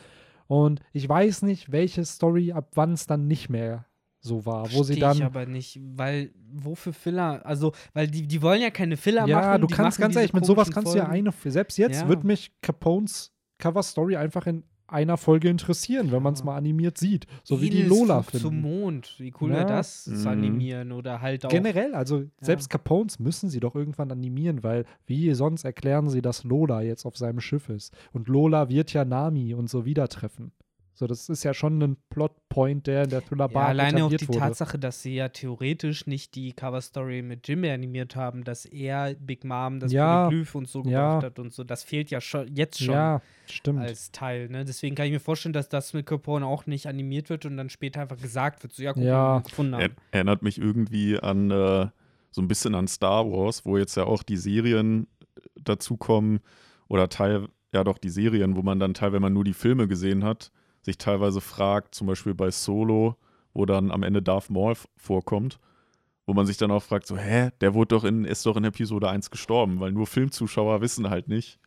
[0.47, 3.85] Und ich weiß nicht, welche Story ab wann es dann nicht mehr
[4.19, 7.45] so war, wo sie Versteh dann ich aber nicht, weil wofür Filler?
[7.45, 9.61] Also, weil die, die wollen ja keine Filler Ja, machen.
[9.61, 11.29] du die kannst ganz ehrlich, mit sowas kannst du ja Folgen.
[11.29, 12.07] eine, selbst jetzt Ja.
[12.07, 16.45] wird mich Capones Cover-Story einfach in einer Folge interessieren, wenn man es Ja.
[16.45, 17.25] mal animiert sieht.
[17.43, 18.61] So wie die Lola zum finden.
[18.61, 19.15] Mond.
[19.17, 19.57] Wie cool Ja.
[19.57, 20.27] wäre das zu Mhm.
[20.27, 21.49] animieren oder halt auch.
[21.49, 26.43] Generell, also selbst Capones müssen sie doch irgendwann animieren, weil wie sonst erklären sie, dass
[26.43, 27.93] Lola jetzt auf seinem Schiff ist.
[28.11, 30.51] Und Lola wird ja Nami und so wieder treffen.
[30.95, 34.27] So, das ist ja schon ein Plotpoint, der in der Thriller Ja, alleine auch die
[34.27, 34.39] wurde.
[34.39, 39.43] Tatsache, dass sie ja theoretisch nicht die Cover-Story mit Jimmy animiert haben, dass er Big
[39.43, 40.25] Mom das Ja.
[40.27, 40.83] Polyglyph und so Ja.
[40.83, 41.63] gemacht hat und so.
[41.63, 43.79] Das fehlt ja schon jetzt schon Ja, stimmt.
[43.79, 44.49] als Teil.
[44.49, 44.65] Ne?
[44.65, 47.69] Deswegen kann ich mir vorstellen, dass das mit Capone auch nicht animiert wird und dann
[47.69, 49.39] später einfach gesagt wird, so ja, guck Ja.
[49.39, 49.95] gefunden Er, haben.
[50.11, 51.87] erinnert mich irgendwie an äh,
[52.29, 55.07] so ein bisschen an Star Wars, wo jetzt ja auch die Serien
[55.55, 56.39] dazukommen
[56.87, 59.87] oder Teil, ja doch die Serien, wo man dann Teil, wenn man nur die Filme
[59.87, 60.51] gesehen hat,
[60.83, 63.15] sich teilweise fragt, zum Beispiel bei Solo,
[63.53, 65.59] wo dann am Ende Darth Maul vorkommt,
[66.25, 68.63] wo man sich dann auch fragt, so, hä, der wurde doch in, ist doch in
[68.63, 71.59] Episode 1 gestorben, weil nur Filmzuschauer wissen halt nicht,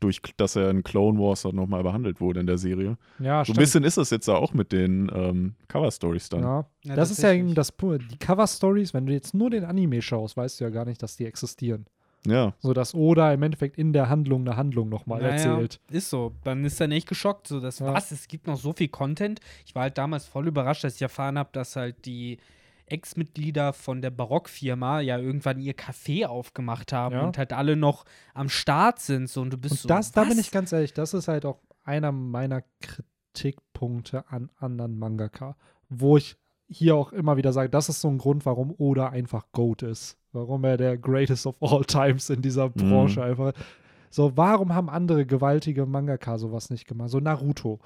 [0.00, 2.96] durch, dass er in Clone Wars dann nochmal behandelt wurde in der Serie.
[3.18, 6.42] ja, So ein bisschen ist es jetzt ja auch mit den ähm, Cover-Stories dann.
[6.42, 6.66] Ja.
[6.84, 10.36] Ja, das ist ja eben das Die Cover-Stories, wenn du jetzt nur den Anime schaust,
[10.36, 11.86] weißt du ja gar nicht, dass die existieren.
[12.26, 12.54] Ja.
[12.60, 15.80] So dass Oda im Endeffekt in der Handlung eine Handlung nochmal Naja, erzählt.
[15.90, 16.32] Ist so.
[16.44, 17.48] Man ist dann echt geschockt.
[17.48, 17.92] So, dass, Ja.
[17.92, 18.12] was?
[18.12, 19.40] Es gibt noch so viel Content.
[19.66, 22.38] Ich war halt damals voll überrascht, dass ich erfahren habe, dass halt die
[22.86, 27.22] Ex-Mitglieder von der Barockfirma ja irgendwann ihr Café aufgemacht haben Ja.
[27.24, 28.04] und halt alle noch
[28.34, 29.28] am Start sind.
[29.28, 29.88] So, und du bist Und so.
[29.88, 34.98] das, da bin ich ganz ehrlich, das ist halt auch einer meiner Kritikpunkte an anderen
[34.98, 35.56] Mangaka,
[35.88, 36.36] wo ich
[36.68, 40.16] hier auch immer wieder sage, das ist so ein Grund, warum Oda einfach GOAT ist.
[40.32, 43.52] Warum er der Greatest of All Times in dieser Branche einfach.
[44.10, 47.10] So, warum haben andere gewaltige Mangaka sowas nicht gemacht?
[47.10, 47.80] So Naruto,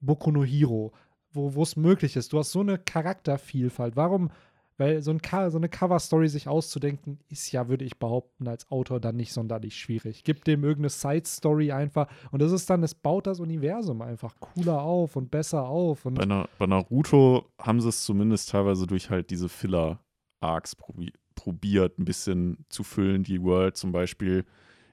[0.00, 0.92] Boku no Hero,
[1.32, 2.32] wo es möglich ist.
[2.32, 3.96] Du hast so eine Charaktervielfalt.
[3.96, 4.30] Warum?
[4.76, 5.20] Weil so, ein
[5.50, 9.76] so eine Cover-Story sich auszudenken, ist ja, würde ich behaupten, als Autor dann nicht sonderlich
[9.76, 10.24] schwierig.
[10.24, 14.82] Gib dem irgendeine Side-Story einfach und das ist dann, es baut das Universum einfach cooler
[14.82, 16.06] auf und besser auf.
[16.06, 21.12] Und Bei, Na, bei Naruto haben sie es zumindest teilweise durch halt diese Filler-Arcs probi
[21.36, 24.44] probiert, ein bisschen zu füllen, die World zum Beispiel,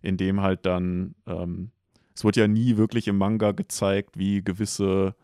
[0.01, 1.71] indem halt dann, ähm,
[2.15, 5.15] es wird ja nie wirklich im Manga gezeigt, wie gewisse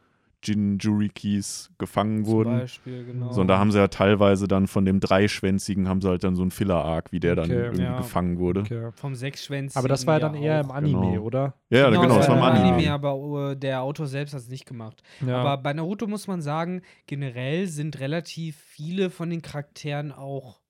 [0.48, 2.60] Jinjurikis gefangen Zum wurden.
[2.60, 3.32] Beispiel, genau.
[3.32, 6.36] So, und da haben sie ja teilweise dann von dem Dreischwänzigen haben sie halt dann
[6.36, 7.62] so einen Filler-Arc, wie der dann Okay.
[7.66, 7.98] irgendwie Ja.
[7.98, 8.62] gefangen wurde.
[8.62, 8.90] okay.
[8.94, 9.78] Vom Sechsschwänzigen.
[9.80, 10.76] Aber das war ja dann eher im auch.
[10.76, 11.22] Anime, genau.
[11.24, 11.54] oder?
[11.70, 12.92] Ja, ja, genau, das das war im war Anime.
[12.92, 15.02] aber äh, der Autor selbst hat es nicht gemacht.
[15.26, 15.38] Ja.
[15.38, 20.62] Aber bei Naruto muss man sagen, generell sind relativ viele von den Charakteren auch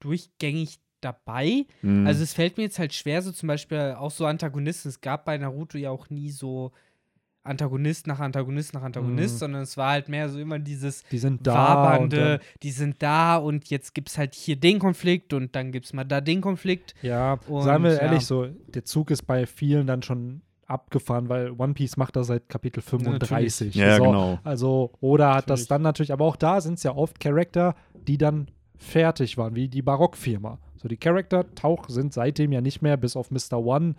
[0.00, 1.66] durchgängig dabei.
[1.82, 2.06] Mhm.
[2.06, 4.88] Also es fällt mir jetzt halt schwer, so zum Beispiel auch so Antagonisten.
[4.88, 6.72] Es gab bei Naruto ja auch nie so
[7.44, 9.38] Antagonist nach Antagonist nach Antagonist, Mhm.
[9.38, 11.52] sondern es war halt mehr so immer dieses die sind da.
[11.96, 15.72] und Wabernde, die sind da und jetzt gibt es halt hier den Konflikt und dann
[15.72, 16.94] gibt es mal da den Konflikt.
[17.02, 18.00] ja, Und, sagen wir ja.
[18.00, 22.28] ehrlich so, der Zug ist bei vielen dann schon abgefahren, weil One Piece macht das
[22.28, 23.74] seit Kapitel 35.
[23.74, 24.38] ja, so, genau.
[24.44, 25.68] Also, oder hat das Natürlich.
[25.68, 27.74] dann natürlich, aber auch da sind es ja oft Charakter,
[28.06, 28.48] die dann
[28.78, 30.58] fertig waren, wie die Barockfirma.
[30.76, 33.58] So, die Charakter tauch sind seitdem ja nicht mehr, bis auf Mr.
[33.58, 33.94] One.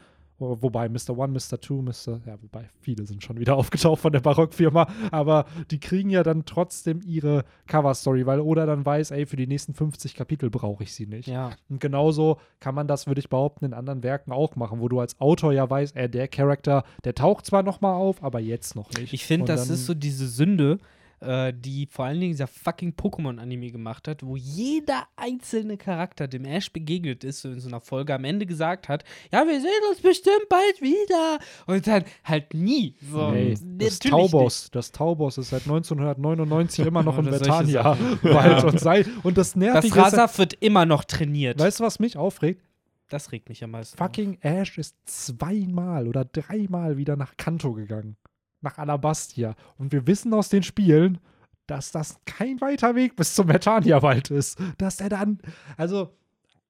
[0.50, 1.18] Wo- Wobei Mr.
[1.18, 1.60] One, Mr.
[1.60, 2.20] Two, Mr.
[2.26, 6.46] Ja, wobei viele sind schon wieder aufgetaucht von der Barockfirma, aber die kriegen ja dann
[6.46, 10.94] trotzdem ihre Cover-Story, weil Oda dann weiß, ey, für die nächsten 50 Kapitel brauche ich
[10.94, 11.28] sie nicht.
[11.28, 11.52] Ja.
[11.70, 15.00] Und genauso kann man das, würde ich behaupten, in anderen Werken auch machen, wo du
[15.00, 18.76] als Autor ja weißt, ey, der Charakter, der taucht zwar noch mal auf, aber jetzt
[18.76, 19.14] noch nicht.
[19.14, 20.78] Ich finde, das ist so diese Sünde,
[21.24, 26.46] äh, die vor allen Dingen dieser fucking Pokémon-Anime gemacht hat, wo jeder einzelne Charakter dem
[26.46, 29.70] Ash begegnet ist, so in so einer Folge am Ende gesagt hat, ja, wir sehen
[29.90, 31.40] uns bestimmt bald wieder.
[31.66, 32.96] Und dann halt nie.
[33.12, 37.26] So, Nee, das Taubos, das Taubos ist seit 1999 immer noch in.
[37.26, 37.68] Wald
[38.24, 38.64] Ja.
[38.64, 39.56] und sei und das.
[39.56, 41.60] Nervige Das Rasaf wird immer noch trainiert.
[41.60, 42.62] weißt du, was mich aufregt?
[43.10, 43.98] Das regt mich am meisten.
[43.98, 48.18] Fucking Ash ist zweimal oder dreimal wieder nach Kanto gegangen.
[48.64, 49.56] Nach Alabastia.
[49.78, 51.20] Und wir wissen aus den Spielen,
[51.68, 54.58] dass das kein weiter Weg bis zum Metania-Wald ist.
[54.78, 55.40] Dass der dann,
[55.78, 56.12] also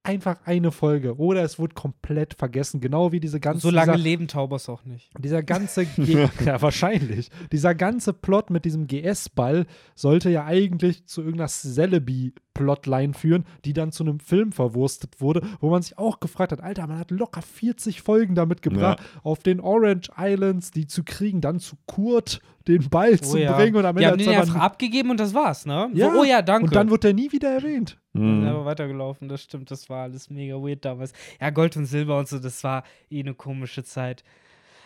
[0.04, 4.04] einfach eine Folge oder es wurde komplett vergessen, genau wie diese ganze So lange dieser,
[4.04, 5.10] leben Taubers auch nicht.
[5.18, 9.66] dieser ganze G ja wahrscheinlich dieser ganze Plot mit diesem GS-Ball
[9.96, 15.42] sollte ja eigentlich zu irgendeiner Celebi Plotline führen, die dann zu einem Film verwurstet wurde,
[15.60, 19.40] wo man sich auch gefragt hat, Alter, man hat locker 40 Folgen damit gebracht, auf
[19.40, 23.96] den Orange Islands die zu kriegen, dann zu Kurt den Ball zu bringen und am
[23.96, 25.90] Die Ende haben den einfach abgegeben und das war's, ne?
[25.94, 26.66] Ja, so, oh ja, danke.
[26.66, 27.98] und dann wird er nie wieder erwähnt.
[28.14, 28.46] Mhm.
[28.46, 31.14] er war weitergelaufen, das stimmt, das war alles mega weird damals.
[31.42, 34.24] Ja, Gold und Silber und so, das war eh eine komische Zeit.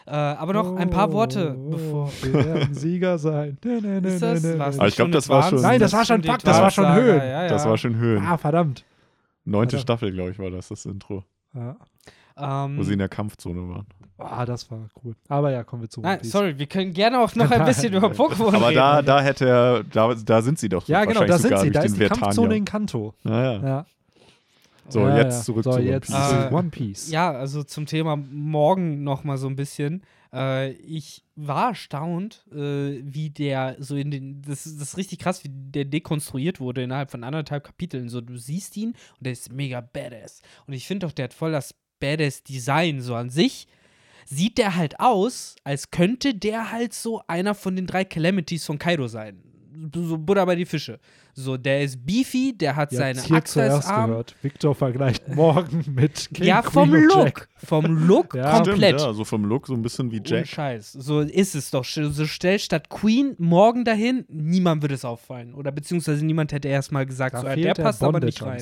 [0.05, 2.11] Äh, aber noch ein paar Worte, Oh, bevor.
[2.21, 3.57] Wir werden Sieger sein.
[3.65, 4.57] Ne, ne, ne, Ist das?
[4.57, 4.79] War's.
[4.79, 5.61] Aber ich glaub, eine das war schon-?
[5.61, 7.17] Nein, das war schon Fakt, das war schon Höhen.
[7.17, 7.47] Ja, ja.
[7.49, 8.23] Das war schon Höhen.
[8.25, 8.85] Ah, verdammt.
[9.43, 9.81] Neunte Alter.
[9.81, 11.25] Staffel, glaube ich, war das, das Intro.
[11.53, 11.75] Ja.
[12.37, 13.85] Ähm, Wo sie in der Kampfzone waren.
[14.19, 15.15] Ah, das war cool.
[15.27, 16.31] Aber ja, kommen wir zu One ah, Piece.
[16.31, 18.75] sorry, wir können gerne auch noch ein bisschen über Pokémon Aber reden.
[18.77, 21.69] da, da hätte er, da, da sind sie doch Ja, genau, da sind sie.
[21.71, 22.55] Da ist die Kampfzone Vertanier.
[22.57, 23.13] in Kanto.
[23.23, 23.61] Naja.
[23.63, 23.85] Ja.
[24.89, 25.43] So, ja, jetzt ja.
[25.43, 26.07] zurück so, zu One Piece.
[26.29, 27.11] zu Äh, One Piece.
[27.11, 30.01] Ja, also zum Thema morgen noch mal so ein bisschen.
[30.33, 34.41] Äh, ich war erstaunt, äh, wie der so in den.
[34.43, 38.07] Das, ist- das ist richtig krass, wie der dekonstruiert wurde innerhalb von anderthalb Kapiteln.
[38.09, 40.41] So, du siehst ihn und der ist mega badass.
[40.67, 43.67] Und ich finde auch, der hat voll das Badass-Design so an sich.
[44.25, 48.77] Sieht der halt aus, als könnte der halt so einer von den drei Calamities von
[48.77, 49.41] Kaido sein.
[49.95, 50.99] So Buddha bei die Fische.
[51.33, 54.09] So, der ist beefy, der hat Ihr seine Axt als zuerst Arm.
[54.09, 54.35] gehört.
[54.41, 57.15] Victor vergleicht morgen mit King, Ja, vom Look.
[57.25, 57.47] Jack.
[57.57, 58.57] Vom Look Ja.
[58.57, 58.95] komplett.
[58.95, 60.47] Stimmt, ja, so vom Look so ein bisschen wie Jack.
[60.47, 60.93] Scheiß.
[60.93, 61.85] So ist es doch.
[61.85, 65.53] So stell statt Queen morgen dahin, niemand würde es auffallen.
[65.53, 68.61] Oder beziehungsweise niemand hätte erstmal gesagt, Da so, ja, der der passt aber nicht rein.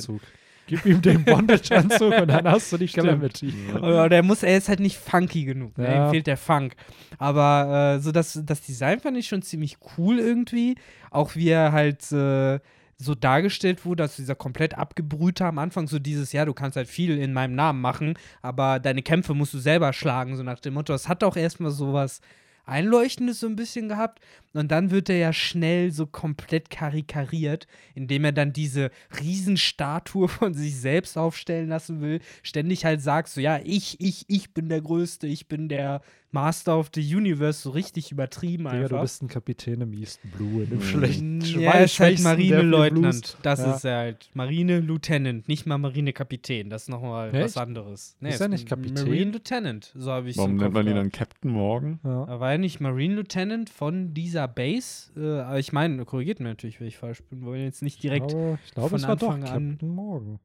[0.66, 3.54] Gib ihm den Bondage-Anzug und dann hast du die Calamity.
[3.72, 5.78] Aber der muss, er ist halt nicht funky genug.
[5.78, 5.84] Ne?
[5.86, 6.06] Ja.
[6.06, 6.74] Ihm fehlt der Funk.
[7.18, 10.76] Aber äh, so das, das Design fand ich schon ziemlich cool irgendwie.
[11.10, 12.58] Auch wie er halt äh,
[12.98, 16.88] so dargestellt wurde, dass dieser komplett abgebrühte am Anfang so dieses, ja, du kannst halt
[16.88, 20.74] viel in meinem Namen machen, aber deine Kämpfe musst du selber schlagen, so nach dem
[20.74, 20.92] Motto.
[20.92, 22.20] Das hat auch erstmal sowas
[22.66, 24.20] Einleuchtendes so ein bisschen gehabt.
[24.52, 28.90] Und dann wird er ja schnell so komplett karikariert, indem er dann diese
[29.20, 32.20] Riesenstatue von sich selbst aufstellen lassen will.
[32.42, 36.02] Ständig halt sagt so, ja, ich, ich, ich bin der Größte, ich bin der
[36.36, 38.90] Master of the Universe, so richtig übertrieben einfach.
[38.96, 40.82] du bist ein Kapitän im East Blue, in dem Mhm.
[40.82, 43.36] schlechten ja, er ist halt Marine-Leutnant.
[43.42, 43.74] Das Ja.
[43.74, 44.30] ist er halt.
[44.34, 46.70] Marine-Lieutenant, nicht mal Marine-Kapitän.
[46.70, 48.16] Das ist nochmal was anderes.
[48.20, 49.06] Ist er nicht Kapitän?
[49.08, 52.00] Marine-Lieutenant, so habe ich Warum nennt man ihn dann Captain Morgan?
[52.04, 52.24] Ja.
[52.24, 55.10] Er war ja nicht Marine Lieutenant von dieser Base.
[55.16, 57.40] Äh, aber ich meine, korrigiert mir natürlich, wenn ich falsch bin.
[57.40, 59.88] Wir wollen jetzt nicht direkt Aber ich glaube, von es war doch Anfang an- Captain
[59.88, 60.38] Morgan.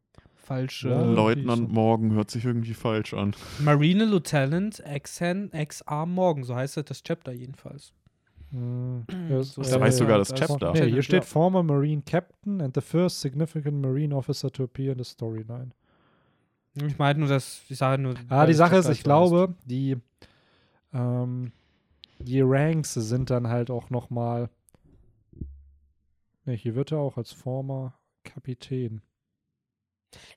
[0.52, 0.90] Falsche.
[0.90, 1.02] Ja.
[1.02, 1.72] Leutnant.
[1.72, 3.34] Morgan hört sich irgendwie falsch an.
[3.60, 7.94] Marine Lieutenant Exen XA Morgan, so heißt das, das Chapter jedenfalls.
[8.52, 10.74] Hm, das- So Da Ja, heißt ja, sogar das Chapter.
[10.74, 11.02] Nee, hier Ja.
[11.02, 15.72] steht Former Marine Captain and the first significant Marine officer to appear in the storyline.
[16.76, 18.14] Ich meine nur, dass ich sage nur.
[18.30, 19.98] Ah, die Sache ist, ich glaube, die,
[20.94, 21.52] ähm,
[22.20, 24.50] die Ranks sind dann halt auch noch mal.
[26.46, 29.02] Ne, hier wird er auch als Former Kapitän.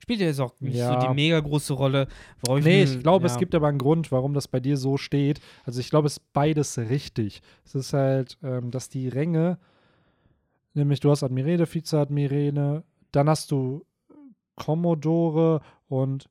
[0.01, 1.01] Spielt ja jetzt auch nicht Ja.
[1.01, 2.07] so die mega große Rolle.
[2.45, 3.33] Worauf Nee, mir- ich glaube, ja.
[3.33, 5.39] es gibt aber einen Grund, warum das bei dir so steht.
[5.63, 7.41] Also ich glaube, es ist beides richtig.
[7.65, 9.57] Es ist halt, ähm, dass die Ränge,
[10.73, 13.85] nämlich du hast Admirale, Vizeadmirale, dann hast du
[14.55, 16.29] Commodore und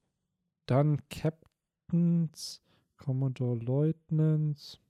[0.66, 2.62] dann Captains,
[2.97, 4.81] Commodore Lieutenants.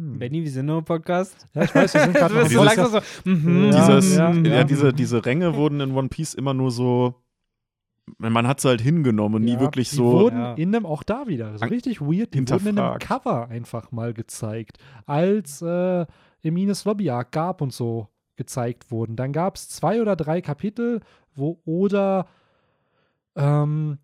[0.00, 0.18] Hm.
[0.18, 1.46] Benny, wir sind nur im Podcast.
[1.54, 3.30] Ja, ich weiß, wir sind gerade so Dieses- langsam so.
[3.30, 4.64] mhm, Ja, Dieses, ja, ja, ja.
[4.64, 7.14] diese, diese Ränge wurden in One Piece immer nur so.
[8.18, 10.04] Man hat sie halt hingenommen, nie Ja, wirklich die so.
[10.04, 10.54] wurden Ja.
[10.54, 12.98] in einem, auch da wieder, so richtig weird, die wurden in einem.
[12.98, 16.06] Cover einfach mal gezeigt, als äh,
[16.42, 19.14] Emines Lobby Arc gab und so gezeigt wurden.
[19.16, 21.00] Dann gab es zwei oder drei Kapitel,
[21.36, 22.26] wo Oda
[23.36, 23.98] ähm,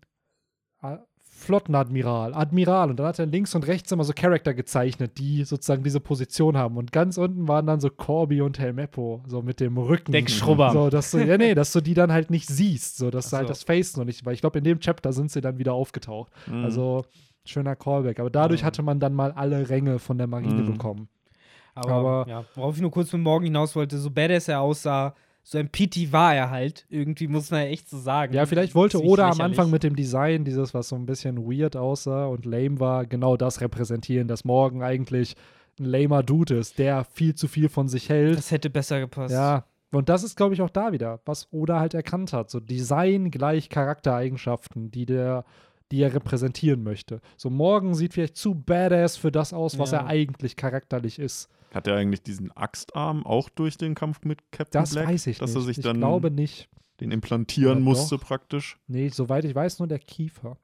[1.37, 5.83] Flottenadmiral, Admiral und dann hat er links und rechts immer so Charakter gezeichnet, die sozusagen
[5.83, 9.77] diese Position haben und ganz unten waren dann so Corby und Helmeppo, so mit dem
[9.77, 10.11] Rücken.
[10.11, 10.71] Deckschrubber.
[10.71, 13.29] So, dass du, ja, nee, dass du die dann halt nicht siehst, so, dass Ach
[13.31, 13.51] du halt so.
[13.53, 16.31] das Face noch nicht, weil ich glaube, in dem Chapter sind sie dann wieder aufgetaucht.
[16.47, 16.63] Mhm.
[16.65, 17.05] Also,
[17.45, 18.19] schöner Callback.
[18.19, 18.67] Aber dadurch Ja.
[18.67, 20.73] hatte man dann mal alle Ränge von der Marine Mhm.
[20.73, 21.07] bekommen.
[21.75, 25.13] Aber, Aber- ja, worauf ich nur kurz mit morgen hinaus wollte, so badass er aussah,
[25.49, 26.85] so ein PT war er halt.
[26.89, 28.33] Irgendwie muss man ja echt so sagen.
[28.33, 29.39] Ja, vielleicht wollte Oda am.
[29.39, 33.37] Anfang mit dem Design, dieses, was so ein bisschen weird aussah und lame war, genau
[33.37, 35.35] das repräsentieren, dass Morgan eigentlich
[35.79, 38.37] ein lamer Dude ist, der viel zu viel von sich hält.
[38.37, 39.33] Das hätte besser gepasst.
[39.33, 39.63] Ja,
[39.93, 42.49] und das ist, glaube ich, auch da wieder, was Oda halt erkannt hat.
[42.49, 45.45] So Design gleich Charaktereigenschaften, die der
[45.93, 47.21] die er repräsentieren möchte.
[47.37, 49.99] So Morgan sieht vielleicht zu badass für das aus, was Ja.
[49.99, 51.47] er eigentlich charakterlich ist.
[51.73, 55.07] Hat er eigentlich diesen Axtarm auch durch den Kampf mit Captain Das Black?
[55.09, 55.57] weiß ich dass nicht.
[55.57, 56.69] Er sich ich dann, glaube nicht.
[57.01, 58.23] den implantieren Ja, musste doch.
[58.25, 58.77] praktisch.
[58.87, 60.57] Nee, soweit ich weiß, nur der Kiefer.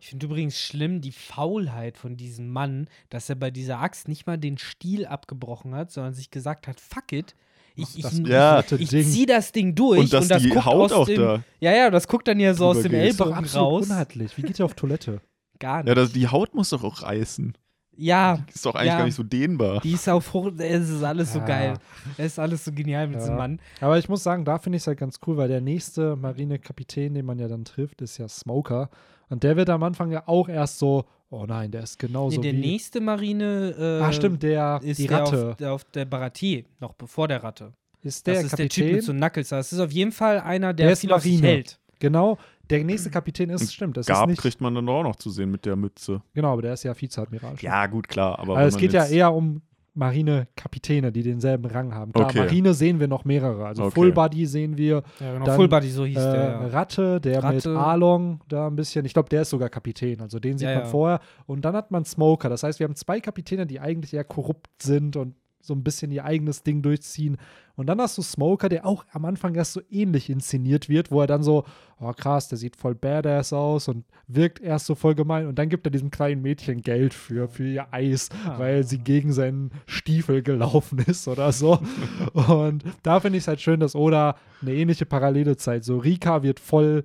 [0.00, 4.26] Ich finde übrigens schlimm die Faulheit von diesem Mann, dass er bei dieser Axt nicht
[4.26, 7.34] mal den Stiel abgebrochen hat, sondern sich gesagt hat, fuck it,
[7.74, 8.60] ich, ich, das ich, Ja.
[8.78, 9.04] ich Ding.
[9.06, 11.42] zieh das Ding durch Und dass das die guckt Haut aus auch dem, da.
[11.60, 13.86] Ja, ja, das guckt dann ja so aus dem Ellbogen raus.
[13.88, 14.36] unheimlich.
[14.36, 15.20] Wie geht ihr auf Toilette?
[15.60, 15.88] Gar nicht.
[15.88, 17.56] Ja, das, die Haut muss doch auch reißen.
[17.98, 18.98] Ja, Ist doch eigentlich Ja.
[18.98, 19.80] gar nicht so dehnbar.
[19.82, 21.44] die ist auf hoch, es ist alles so Ja.
[21.44, 21.74] geil.
[22.16, 23.20] Es ist alles so genial mit Ja.
[23.20, 23.60] diesem Mann.
[23.80, 27.14] Aber ich muss sagen, da finde ich es halt ganz cool, weil der nächste Marinekapitän,
[27.14, 28.88] den man ja dann trifft, ist ja Smoker.
[29.28, 32.50] Und der wird am Anfang ja auch erst so, oh nein, der ist genauso Nee,
[32.50, 32.66] der wie.
[32.66, 35.48] nächste Marine äh, ah, stimmt, der, ist die der Ratte.
[35.50, 37.72] auf, der auf der Baratier, noch bevor der Ratte.
[38.02, 38.94] ist der das ist der Typ Kapitän.
[38.96, 39.48] mit so Knuckles.
[39.50, 41.78] Das ist auf jeden Fall einer, der, Der viel auf hält.
[41.98, 42.38] Genau,
[42.70, 44.40] der nächste Kapitän ist, stimmt, das Gab ist nicht.
[44.42, 46.22] kriegt man dann auch noch zu sehen mit der Mütze.
[46.34, 47.56] Genau, aber der ist ja Vizeadmiral.
[47.58, 47.66] schon.
[47.66, 48.38] Ja, gut, klar.
[48.38, 49.62] Aber Also es geht ja eher um
[49.94, 52.12] Marinekapitäne, die denselben Rang haben.
[52.12, 52.38] Klar, Okay.
[52.40, 53.66] Marine sehen wir noch mehrere.
[53.66, 53.94] Also Okay.
[53.94, 55.46] Full Body sehen wir, Ja, genau.
[55.46, 56.34] Dann, Full Body, so äh, hieß der.
[56.34, 56.66] Ja.
[56.68, 57.78] Ratte, der mit Ratte.
[57.78, 59.04] Along da ein bisschen.
[59.04, 60.20] Ich glaube, der ist sogar Kapitän.
[60.20, 60.88] Also den sieht Ja, man ja.
[60.90, 61.20] vorher.
[61.46, 62.48] Und dann hat man Smoker.
[62.48, 66.10] Das heißt, wir haben zwei Kapitäne, die eigentlich eher korrupt sind und so ein bisschen
[66.10, 67.36] ihr eigenes Ding durchziehen.
[67.76, 71.20] Und dann hast du Smoker, der auch am Anfang erst so ähnlich inszeniert wird, wo
[71.20, 71.64] er dann so,
[72.00, 75.46] oh krass, der sieht voll badass aus und wirkt erst so voll gemein.
[75.46, 78.58] Und dann gibt er diesem kleinen Mädchen Geld für, für ihr Eis, Ah.
[78.58, 81.78] weil sie gegen seinen Stiefel gelaufen ist oder so.
[82.32, 85.84] und da finde ich es halt schön, dass Oda eine ähnliche Parallele zeigt.
[85.84, 87.04] So, Rika wird voll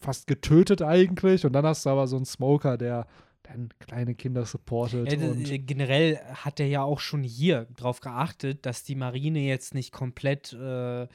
[0.00, 3.06] fast getötet eigentlich und dann hast du aber so einen Smoker, der
[3.48, 5.10] dann kleine Kinder supportet.
[5.10, 8.94] Ja, d- und äh, generell hat er ja auch schon hier drauf geachtet, dass die
[8.94, 11.06] Marine jetzt nicht komplett äh,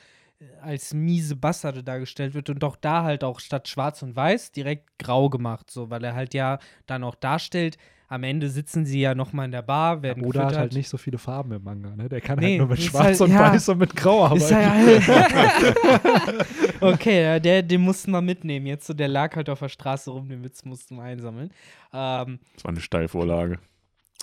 [0.62, 4.90] als miese Bastarde dargestellt wird und doch da halt auch statt schwarz und weiß direkt
[5.00, 7.78] grau gemacht, so, weil er halt ja dann auch darstellt,
[8.14, 10.98] am Ende sitzen sie ja nochmal in der Bar, werden Oda hat halt nicht so
[10.98, 12.08] viele Farben im Manga, ne?
[12.10, 13.40] Der kann Nee, halt nur mit Schwarz halt- und ja.
[13.52, 14.42] Weiß und mit Grau arbeiten.
[14.44, 14.74] Ist ja
[16.82, 18.66] okay, ja, der, den mussten wir mitnehmen.
[18.66, 21.50] Jetzt so, der lag halt auf der Straße rum, den Witz mussten wir einsammeln.
[21.94, 23.60] Ähm, Das war eine Steilvorlage.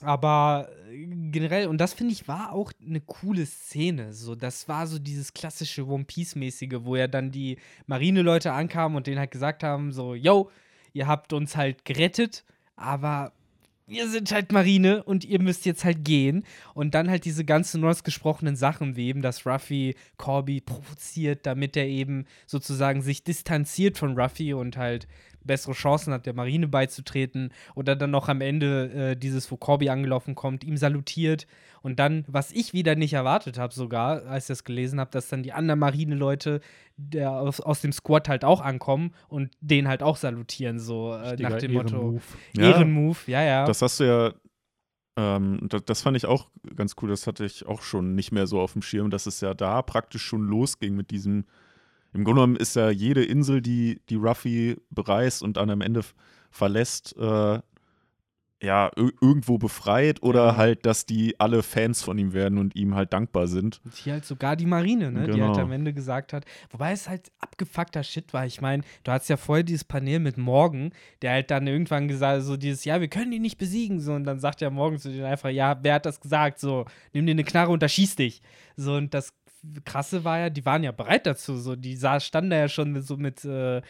[0.02, 4.12] aber äh, generell, und das finde ich war auch eine coole Szene.
[4.12, 9.06] So, das war so dieses klassische One Piece-mäßige, wo ja dann die Marineleute ankamen und
[9.06, 10.50] denen halt gesagt haben: so, yo,
[10.92, 12.44] ihr habt uns halt gerettet,
[12.76, 13.32] aber
[13.90, 16.44] wir sind halt Marine und ihr müsst jetzt halt gehen.
[16.74, 21.88] Und dann halt diese ganzen ausgesprochenen Sachen, wie eben, dass Ruffy Corby provoziert, damit er
[21.88, 25.08] eben sozusagen sich distanziert von Ruffy und halt
[25.44, 27.52] bessere Chancen hat, der Marine beizutreten.
[27.74, 31.46] Oder dann noch am Ende äh, dieses, wo Corby angelaufen kommt, ihm salutiert.
[31.82, 35.28] Und dann, was ich wieder nicht erwartet habe, sogar, als ich das gelesen habe, dass
[35.28, 36.60] dann die anderen Marineleute
[37.00, 41.36] der aus, aus dem Squad halt auch ankommen und den halt auch salutieren, so äh,
[41.36, 42.20] nach dem Motto.
[42.56, 43.26] Ehrenmove.
[43.26, 43.64] Ja, ja, ja.
[43.64, 44.32] Das hast du ja,
[45.16, 48.46] ähm, das, das fand ich auch ganz cool, das hatte ich auch schon nicht mehr
[48.46, 51.44] so auf dem Schirm, dass es ja da praktisch schon losging mit diesem,
[52.12, 56.00] im Grunde genommen ist ja jede Insel, die, die Ruffy bereist und dann am Ende
[56.50, 57.60] verlässt, äh,
[58.62, 60.56] ja, ir- irgendwo befreit oder Ja.
[60.56, 63.80] halt, dass die alle Fans von ihm werden und ihm halt dankbar sind.
[63.86, 65.28] Und hier halt sogar die Marine, ne?
[65.30, 65.60] Die halt Genau.
[65.64, 68.44] am Ende gesagt hat, wobei es halt abgefuckter Shit war.
[68.44, 70.92] Ich meine, du hattest ja vorher dieses Panel mit Morgan,
[71.22, 74.24] der halt dann irgendwann gesagt so dieses, ja, wir können ihn nicht besiegen, so und
[74.24, 76.58] dann sagt ja Morgan zu denen einfach, ja, wer hat das gesagt?
[76.60, 76.84] So,
[77.14, 78.42] nimm dir eine Knarre und erschieß dich.
[78.76, 79.32] So und das
[79.84, 83.00] Krasse war ja, die waren ja bereit dazu, so die sah, standen da ja schon
[83.02, 83.82] so mit äh,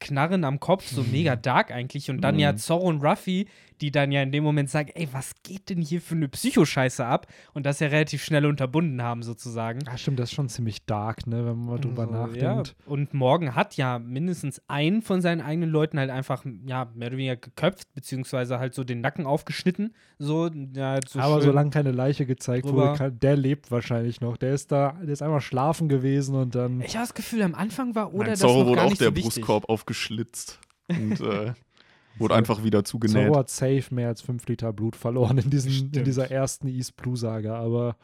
[0.00, 2.10] Knarren am Kopf, so mega dark eigentlich.
[2.10, 2.58] Und dann ja Mhm.
[2.58, 3.46] Zorro und Ruffy,
[3.80, 7.04] die dann ja in dem Moment sagen, ey, was geht denn hier für eine Psychoscheiße
[7.04, 7.26] ab?
[7.52, 9.80] Und das ja relativ schnell unterbunden haben, sozusagen.
[9.86, 12.68] Ja, stimmt, das ist schon ziemlich dark, ne, wenn man mal drüber So, nachdenkt.
[12.68, 12.74] Ja.
[12.86, 17.16] Und Morgan hat ja mindestens einen von seinen eigenen Leuten halt einfach, ja, mehr oder
[17.18, 19.94] weniger geköpft, beziehungsweise halt so den Nacken aufgeschnitten.
[20.18, 22.88] So, ja, halt so Aber solange keine Leiche gezeigt drüber.
[22.90, 24.38] wurde, kann, der lebt wahrscheinlich noch.
[24.38, 26.80] Der ist da, der ist einmal schlafen gewesen und dann.
[26.80, 28.90] Ich habe das Gefühl, am Anfang war oder Nein, das Zorro noch wurde gar auch
[28.90, 29.20] nicht der so.
[29.20, 30.58] Brustkorb aufgeschlitzt
[30.88, 31.52] und äh,
[32.18, 32.38] wurde So.
[32.38, 33.26] einfach wieder zugenäht.
[33.26, 36.96] Zorro hat safe mehr als 5 Liter Blut verloren in, diesen, in dieser ersten East
[36.96, 37.96] Blue Saga, aber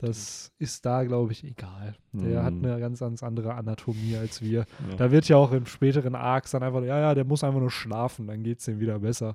[0.00, 1.94] das ist da, glaube ich, egal.
[2.12, 2.44] Der Mhm.
[2.44, 4.60] hat eine ganz, ganz andere Anatomie als wir.
[4.90, 4.96] Ja.
[4.96, 7.70] Da wird ja auch im späteren Arcs dann einfach, ja, ja, der muss einfach nur
[7.70, 9.34] schlafen, dann geht es ihm wieder besser.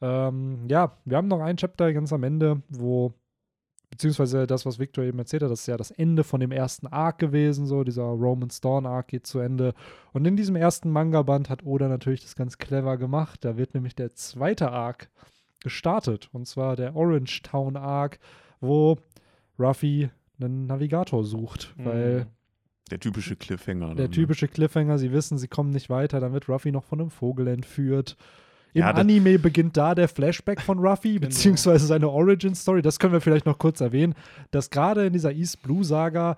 [0.00, 3.12] Ähm, ja, wir haben noch ein Chapter ganz am Ende, wo,
[3.90, 6.86] beziehungsweise das, was Victor eben erzählt hat, das ist ja das Ende von dem ersten
[6.86, 9.74] Arc gewesen, so dieser Roman Dawn Arc geht zu Ende.
[10.12, 13.44] Und in diesem ersten Manga-Band hat Oda natürlich das ganz clever gemacht.
[13.44, 15.08] Da wird nämlich der zweite Arc
[15.62, 18.18] gestartet, und zwar der Orange Town Arc,
[18.60, 18.98] wo
[19.58, 22.26] Ruffy einen Navigator sucht, weil Mhm.
[22.90, 23.86] Der typische Cliffhanger.
[23.88, 24.10] der dann, ne?
[24.10, 27.48] typische Cliffhanger, sie wissen, sie kommen nicht weiter, dann wird Ruffy noch von einem Vogel
[27.48, 28.16] entführt.
[28.76, 31.26] Im Ja, Anime beginnt da der Flashback von Ruffy, Genau.
[31.28, 32.82] beziehungsweise seine Origin-Story.
[32.82, 34.14] Das können wir vielleicht noch kurz erwähnen,
[34.50, 36.36] dass gerade in dieser East Blue Saga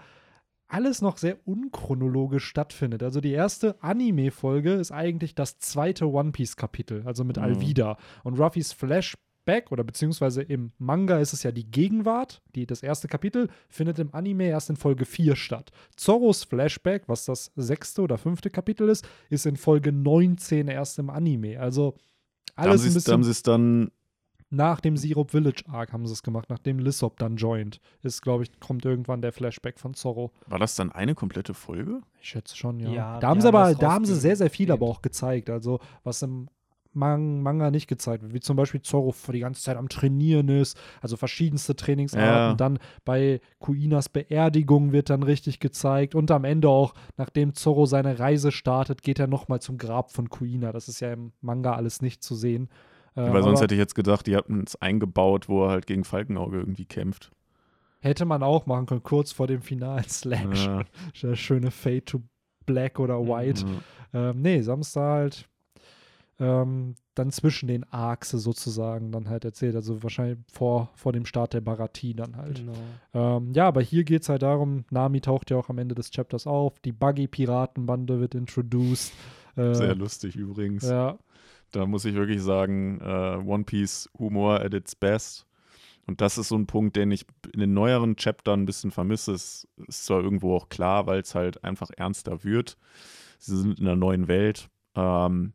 [0.69, 3.03] alles noch sehr unchronologisch stattfindet.
[3.03, 7.43] Also die erste Anime-Folge ist eigentlich das zweite One Piece-Kapitel, also mit Mhm.
[7.43, 7.97] Alvida.
[8.23, 12.43] Und Ruffys Flashback oder beziehungsweise im Manga ist es ja die Gegenwart.
[12.55, 15.71] Die, das erste Kapitel findet im Anime erst in Folge 4 statt.
[15.97, 21.09] Zorros Flashback, was das sechste oder fünfte Kapitel ist, ist in Folge 19 erst im
[21.09, 21.59] Anime.
[21.59, 21.95] Also
[22.57, 23.91] alles ein da haben sie es dann
[24.51, 27.81] nach dem Syrup Village Arc haben sie es gemacht, nachdem Lissop dann joint.
[28.03, 30.33] Ist, glaube ich, kommt irgendwann der Flashback von Zorro.
[30.47, 32.01] War das dann eine komplette Folge?
[32.21, 32.91] Ich schätze schon, ja.
[32.91, 35.51] Ja, da haben sie haben aber, da haben sie sehr, sehr viel aber auch gezeigt.
[35.51, 36.49] Also, was im
[36.99, 40.79] Man Manga nicht gezeigt wird, wie zum Beispiel Zorro die ganze Zeit am Trainieren ist,
[41.01, 42.27] also verschiedenste Trainingsarten.
[42.51, 42.55] Ja.
[42.55, 48.19] Dann bei Kuinas Beerdigung wird dann richtig gezeigt und am Ende auch, nachdem Zorro seine
[48.19, 50.73] Reise startet, geht er nochmal zum Grab von Kuina.
[50.73, 52.69] Das ist ja im Manga alles nicht zu sehen.
[53.15, 56.05] Äh, Weil sonst hätte ich jetzt gedacht, die hatten es eingebaut, wo er halt gegen
[56.05, 57.31] Falkenauge irgendwie kämpft.
[58.01, 60.67] hätte man auch machen können, kurz vor dem finalen Slash.
[60.67, 60.83] Ja.
[61.23, 62.23] Der schöne Fade to
[62.67, 63.65] Black oder White.
[64.13, 64.31] Ja.
[64.31, 65.49] Ähm, nee, Samstag halt
[66.41, 69.75] ähm, dann zwischen den Arcs sozusagen dann halt erzählt.
[69.75, 72.59] Also wahrscheinlich vor, vor dem Start der Baratie dann halt.
[72.59, 72.73] Genau.
[73.13, 76.11] Ähm, ja, aber hier geht es halt darum, Nami taucht ja auch am Ende des
[76.11, 79.13] Chapters auf, die Buggy-Piratenbande wird introduced.
[79.57, 80.89] Äh, Sehr lustig übrigens.
[80.89, 81.19] Ja,
[81.73, 85.45] Da muss ich wirklich sagen, äh, One Piece Humor at its best.
[86.07, 89.33] Und das ist so ein Punkt, den ich in den neueren Chaptern ein bisschen vermisse.
[89.33, 92.79] Es ist zwar irgendwo auch klar, weil es halt einfach ernster wird.
[93.39, 94.71] Sie sind in einer neuen Welt.
[94.95, 95.53] Ähm,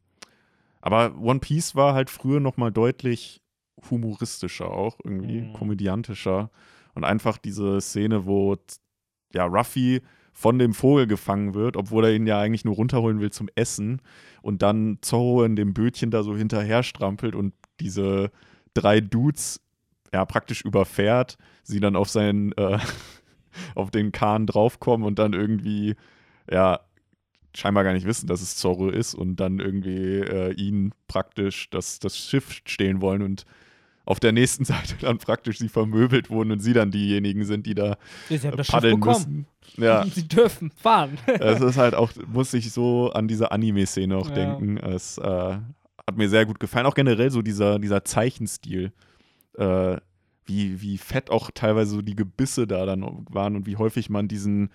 [0.85, 3.41] aber One Piece war halt früher noch mal deutlich
[3.89, 5.53] humoristischer auch, irgendwie Mhm.
[5.53, 6.51] komödiantischer.
[6.93, 8.55] Und einfach diese Szene, wo
[9.33, 10.01] ja, Ruffy
[10.31, 14.01] von dem Vogel gefangen wird, obwohl er ihn ja eigentlich nur runterholen will zum Essen
[14.41, 18.29] und dann Zorro in dem Bötchen da so hinterher strampelt und diese
[18.73, 19.61] drei Dudes
[20.13, 22.77] ja praktisch überfährt, sie dann auf seinen äh,
[23.75, 25.95] auf den Kahn draufkommen und dann irgendwie
[26.51, 26.79] ja
[27.55, 31.99] scheinbar gar nicht wissen, dass es Zorro ist und dann irgendwie äh, ihn praktisch das,
[31.99, 33.45] das Schiff stehlen wollen und
[34.05, 37.75] auf der nächsten Seite dann praktisch sie vermöbelt wurden und sie dann diejenigen sind, die
[37.75, 37.97] da
[38.29, 39.47] Sie haben äh, das Schiff paddeln bekommen.
[39.67, 39.83] müssen.
[39.83, 41.17] Ja, Sie dürfen fahren.
[41.27, 44.33] es ist halt auch, muss ich so an diese Anime-Szene auch Ja.
[44.35, 44.77] denken.
[44.77, 45.23] Es äh,
[46.05, 46.85] hat mir sehr gut gefallen.
[46.85, 48.91] Auch generell so dieser, dieser Zeichenstil.
[49.57, 49.97] Äh,
[50.45, 54.27] wie, wie fett auch teilweise so die Gebisse da dann waren und wie häufig man
[54.27, 54.71] diesen,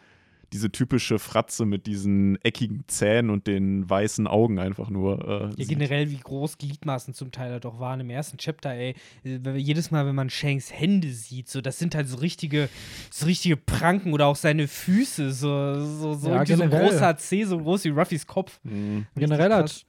[0.52, 5.26] diese typische Fratze mit diesen eckigen Zähnen und den weißen Augen einfach nur.
[5.26, 5.68] Äh, Ja, sieht.
[5.68, 8.94] generell, wie groß Gliedmaßen zum Teil halt auch waren im ersten Chapter, ey.
[9.24, 12.68] Äh, Jedes Mal, wenn man Shanks Hände sieht, so, das sind halt so richtige,
[13.10, 17.44] so richtige Pranken oder auch seine Füße, so, so, so, Ja, so ein großer C,
[17.44, 18.60] so groß wie Ruffys Kopf.
[18.64, 19.06] Mhm.
[19.16, 19.84] Generell hat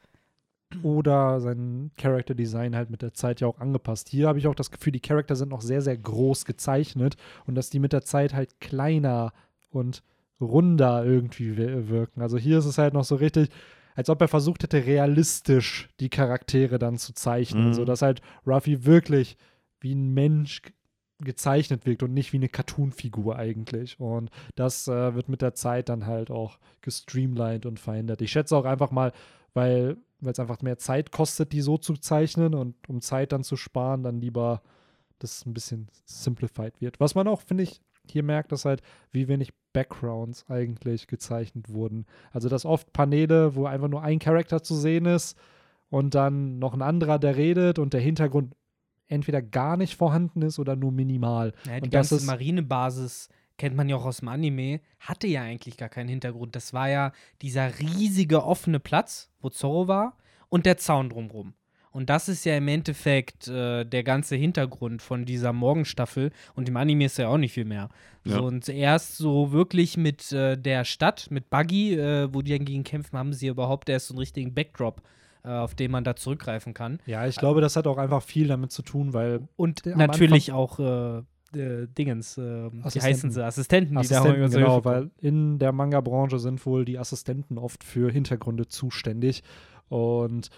[0.84, 4.10] oder sein Character Design halt mit der Zeit ja auch angepasst.
[4.10, 7.16] Hier habe ich auch das Gefühl, die Charakter sind noch sehr, sehr groß gezeichnet
[7.48, 9.34] und dass die mit der Zeit halt kleiner
[9.72, 10.04] und
[10.42, 12.22] runder irgendwie wir- wirken.
[12.22, 13.50] Also hier ist es halt noch so richtig,
[13.96, 17.68] als ob er versucht hätte, realistisch die Charaktere dann zu zeichnen.
[17.70, 17.74] Mhm.
[17.74, 19.38] So dass halt Ruffy wirklich
[19.82, 20.74] wie ein Mensch ge-
[21.22, 24.00] gezeichnet wirkt und nicht wie eine Cartoon-Figur eigentlich.
[24.00, 28.22] Und das äh, wird mit der Zeit dann halt auch gestreamlined und verändert.
[28.22, 29.12] Ich schätze auch einfach mal,
[29.54, 33.42] weil weil es einfach mehr Zeit kostet, die so zu zeichnen und um Zeit dann
[33.46, 34.62] zu sparen, dann lieber
[35.20, 37.00] das ein bisschen simplified wird.
[37.00, 37.80] Was man auch, finde ich,
[38.10, 38.82] hier merkt, dass halt,
[39.12, 42.06] wie wenig Backgrounds eigentlich gezeichnet wurden.
[42.32, 45.38] Also, dass oft Paneele, wo einfach nur ein Charakter zu sehen ist
[45.90, 48.56] und dann noch ein anderer, der redet und der Hintergrund
[49.08, 51.54] entweder gar nicht vorhanden ist oder nur minimal.
[51.66, 55.28] Ja, die Und das ganze ist- Marinebasis kennt man ja auch aus dem Anime, hatte
[55.28, 56.56] ja eigentlich gar keinen Hintergrund.
[56.56, 57.12] Das war ja
[57.42, 60.16] dieser riesige offene Platz, wo Zorro war,
[60.48, 61.54] und der Zaun drumrum.
[61.92, 66.32] Und das ist ja im Endeffekt äh, der ganze Hintergrund von dieser Morgenstaffel.
[66.56, 67.90] Und im Anime ist ja auch nicht viel mehr.
[68.26, 68.38] Ja.
[68.38, 72.66] So, und erst so wirklich mit äh, der Stadt, mit Buggy, äh, wo die dann
[72.66, 75.02] gegen kämpfen, haben sie überhaupt erst so einen richtigen Backdrop,
[75.44, 77.00] äh, auf den man da zurückgreifen kann.
[77.06, 80.80] Ja, ich glaube, das hat auch einfach viel damit zu tun, weil Und natürlich auch
[80.80, 81.24] äh,
[81.58, 83.44] äh, Dingens, äh, wie heißen sie?
[83.44, 87.84] Assistenten, die da Assistenten, so genau, weil in der Manga-Branche sind wohl die Assistenten oft
[87.84, 89.44] für Hintergründe zuständig.
[89.88, 90.50] Und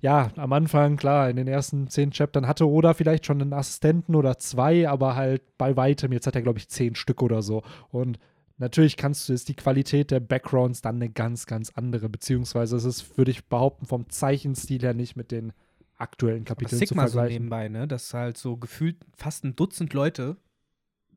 [0.00, 4.14] ja, am Anfang, klar, in den ersten zehn Chaptern hatte Oda vielleicht schon einen Assistenten
[4.14, 7.62] oder zwei, aber halt bei weitem, jetzt hat er, glaube ich, zehn Stück oder so.
[7.90, 8.18] Und
[8.58, 12.84] natürlich kannst du, ist die Qualität der Backgrounds dann eine ganz, ganz andere, beziehungsweise es
[12.84, 15.52] ist, würde ich behaupten, vom Zeichenstil her nicht mit den
[15.96, 17.34] aktuellen Kapiteln zu Sigma so vergleichen.
[17.44, 17.88] nebenbei, ne?
[17.88, 20.36] Dass halt so gefühlt fast ein Dutzend Leute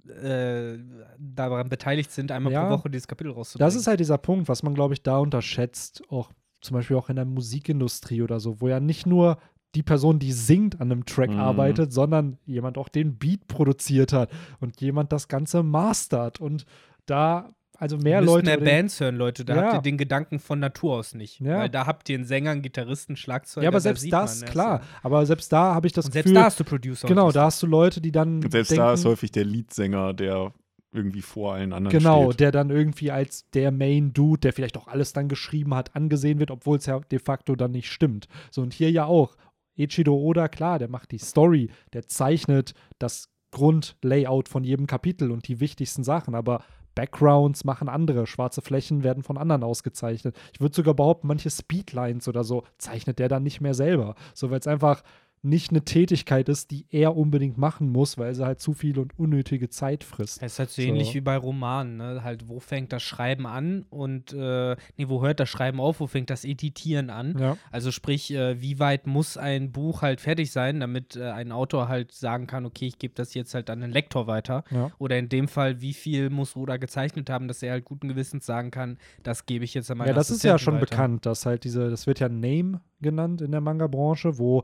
[0.07, 0.79] äh,
[1.19, 2.65] daran beteiligt sind, einmal Ja.
[2.65, 3.67] pro Woche dieses Kapitel rauszubringen.
[3.67, 6.31] Das ist halt dieser Punkt, was man, glaube ich, da unterschätzt, auch
[6.61, 9.37] zum Beispiel auch in der Musikindustrie oder so, wo ja nicht nur
[9.75, 11.39] die Person, die singt, an einem Track Mhm.
[11.39, 14.29] arbeitet, sondern jemand auch den Beat produziert hat
[14.59, 16.41] und jemand das Ganze mastert.
[16.41, 16.65] Und
[17.05, 18.45] da also mehr müsst Leute.
[18.45, 19.43] mehr Bands hören, Leute.
[19.43, 19.61] Da Ja.
[19.63, 21.39] habt ihr den Gedanken von Natur aus nicht.
[21.39, 21.59] Ja.
[21.59, 23.63] Weil da habt ihr einen Sänger, einen Gitarristen, Schlagzeuger.
[23.63, 24.81] ja, aber selbst das, man, klar.
[25.01, 26.35] Aber selbst da habe ich das Und selbst Gefühl.
[26.35, 27.07] da hast du Producer.
[27.07, 28.43] genau, das- da hast du Leute, die dann.
[28.43, 30.53] Und selbst denken, da ist häufig der Leadsänger, der
[30.91, 32.41] irgendwie vor allen anderen Genau, steht.
[32.41, 36.39] der dann irgendwie als der Main Dude, der vielleicht auch alles dann geschrieben hat, angesehen
[36.39, 38.27] wird, obwohl es ja de facto dann nicht stimmt.
[38.49, 39.35] So und hier ja auch.
[39.77, 45.47] Ichido Oda, klar, der macht die Story, der zeichnet das Grundlayout von jedem Kapitel und
[45.47, 46.63] die wichtigsten Sachen, aber
[46.93, 50.37] Backgrounds machen andere, schwarze Flächen werden von anderen ausgezeichnet.
[50.53, 54.51] Ich würde sogar behaupten, manche Speedlines oder so zeichnet der dann nicht mehr selber, so
[54.51, 55.03] weil es einfach
[55.43, 59.17] nicht eine Tätigkeit ist, die er unbedingt machen muss, weil sie halt zu viel und
[59.17, 60.41] unnötige Zeit frisst.
[60.41, 60.87] Das ist halt so, So.
[60.87, 62.23] ähnlich wie bei Romanen, ne?
[62.23, 66.05] Halt, wo fängt das Schreiben an und äh, nee, wo hört das Schreiben auf, wo
[66.05, 67.35] fängt das Editieren an?
[67.39, 67.57] Ja.
[67.71, 71.87] Also sprich, äh, wie weit muss ein Buch halt fertig sein, damit äh, ein Autor
[71.87, 74.63] halt sagen kann, okay, ich gebe das jetzt halt an den Lektor weiter.
[74.69, 74.91] Ja.
[74.99, 78.45] Oder in dem Fall, wie viel muss Oda gezeichnet haben, dass er halt guten Gewissens
[78.45, 80.85] sagen kann, das gebe ich jetzt an meine Ja, das ist ja Assistenten schon weiter.
[80.91, 84.63] bekannt, dass halt diese, das wird ja Name genannt in der Manga-Branche, wo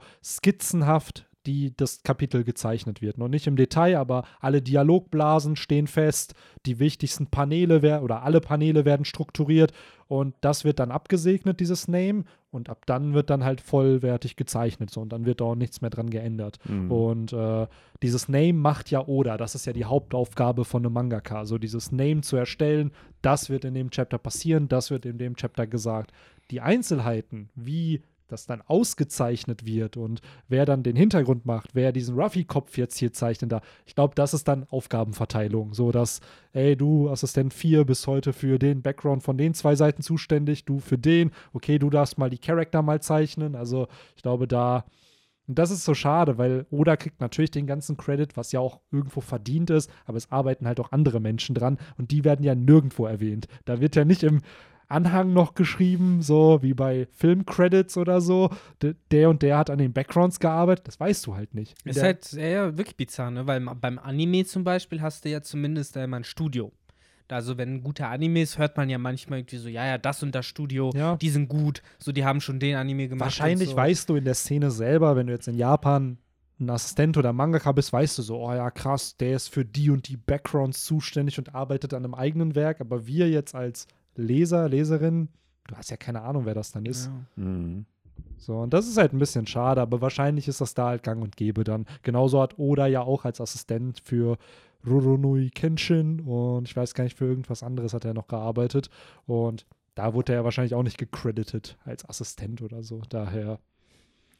[0.67, 3.17] skizzenhaft die, das Kapitel gezeichnet wird.
[3.17, 6.33] Noch nicht im Detail, aber alle Dialogblasen stehen fest,
[6.65, 9.71] die wichtigsten Paneele werden oder alle Paneele werden strukturiert
[10.07, 14.89] und das wird dann abgesegnet, dieses Name, und ab dann wird dann halt vollwertig gezeichnet
[14.89, 16.57] so und dann wird auch nichts mehr dran geändert.
[16.65, 16.91] Mhm.
[16.91, 17.67] Und äh,
[18.01, 21.93] dieses Name macht ja Oda, das ist ja die Hauptaufgabe von einem Mangaka, so dieses
[21.93, 22.91] Name zu erstellen,
[23.21, 26.11] das wird in dem Chapter passieren, das wird in dem Chapter gesagt.
[26.51, 32.19] Die Einzelheiten, wie das dann ausgezeichnet wird und wer dann den Hintergrund macht, wer diesen
[32.19, 36.19] Ruffy-Kopf jetzt hier zeichnet da, ich glaube, das ist dann Aufgabenverteilung, so dass,
[36.53, 40.79] ey, du Assistent 4 bist heute für den Background von den zwei Seiten zuständig, du
[40.79, 44.85] für den, okay, du darfst mal die Charakter mal zeichnen, also ich glaube, da
[45.47, 48.81] und das ist so schade, weil Oda kriegt natürlich den ganzen Credit, was ja auch
[48.91, 52.53] irgendwo verdient ist, aber es arbeiten halt auch andere Menschen dran und die werden ja
[52.53, 53.47] nirgendwo erwähnt.
[53.63, 54.41] Da wird ja nicht im
[54.89, 58.49] Anhang noch geschrieben, so wie bei Filmcredits oder so,
[58.81, 61.75] de- der und der hat an den Backgrounds gearbeitet, das weißt du halt nicht.
[61.83, 63.45] In Ist halt ja, wirklich bizarr, ne?
[63.47, 66.71] Weil beim Anime zum Beispiel hast du ja zumindest einmal ein Studio.
[67.29, 70.45] Also wenn gute Animes hört man ja manchmal irgendwie so, ja, ja, das und das
[70.45, 71.17] Studio, Ja.
[71.17, 73.25] die sind gut, so die haben schon den Anime gemacht.
[73.25, 73.75] Wahrscheinlich so.
[73.75, 76.17] weißt du in der Szene selber, wenn du jetzt in Japan
[76.59, 79.89] ein Assistent oder Mangaka bist, weißt du so, oh ja, krass, der ist für die
[79.91, 82.79] und die Backgrounds zuständig und arbeitet an einem eigenen Werk.
[82.79, 85.29] Aber wir jetzt als Leser, Leserin,
[85.67, 87.05] du hast ja keine Ahnung, wer das dann ist.
[87.37, 87.43] Ja.
[87.43, 87.85] Mhm.
[88.37, 91.21] So, und das ist halt ein bisschen schade, aber wahrscheinlich ist das da halt gang
[91.23, 91.85] und gäbe dann.
[92.03, 94.37] Genauso hat Oda ja auch als Assistent für
[94.85, 98.89] Ruronui Kenshin und ich weiß gar nicht, für irgendwas anderes hat er noch gearbeitet.
[99.25, 99.65] Und
[99.95, 103.01] da wurde er wahrscheinlich auch nicht gecredited als Assistent oder so.
[103.09, 103.59] Daher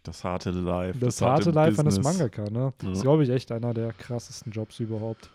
[0.04, 0.98] Das harte Life.
[1.00, 2.18] das, harte Life eines Business.
[2.20, 2.74] Mangaka, ne?
[2.80, 3.02] Das ist, Ja.
[3.04, 5.30] glaube ich, echt einer der krassesten Jobs überhaupt.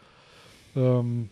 [0.77, 1.29] Ähm,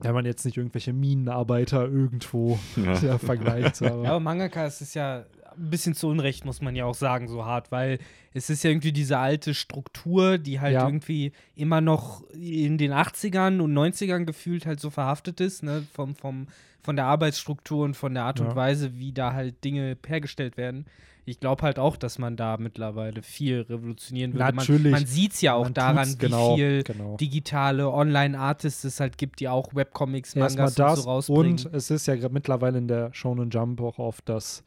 [0.00, 2.94] wenn man jetzt nicht irgendwelche Minenarbeiter irgendwo Ja.
[3.02, 3.82] ja, vergleicht.
[3.82, 4.02] Aber.
[4.04, 5.24] Ja, aber Mangaka, es ist ja
[5.56, 7.98] ein bisschen zu Unrecht, muss man ja auch sagen, so hart, weil
[8.32, 10.84] es ist ja irgendwie diese alte Struktur, die halt Ja.
[10.86, 16.16] irgendwie immer noch in den 80ern und 90ern gefühlt halt so verhaftet ist, ne, vom,
[16.16, 16.48] vom,
[16.82, 18.46] von der Arbeitsstruktur und von der Art Ja.
[18.48, 20.86] und Weise, wie da halt Dinge hergestellt werden.
[21.26, 24.56] Ich glaube halt auch, dass man da mittlerweile viel revolutionieren würde.
[24.56, 24.92] Natürlich.
[24.92, 27.16] Man, man sieht es ja auch Man daran, wie genau, viel genau.
[27.16, 31.52] digitale Online-Artists es halt gibt, die auch Webcomics, Mangas das und so rausbringen.
[31.52, 34.64] und es ist ja mittlerweile in der Shonen Jump auch oft, dass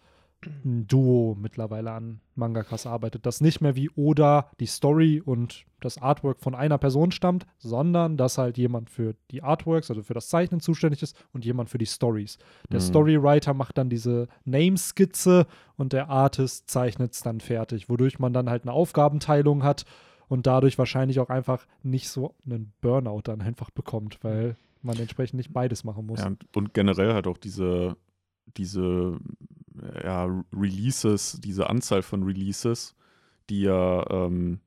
[0.66, 6.02] ein Duo mittlerweile an Mangakas arbeitet, das nicht mehr wie Oda die Story und das
[6.02, 10.30] Artwork von einer Person stammt, sondern dass halt jemand für die Artworks, also für das
[10.30, 12.38] Zeichnen zuständig ist und jemand für die Stories.
[12.72, 12.84] Der Mhm.
[12.86, 18.50] Storywriter macht dann diese Name-Skizze und der Artist zeichnet es dann fertig, wodurch man dann
[18.50, 19.86] halt eine Aufgabenteilung hat
[20.28, 25.38] und dadurch wahrscheinlich auch einfach nicht so einen Burnout dann einfach bekommt, weil man entsprechend
[25.38, 26.20] nicht beides machen muss.
[26.20, 27.96] Ja, und, und generell halt auch diese,
[28.58, 29.18] diese
[30.04, 32.96] ja, Releases, diese Anzahl von Releases,
[33.50, 34.60] die ja, ähm,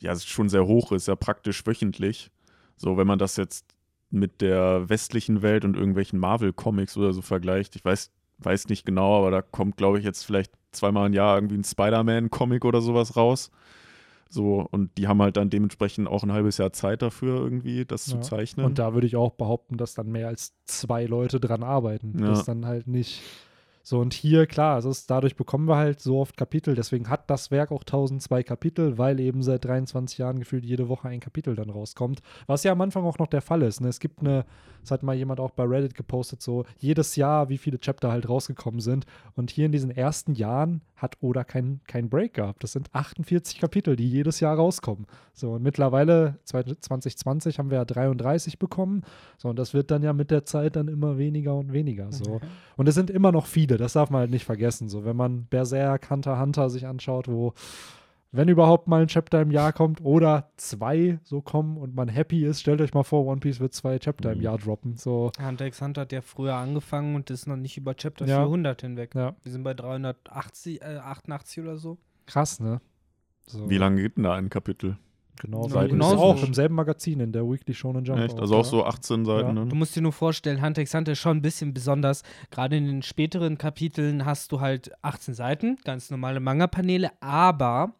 [0.00, 2.30] ja schon sehr hoch ist, ja praktisch wöchentlich.
[2.76, 3.66] So, wenn man das jetzt
[4.10, 9.18] mit der westlichen Welt und irgendwelchen Marvel-Comics oder so vergleicht, ich weiß, weiß nicht genau,
[9.18, 13.16] aber da kommt, glaube ich, jetzt vielleicht zweimal im Jahr irgendwie ein Spider-Man-Comic oder sowas
[13.16, 13.50] raus.
[14.32, 18.06] So, und die haben halt dann dementsprechend auch ein halbes Jahr Zeit dafür, irgendwie das
[18.06, 18.20] Ja.
[18.20, 18.64] zu zeichnen.
[18.64, 22.16] Und da würde ich auch behaupten, dass dann mehr als zwei Leute dran arbeiten.
[22.20, 22.28] Ja.
[22.28, 23.22] Das ist dann halt nicht
[23.90, 23.98] so.
[23.98, 26.74] Und hier, klar, es ist, dadurch bekommen wir halt so oft Kapitel.
[26.74, 31.08] Deswegen hat das Werk auch 1002 Kapitel, weil eben seit 23 Jahren gefühlt jede Woche
[31.08, 32.22] ein Kapitel dann rauskommt.
[32.46, 33.80] Was ja am Anfang auch noch der Fall ist.
[33.80, 33.88] Ne?
[33.88, 34.46] Es gibt eine
[34.82, 38.28] Das hat mal jemand auch bei Reddit gepostet, so jedes Jahr, wie viele Chapter halt
[38.28, 39.06] rausgekommen sind.
[39.34, 42.62] Und hier in diesen ersten Jahren hat Oda keinen kein Break gehabt.
[42.62, 45.06] Das sind 48 Kapitel, die jedes Jahr rauskommen.
[45.32, 49.02] So, und mittlerweile, 2020 haben wir ja 33 bekommen.
[49.38, 52.12] So, und das wird dann ja mit der Zeit dann immer weniger und weniger.
[52.12, 52.34] So.
[52.34, 52.40] Mhm.
[52.76, 54.88] Und es sind immer noch viele, das darf man halt nicht vergessen.
[54.88, 57.54] So, wenn man Berserk, Hunter, Hunter sich anschaut, wo
[58.32, 62.44] wenn überhaupt mal ein Chapter im Jahr kommt oder zwei so kommen und man happy
[62.44, 64.44] ist, stellt euch mal vor, One Piece wird zwei Chapter im Mhm.
[64.44, 64.96] Jahr droppen.
[64.96, 68.38] So, Hunter x Hunter hat ja früher angefangen und ist noch nicht über Chapter Ja.
[68.44, 69.14] 400 hinweg.
[69.14, 71.98] ja, Wir sind bei 380, äh, 88 oder so.
[72.26, 72.80] krass, ne?
[73.46, 74.96] So, Wie lange geht denn da ein Kapitel?
[75.40, 76.14] Genau, Ja, Seiten genauso.
[76.14, 78.20] ist auch im selben Magazin, in der Weekly Shonen Jump.
[78.20, 78.38] Echt?
[78.38, 79.64] Also auch so 18 Seiten, Ja.
[79.64, 79.74] Du ne?
[79.74, 82.22] musst dir nur vorstellen, Hunter x Hunter ist schon ein bisschen besonders.
[82.50, 87.94] Gerade in den späteren Kapiteln hast du halt 18 Seiten, ganz normale Manga-Paneele, aber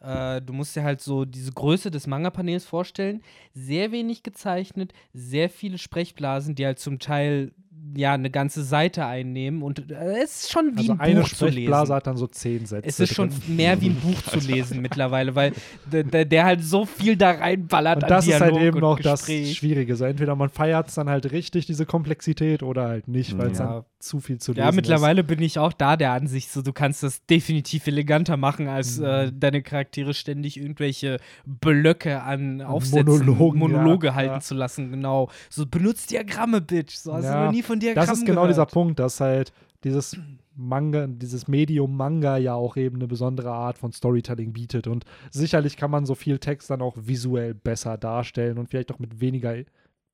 [0.00, 3.22] äh, du musst dir halt so diese Größe des Manga-Panels vorstellen.
[3.54, 7.52] Sehr wenig gezeichnet, sehr viele Sprechblasen, die halt zum Teil
[7.96, 11.46] ja eine ganze Seite einnehmen und äh, es ist schon wie Also ein Buch zu
[11.46, 11.52] lesen.
[11.54, 12.86] Sprechblase hat dann so zehn Sätze.
[12.88, 13.56] Es ist schon drin.
[13.56, 15.52] mehr wie ein Buch zu lesen mittlerweile, weil
[15.90, 19.24] der, der, der halt so viel da reinballert Und das ist halt eben noch das.
[19.26, 19.96] Schwierige.
[19.96, 23.58] So entweder man feiert es dann halt richtig, diese Komplexität, oder halt nicht, weil es
[23.58, 23.66] Ja.
[23.66, 24.76] dann zu viel zu lesen Ja, ist.
[24.76, 28.98] mittlerweile bin ich auch da der Ansicht, so du kannst das definitiv eleganter machen, als
[28.98, 29.04] Mhm.
[29.04, 34.40] äh, deine Charaktere ständig irgendwelche Blöcke an Aufsätzen, Monologen, Monologe ja, halten ja.
[34.40, 34.90] zu lassen.
[34.90, 35.30] Genau.
[35.50, 36.94] So benutzt Diagramme, Bitch.
[36.96, 38.56] So hast Ja, du noch nie von Diagrammen Das ist genau gehört.
[38.56, 39.52] dieser Punkt, dass halt
[39.84, 40.16] dieses
[40.56, 44.88] Manga, dieses Medium Manga ja auch eben eine besondere Art von Storytelling bietet.
[44.88, 48.98] Und sicherlich kann man so viel Text dann auch visuell besser darstellen und vielleicht auch
[48.98, 49.54] mit weniger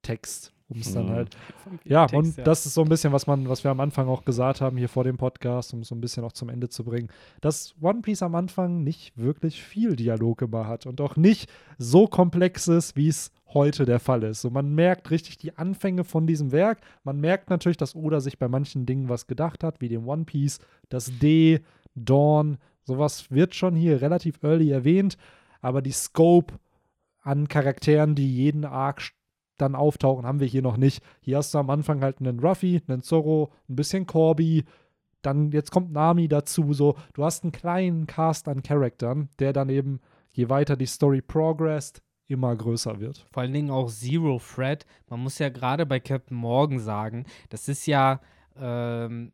[0.03, 1.11] Text, um es dann Mhm.
[1.11, 1.37] halt
[1.85, 2.45] Ja, Text, und ja.
[2.45, 4.89] das ist so ein bisschen, was man, was wir am Anfang auch gesagt haben, hier
[4.89, 7.09] vor dem Podcast, um es so ein bisschen auch zum Ende zu bringen,
[7.41, 12.07] dass One Piece am Anfang nicht wirklich viel Dialog immer hat und auch nicht so
[12.07, 14.41] komplex ist, wie es heute der Fall ist.
[14.41, 16.81] So, man merkt richtig die Anfänge von diesem Werk.
[17.05, 20.25] Man merkt natürlich, dass Oda sich bei manchen Dingen was gedacht hat, wie dem One
[20.25, 20.59] Piece,
[20.89, 21.61] das D,
[21.95, 25.17] Dawn, sowas wird schon hier relativ early erwähnt,
[25.61, 26.55] aber die Scope
[27.23, 29.03] an Charakteren, die jeden Arc
[29.57, 31.03] dann auftauchen, haben wir hier noch nicht.
[31.21, 34.65] Hier hast du am Anfang halt einen Ruffy, einen Zorro, ein bisschen Corby,
[35.25, 39.69] dann jetzt kommt Nami dazu, so du hast einen kleinen Cast an Charakteren, der dann
[39.69, 40.01] eben,
[40.33, 43.27] je weiter die Story progressed, immer größer wird.
[43.33, 44.87] Vor allen Dingen auch Zero Threat.
[45.09, 48.21] Man muss ja gerade bei Captain Morgan sagen, das ist ja
[48.57, 49.33] ähm,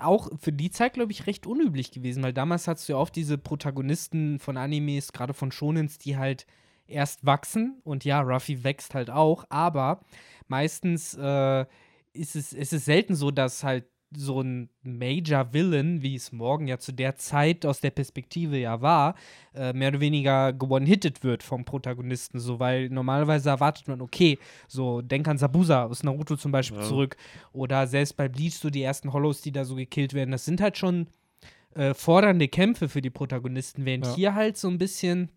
[0.00, 3.14] auch für die Zeit, glaube ich, recht unüblich gewesen, weil damals hattest du ja oft
[3.14, 6.46] diese Protagonisten von Animes, gerade von Shonens, die halt
[6.92, 10.00] erst wachsen und ja, Ruffy wächst halt auch, aber
[10.48, 11.66] meistens äh,
[12.12, 16.68] ist es, es ist selten so, dass halt so ein Major Villain, wie es morgen
[16.68, 19.14] ja zu der Zeit aus der Perspektive ja war,
[19.54, 24.38] äh, mehr oder weniger gewone-hitted wird vom Protagonisten, so weil normalerweise erwartet man, okay,
[24.68, 26.86] so denk an Sabusa aus Naruto zum Beispiel Ja.
[26.86, 27.16] zurück
[27.54, 30.60] oder selbst bei Bleach so die ersten Hollows, die da so gekillt werden, das sind
[30.60, 31.06] halt schon
[31.74, 34.14] äh, fordernde Kämpfe für die Protagonisten, während Ja.
[34.14, 35.30] hier halt so ein bisschen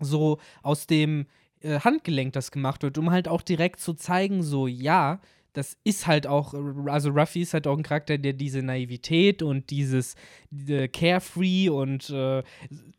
[0.00, 1.26] so aus dem
[1.60, 5.20] äh, Handgelenk das gemacht wird, um halt auch direkt zu zeigen, so ja,
[5.54, 6.54] das ist halt auch,
[6.86, 10.14] also Ruffy ist halt auch ein Charakter, der diese Naivität und dieses
[10.50, 12.42] diese Carefree und äh,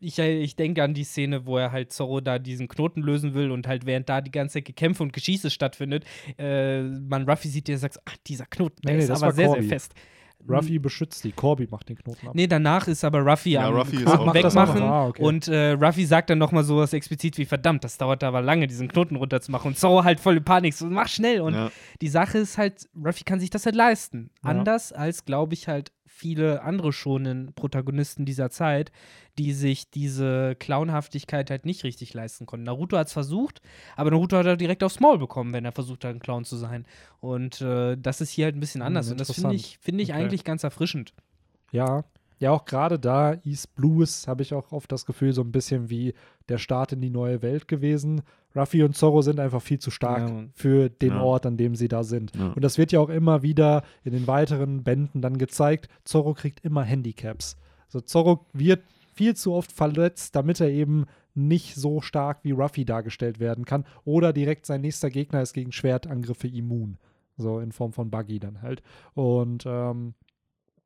[0.02, 3.52] ich, ich denke an die Szene, wo er halt Zorro da diesen Knoten lösen will
[3.52, 6.04] und halt während da die ganze Zeit Gekämpfe und Geschieße stattfindet,
[6.38, 9.62] äh, man Ruffy sieht, der sagt, ach, dieser Knoten, der Nee, ist aber sehr, Corby.
[9.62, 9.94] sehr fest.
[10.48, 12.36] Ruffy beschützt die, Corby macht den Knoten ab.
[12.36, 14.82] Nee, danach ist aber Ruffy Ja, am Ruffy Knoten auch- wegmachen.
[14.82, 15.22] Ah, okay.
[15.22, 18.88] Und äh, Ruffy sagt dann nochmal sowas explizit wie, verdammt, das dauert aber lange, diesen
[18.88, 19.70] Knoten runterzumachen.
[19.70, 21.42] Und Zorro halt voll in Panik, so mach schnell.
[21.42, 21.72] Und Ja.
[22.02, 24.30] die Sache ist halt, Ruffy kann sich das halt leisten.
[24.44, 24.50] Ja.
[24.52, 28.92] Anders als, glaube ich, halt viele andere schonen Protagonisten dieser Zeit,
[29.38, 32.66] die sich diese Clownhaftigkeit halt nicht richtig leisten konnten.
[32.66, 33.62] Naruto hat es versucht,
[33.96, 36.58] aber Naruto hat halt direkt aufs Maul bekommen, wenn er versucht hat, ein Clown zu
[36.58, 36.86] sein.
[37.22, 39.12] Und äh, das ist hier halt ein bisschen Hm, anders.
[39.12, 40.14] Und das finde ich, finde ich Okay.
[40.14, 41.14] eigentlich ganz erfrischend.
[41.72, 42.04] Ja,
[42.40, 45.90] ja, auch gerade da, East Blues, habe ich auch oft das Gefühl, so ein bisschen
[45.90, 46.14] wie
[46.48, 48.22] der Start in die neue Welt gewesen.
[48.56, 51.22] Ruffy und Zorro sind einfach viel zu stark Ja, für den Ja.
[51.22, 52.36] Ort, an dem sie da sind.
[52.36, 52.48] Ja.
[52.48, 55.88] Und das wird ja auch immer wieder in den weiteren Bänden dann gezeigt.
[56.04, 57.58] Zorro kriegt immer Handicaps.
[57.86, 58.82] Also Zorro wird
[59.14, 61.06] viel zu oft verletzt, damit er eben
[61.36, 63.86] nicht so stark wie Ruffy dargestellt werden kann.
[64.04, 66.98] Oder direkt sein nächster Gegner ist gegen Schwertangriffe immun.
[67.38, 68.82] So in Form von Buggy dann halt.
[69.14, 70.14] Und ähm,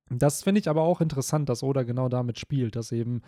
[0.10, 3.22] das finde ich aber auch interessant, dass Oda genau damit spielt, dass eben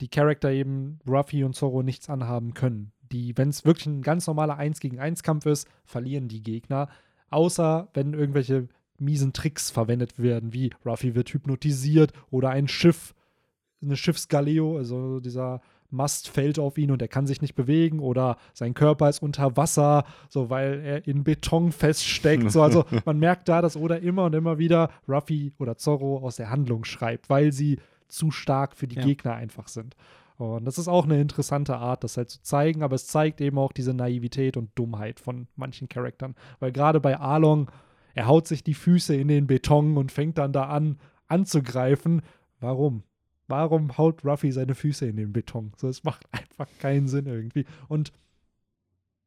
[0.00, 2.92] die Charakter eben Ruffy und Zorro nichts anhaben können.
[3.12, 6.88] Die, wenn es wirklich ein ganz normaler 1 gegen 1 Kampf ist, verlieren die Gegner.
[7.30, 8.68] Außer wenn irgendwelche
[8.98, 13.14] miesen Tricks verwendet werden, wie Ruffy wird hypnotisiert oder ein Schiff,
[13.82, 15.60] eine Schiffsgaleo, also dieser
[15.92, 19.56] Mast fällt auf ihn und er kann sich nicht bewegen oder sein Körper ist unter
[19.56, 22.50] Wasser, so weil er in Beton feststeckt.
[22.52, 26.36] So, also man merkt da, dass Oda immer und immer wieder Ruffy oder Zorro aus
[26.36, 29.04] der Handlung schreibt, weil sie zu stark für die Ja.
[29.04, 29.96] Gegner einfach sind.
[30.40, 33.58] Und das ist auch eine interessante Art, das halt zu zeigen, aber es zeigt eben
[33.58, 36.34] auch diese Naivität und Dummheit von manchen Charaktern.
[36.60, 37.70] Weil gerade bei Arlong,
[38.14, 40.98] er haut sich die Füße in den Beton und fängt dann da an,
[41.28, 42.22] anzugreifen.
[42.58, 43.02] Warum?
[43.48, 45.72] Warum haut Ruffy seine Füße in den Beton?
[45.76, 47.66] So, es macht einfach keinen Sinn irgendwie.
[47.88, 48.12] Und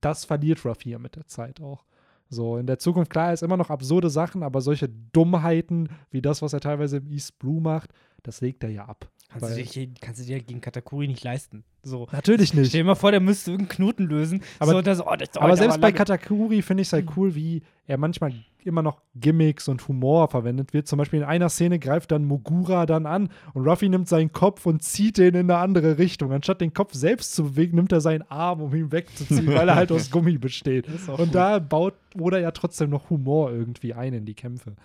[0.02, 1.86] das verliert Ruffy ja mit der Zeit auch.
[2.30, 6.42] So, in der Zukunft, klar, ist immer noch absurde Sachen, aber solche Dummheiten wie das,
[6.42, 7.92] was er teilweise im East Blue macht,
[8.24, 9.10] das legt er ja ab.
[9.40, 11.64] Kannst, du dir, kannst du dir gegen Katakuri nicht leisten.
[11.82, 12.08] So.
[12.12, 12.70] Natürlich nicht.
[12.70, 14.44] Stell dir mal vor, der müsste irgendeinen Knoten lösen.
[14.60, 15.92] Aber- so, so, oh, das Aber selbst bei.
[15.92, 18.34] Katakuri finde ich es halt cool, wie er manchmal
[18.64, 20.88] immer noch Gimmicks und Humor verwendet wird.
[20.88, 24.66] Zum Beispiel in einer Szene greift dann Mogura dann an und Ruffy nimmt seinen Kopf
[24.66, 26.32] und zieht den in eine andere Richtung.
[26.32, 29.76] Anstatt den Kopf selbst zu bewegen, nimmt er seinen Arm, um ihn wegzuziehen, weil er
[29.76, 30.88] halt aus Gummi besteht.
[31.10, 34.76] Und da baut Oda ja trotzdem noch Humor irgendwie ein in die Kämpfe.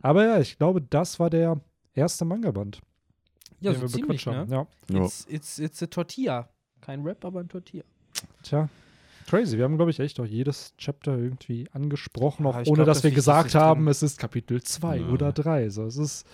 [0.00, 1.60] Aber ja, ich glaube, das war der
[1.98, 2.80] erste Manga-Band,
[3.60, 4.46] Ja, so ziemlich, ne?
[4.48, 4.66] Ja.
[4.90, 5.04] Ja.
[5.04, 6.48] It's, it's, it's a Tortilla.
[6.80, 7.84] Kein Rap, aber ein Tortilla.
[8.42, 8.68] Tja.
[9.26, 9.58] Crazy.
[9.58, 12.98] Wir haben, glaube ich, echt auch jedes Chapter irgendwie angesprochen, auch Ja, ohne glaub, dass
[12.98, 13.60] das wir gesagt drin.
[13.60, 15.08] haben, es ist Kapitel 2 Ja.
[15.08, 15.68] oder 3.
[15.68, 16.26] So, es ist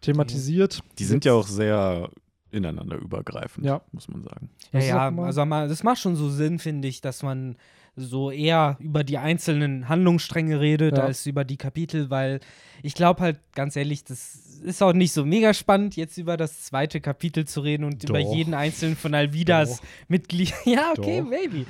[0.00, 0.80] thematisiert.
[0.98, 2.08] Die sind ja auch sehr
[2.52, 3.80] ineinander übergreifend, Ja.
[3.92, 4.50] muss man sagen.
[4.72, 7.56] Ja, Was ja, also mal, das macht schon so Sinn, finde ich, dass man
[7.96, 11.04] so eher über die einzelnen Handlungsstränge redet Ja.
[11.04, 12.40] als über die Kapitel, weil
[12.82, 16.62] ich glaube halt, ganz ehrlich, das ist auch nicht so mega spannend, jetzt über das
[16.62, 18.34] zweite Kapitel zu reden und über Doch.
[18.34, 19.86] jeden einzelnen von Alvidas Doch.
[20.08, 20.52] Mitglied.
[20.64, 21.28] Ja, okay, Doch.
[21.28, 21.66] maybe.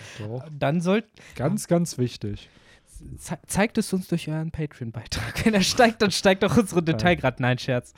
[0.59, 1.05] Dann sollt,
[1.35, 2.49] Ganz, ganz wichtig.
[3.19, 5.45] ze zeigt es uns durch euren Patreon-Beitrag.
[5.45, 7.41] Wenn er steigt, dann steigt auch unsere Detailgrad.
[7.41, 7.93] Nein, Scherz.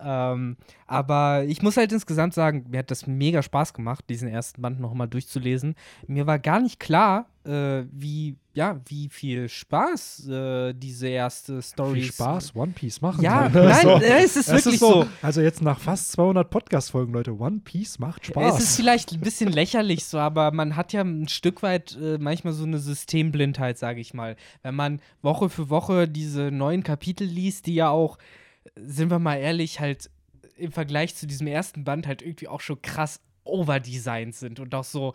[0.00, 0.56] Ähm,
[0.86, 4.80] aber ich muss halt insgesamt sagen, mir hat das mega Spaß gemacht, diesen ersten Band
[4.80, 5.74] nochmal durchzulesen.
[6.06, 12.00] Mir war gar nicht klar, äh, wie, ja, wie viel Spaß äh, diese erste Story
[12.00, 13.22] Viel Spaß, One Piece machen.
[13.22, 13.68] Ja, soll.
[13.68, 13.90] nein, So.
[14.00, 15.06] äh, es ist wirklich so.
[15.22, 18.56] Also jetzt nach fast 200 Podcast-Folgen, Leute, One Piece macht Spaß.
[18.56, 22.18] Es ist vielleicht ein bisschen lächerlich so, aber man hat ja ein Stück weit äh,
[22.18, 24.34] manchmal so eine Systemblindheit, sage ich mal.
[24.62, 28.18] Wenn man Woche für Woche diese neuen Kapitel liest, die ja auch,
[28.64, 30.10] äh, sind wir mal ehrlich, halt
[30.56, 34.84] im Vergleich zu diesem ersten Band halt irgendwie auch schon krass overdesigned sind und auch
[34.84, 35.14] so,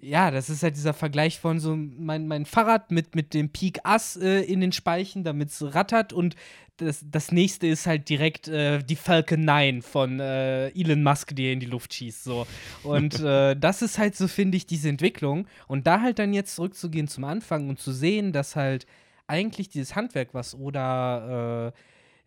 [0.00, 3.80] ja, das ist halt dieser Vergleich von so mein, mein Fahrrad mit, mit dem Peak
[3.84, 6.36] Ass äh, in den Speichen, damit es rattert und
[6.80, 11.46] das, das nächste ist halt direkt äh, die Falcon 9 von äh, Elon Musk, die
[11.46, 12.24] er in die Luft schießt.
[12.24, 12.46] So.
[12.82, 15.46] Und äh, das ist halt so, finde ich, diese Entwicklung.
[15.66, 18.86] Und da halt dann jetzt zurückzugehen zum Anfang und zu sehen, dass halt
[19.26, 21.72] eigentlich dieses Handwerk, was Oda äh,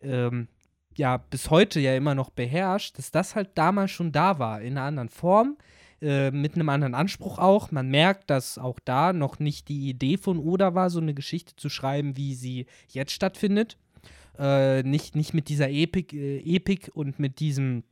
[0.02, 0.48] ähm,
[0.98, 4.78] ja bis heute ja immer noch beherrscht, dass das halt damals schon da war, in
[4.78, 5.56] einer anderen Form,
[6.00, 7.70] äh, mit einem anderen Anspruch auch.
[7.70, 11.56] Man merkt, dass auch da noch nicht die Idee von Oda war, so eine Geschichte
[11.56, 13.78] zu schreiben, wie sie jetzt stattfindet.
[14.38, 17.84] Äh, nicht, nicht mit dieser Epik, äh, Epik und mit diesem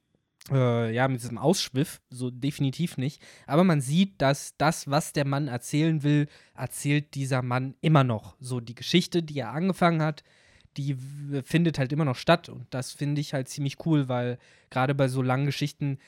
[0.51, 3.23] äh, ja, mit diesem Ausschwiff, so definitiv nicht.
[3.47, 8.37] Aber man sieht, dass das, was der Mann erzählen will, erzählt dieser Mann immer noch.
[8.41, 10.25] So die Geschichte, die er angefangen hat,
[10.77, 10.97] die
[11.45, 12.49] findet halt immer noch statt.
[12.49, 14.39] Und das finde ich halt ziemlich cool, weil
[14.71, 15.99] gerade bei so langen Geschichten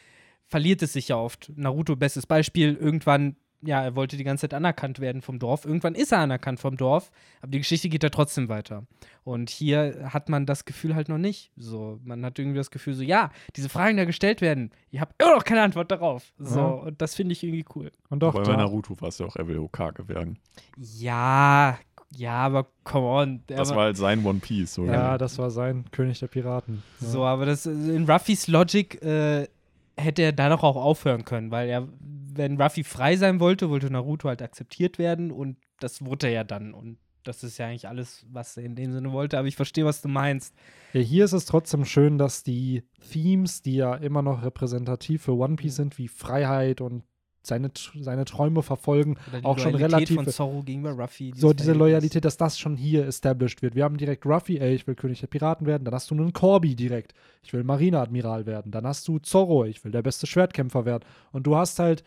[0.47, 1.53] verliert es sich ja oft.
[1.57, 5.65] Naruto, bestes Beispiel, irgendwann, ja, er wollte die ganze Zeit anerkannt werden vom Dorf.
[5.65, 7.11] Irgendwann ist er anerkannt vom Dorf,
[7.41, 8.85] aber die Geschichte geht ja trotzdem weiter.
[9.25, 11.51] Und hier hat man das Gefühl halt noch nicht.
[11.57, 15.01] So, man hat irgendwie das Gefühl, so, ja, diese Fragen, die da gestellt werden, ihr
[15.01, 16.35] habt immer noch keine Antwort darauf.
[16.39, 16.67] So, Ja.
[16.67, 17.91] und das finde ich irgendwie cool.
[18.11, 20.39] Und doch, Weil bei da, Naruto war es ja auch, er will Hokage werden.
[20.77, 21.79] Ja,
[22.17, 23.43] ja, aber come on.
[23.47, 24.75] Das war halt sein One Piece.
[24.75, 24.85] So.
[24.87, 26.83] ja, das war sein König der Piraten.
[27.01, 27.07] Ja.
[27.07, 29.49] So, aber das in Ruffys Logic äh,
[29.97, 33.91] hätte er da doch auch aufhören können, weil er, wenn Ruffy frei sein wollte, wollte
[33.91, 36.75] Naruto halt akzeptiert werden und das wurde er ja dann.
[36.75, 39.39] Und das ist ja eigentlich alles, was er in dem Sinne wollte.
[39.39, 40.55] Aber ich verstehe, was du meinst.
[40.93, 45.37] Ja, hier ist es trotzdem schön, dass die Themes, die ja immer noch repräsentativ für
[45.37, 45.57] One.
[45.57, 47.05] Piece sind, wie Freiheit und
[47.47, 50.17] seine, seine Träume verfolgen, auch schon relativ.
[50.17, 51.33] von Zorro gegenüber Ruffy.
[51.37, 51.79] so diese Verhältnis.
[51.79, 53.75] Loyalität, dass das schon hier established wird.
[53.75, 55.85] Wir haben direkt Ruffy, ey, ich will König der Piraten werden.
[55.85, 58.73] Dann hast du einen Corby direkt, ich will Marineadmiral werden.
[58.73, 61.05] Dann hast du Zorro, ich will der beste Schwertkämpfer werden.
[61.33, 62.05] Und du hast halt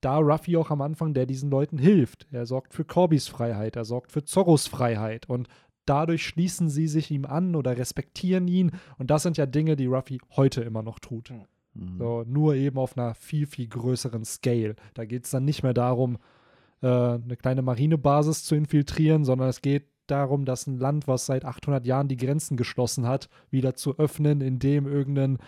[0.00, 2.26] da Ruffy auch am Anfang, der diesen Leuten hilft.
[2.32, 5.28] Er sorgt für Corbys Freiheit, er sorgt für Zorros Freiheit.
[5.28, 5.48] Und
[5.84, 8.72] dadurch schließen sie sich ihm an oder respektieren ihn.
[8.98, 11.30] Und das sind ja Dinge, die Ruffy heute immer noch tut.
[11.30, 11.44] Mhm.
[11.98, 14.74] So, nur eben auf einer viel, viel größeren Scale.
[14.94, 16.18] Da geht es dann nicht mehr darum,
[16.82, 21.44] äh, eine kleine Marinebasis zu infiltrieren, sondern es geht darum, dass ein Land, was seit
[21.44, 25.38] 800 Jahren die Grenzen geschlossen hat, wieder zu öffnen, indem irgendein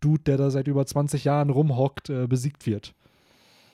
[0.00, 2.94] Dude, der da seit über 20 Jahren rumhockt, äh, besiegt wird.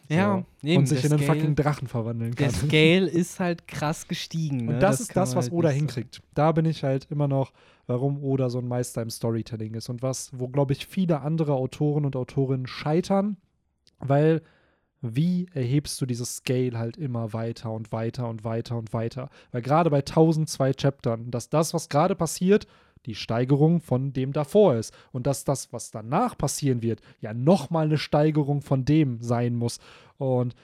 [0.09, 0.69] Ja, So.
[0.69, 2.51] eben, und sich in einen Scale- fucking Drachen verwandeln kann.
[2.51, 4.67] Der Scale ist halt krass gestiegen.
[4.67, 4.75] Ne?
[4.75, 5.87] Und das, ist kann das, was halt Oda nicht sagen.
[5.87, 6.23] hinkriegt.
[6.35, 7.53] Da bin ich halt immer noch,
[7.87, 11.55] warum Oda so ein Meister im Storytelling ist und was, wo, glaube ich, viele andere
[11.55, 13.37] Autoren und Autorinnen scheitern,
[13.99, 14.43] weil
[15.07, 19.29] wie erhebst du dieses Scale halt immer weiter und weiter und weiter und weiter?
[19.53, 22.67] Weil gerade bei 1002 Chaptern, dass das, was gerade passiert,
[23.07, 24.95] die Steigerung von dem davor ist.
[25.13, 29.79] Und dass das, was danach passieren wird, ja nochmal eine Steigerung von dem sein muss.
[30.19, 30.55] Und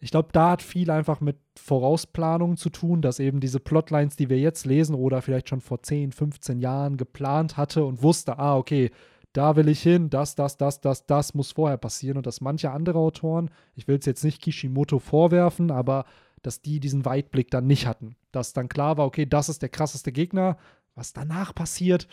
[0.00, 4.28] ich glaube, da hat viel einfach mit Vorausplanung zu tun, dass eben diese Plotlines, die
[4.28, 8.56] wir jetzt lesen oder vielleicht schon vor 10, 15 Jahren geplant hatte und wusste, ah,
[8.56, 8.90] okay,
[9.32, 12.70] da will ich hin, das, das, das, das, das muss vorher passieren und dass manche
[12.70, 16.04] andere Autoren, ich will es jetzt nicht Kishimoto vorwerfen, aber
[16.42, 18.16] dass die diesen Weitblick dann nicht hatten.
[18.30, 20.56] Dass dann klar war, okay, das ist der krasseste Gegner.
[20.94, 22.06] Was danach passiert,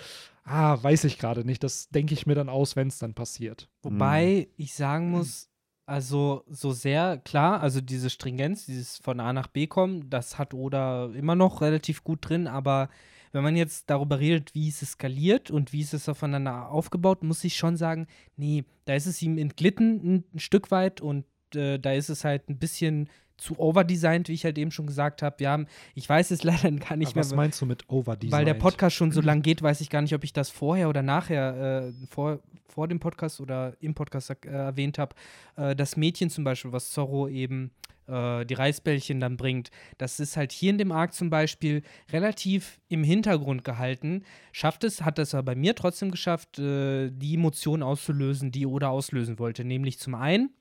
[0.44, 1.64] ah, weiß ich gerade nicht.
[1.64, 3.70] Das denke ich mir dann aus, wenn es dann passiert.
[3.84, 5.50] Wobei ich sagen muss,
[5.86, 10.54] also so sehr klar, also diese Stringenz, dieses von A nach B kommen, das hat
[10.54, 12.90] Oda immer noch relativ gut drin, aber
[13.32, 17.44] wenn man jetzt darüber redet, wie es skaliert und wie ist es aufeinander aufgebaut, muss
[17.44, 21.26] ich schon sagen, nee, da ist es ihm entglitten ein, ein Stück weit und
[21.56, 23.10] äh, da ist es halt ein bisschen
[23.42, 25.40] zu overdesigned, wie ich halt eben schon gesagt habe.
[25.40, 28.32] Wir haben, ich weiß es leider gar nicht Aber mehr, was meinst du mit Overdesign?
[28.32, 30.88] weil der Podcast schon so lang geht, weiß ich gar nicht, ob ich das vorher
[30.88, 35.16] oder nachher, äh, vor, vor dem Podcast oder im Podcast äh, erwähnt habe.
[35.58, 37.72] Äh, das Mädchen zum Beispiel, was Zorro eben
[38.08, 41.82] äh, die Reisbällchen dann bringt, das ist halt hier in dem Arc zum Beispiel
[42.12, 44.24] relativ im Hintergrund gehalten.
[44.52, 48.90] Schafft es, hat es aber bei mir trotzdem geschafft, äh, die Emotionen auszulösen, die Oda
[48.90, 49.66] auslösen wollte.
[49.66, 50.52] Nämlich zum einen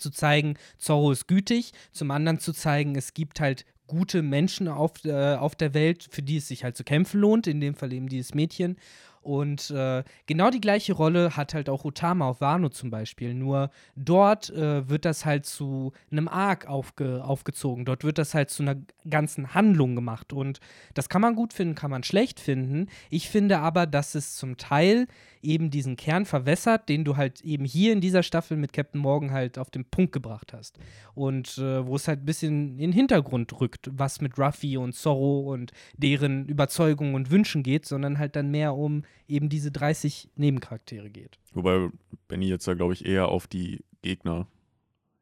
[0.00, 5.04] zu zeigen, Zorro ist gütig, zum anderen zu zeigen, es gibt halt gute Menschen auf,
[5.04, 7.92] äh, auf der Welt, für die es sich halt zu kämpfen lohnt, in dem Fall
[7.92, 8.76] eben dieses Mädchen.
[9.24, 13.32] Und äh, genau die gleiche Rolle hat halt auch Otama auf Wano zum Beispiel.
[13.32, 17.86] Nur dort äh, wird das halt zu einem Arc aufge aufgezogen.
[17.86, 18.76] Dort wird das halt zu einer
[19.08, 20.34] ganzen Handlung gemacht.
[20.34, 20.60] Und
[20.92, 22.88] das kann man gut finden, kann man schlecht finden.
[23.08, 25.06] Ich finde aber, dass es zum Teil
[25.44, 29.30] eben diesen Kern verwässert, den du halt eben hier in dieser Staffel mit Captain Morgan
[29.30, 30.78] halt auf den Punkt gebracht hast.
[31.14, 34.94] Und äh, wo es halt ein bisschen in den Hintergrund rückt, was mit Ruffy und
[34.94, 40.30] Zorro und deren Überzeugungen und Wünschen geht, sondern halt dann mehr um eben diese 30
[40.36, 41.38] Nebencharaktere geht.
[41.52, 41.88] Wobei
[42.28, 44.46] Benny jetzt da, glaube ich, eher auf die Gegner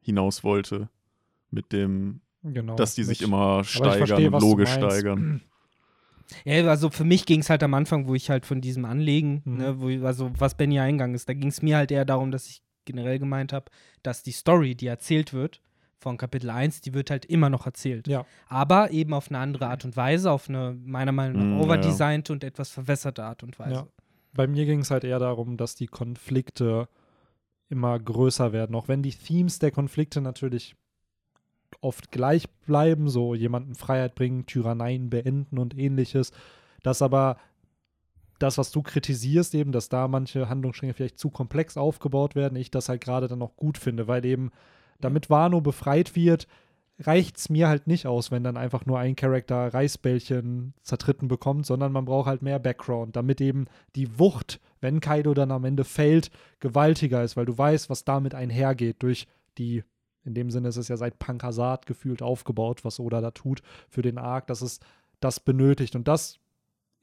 [0.01, 0.89] hinaus wollte.
[1.51, 5.41] Mit dem, genau, dass die sich immer steigern verstehe, logisch steigern.
[6.45, 9.41] Ja, also für mich ging es halt am Anfang, wo ich halt von diesem Anlegen,
[9.45, 9.57] Mhm.
[9.57, 12.47] ne, wo, also was Benny eingegangen ist, da ging es mir halt eher darum, dass
[12.47, 13.65] ich generell gemeint habe,
[14.01, 15.61] dass die Story, die erzählt wird,
[15.99, 18.07] von Kapitel 1, die wird halt immer noch erzählt.
[18.09, 18.25] Ja.
[18.49, 21.57] Aber eben auf eine andere Art und Weise, auf eine meiner Meinung nach Mm, ja,
[21.59, 21.63] ja.
[21.63, 23.73] overdesignte und etwas verwässerte Art und Weise.
[23.73, 23.87] Ja.
[24.33, 26.89] Bei mir ging es halt eher darum, dass die Konflikte
[27.69, 28.75] immer größer werden.
[28.75, 30.75] Auch wenn die Themes der Konflikte natürlich
[31.81, 36.31] oft gleich bleiben, so jemanden Freiheit bringen, Tyranneien beenden und ähnliches.
[36.81, 37.37] Dass aber
[38.39, 42.71] das, was du kritisierst, eben, dass da manche Handlungsstränge vielleicht zu komplex aufgebaut werden, ich
[42.71, 44.51] das halt gerade dann auch gut finde, weil eben,
[44.99, 46.47] damit Wano befreit wird,
[46.99, 51.65] reicht es mir halt nicht aus, wenn dann einfach nur ein Charakter Reisbällchen zertritten bekommt,
[51.65, 55.83] sondern man braucht halt mehr Background, damit eben die Wucht, wenn Kaido dann am Ende
[55.83, 56.29] fällt,
[56.59, 59.27] gewaltiger ist, weil du weißt, was damit einhergeht durch
[59.57, 59.83] die,
[60.23, 64.01] in dem Sinne ist es ja seit Pankasat gefühlt aufgebaut, was Oda da tut für
[64.01, 64.79] den Arc, dass es
[65.19, 66.39] das benötigt und das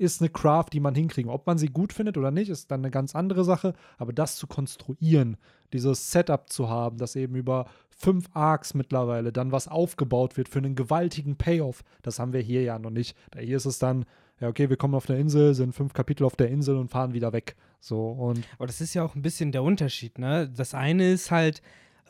[0.01, 1.31] ist eine Craft, die man hinkriegen.
[1.31, 3.75] Ob man sie gut findet oder nicht, ist dann eine ganz andere Sache.
[3.99, 5.37] Aber das zu konstruieren,
[5.75, 10.59] dieses Setup zu haben, dass eben über fünf Arcs mittlerweile dann was aufgebaut wird für
[10.59, 13.15] einen gewaltigen Payoff, das haben wir hier ja noch nicht.
[13.39, 14.07] Hier ist es dann,
[14.41, 17.13] ja, okay, wir kommen auf der Insel, sind fünf Kapitel auf der Insel und fahren
[17.13, 17.57] wieder weg.
[17.79, 20.49] So und Aber das ist ja auch ein bisschen der Unterschied, ne?
[20.49, 21.61] Das eine ist halt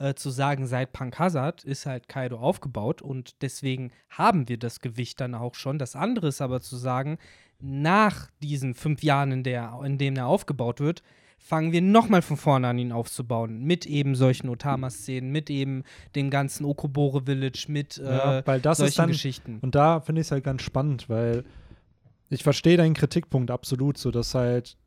[0.01, 4.81] äh, zu sagen, seit Punk Hazard ist halt Kaido aufgebaut und deswegen haben wir das
[4.81, 5.79] Gewicht dann auch schon.
[5.79, 7.19] Das andere ist aber zu sagen,
[7.61, 11.03] nach diesen fünf Jahren, in, der, in denen er aufgebaut wird,
[11.39, 13.63] fangen wir nochmal von vorne an, ihn aufzubauen.
[13.63, 18.79] Mit eben solchen Otama-Szenen, mit eben dem ganzen Okobore Village, mit äh, ja, weil das
[18.79, 19.59] solchen ist dann, Geschichten.
[19.61, 21.45] Und da finde ich es halt ganz spannend, weil
[22.31, 24.79] ich verstehe deinen Kritikpunkt absolut, so dass halt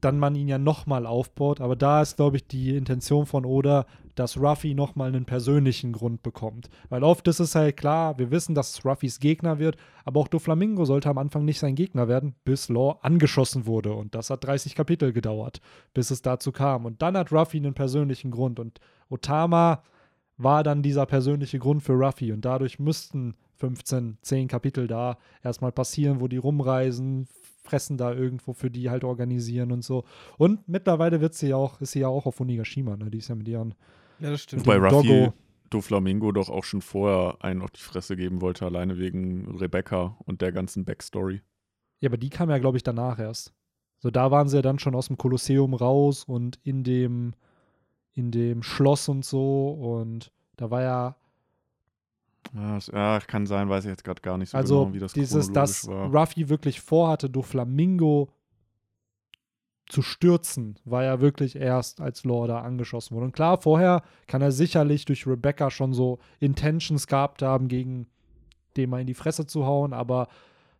[0.00, 3.86] dann man ihn ja nochmal aufbaut, aber da ist, glaube ich, die Intention von Oda,
[4.14, 6.70] dass Ruffy nochmal einen persönlichen Grund bekommt.
[6.88, 10.84] Weil oft ist es halt klar, wir wissen, dass Ruffys Gegner wird, aber auch Doflamingo
[10.84, 13.92] sollte am Anfang nicht sein Gegner werden, bis Law angeschossen wurde.
[13.92, 15.60] Und das hat 30 Kapitel gedauert,
[15.92, 16.86] bis es dazu kam.
[16.86, 18.58] Und dann hat Ruffy einen persönlichen Grund.
[18.58, 19.82] Und Otama
[20.38, 22.32] war dann dieser persönliche Grund für Ruffy.
[22.32, 27.28] Und dadurch müssten 15, 10 Kapitel da erstmal passieren, wo die rumreisen,
[27.66, 30.04] fressen da irgendwo für die halt organisieren und so.
[30.38, 33.10] Und mittlerweile wird sie ja auch, ist sie ja auch auf Onigashima, ne?
[33.10, 33.74] Die ist ja mit ihren
[34.18, 34.66] Ja, das stimmt.
[34.66, 35.34] Wobei Doggo.
[35.70, 40.40] Doflamingo doch auch schon vorher einen auf die Fresse geben wollte, alleine wegen Rebecca und
[40.40, 41.42] der ganzen Backstory.
[42.00, 43.52] Ja, aber die kam ja, glaube ich, danach erst.
[43.98, 47.34] So, da waren sie ja dann schon aus dem Kolosseum raus und in dem,
[48.12, 49.70] in dem Schloss und so.
[49.70, 51.16] Und da war ja.
[52.54, 55.52] Ja, kann sein, weiß ich jetzt gerade gar nicht so also genau, wie das dieses,
[55.52, 56.10] dass war.
[56.14, 58.28] Ruffy wirklich vorhatte, Doflamingo
[59.88, 63.26] zu stürzen, war ja wirklich erst, als Law da angeschossen wurde.
[63.26, 68.06] Und klar, vorher kann er sicherlich durch Rebecca schon so Intentions gehabt haben, gegen
[68.76, 70.28] den mal in die Fresse zu hauen, aber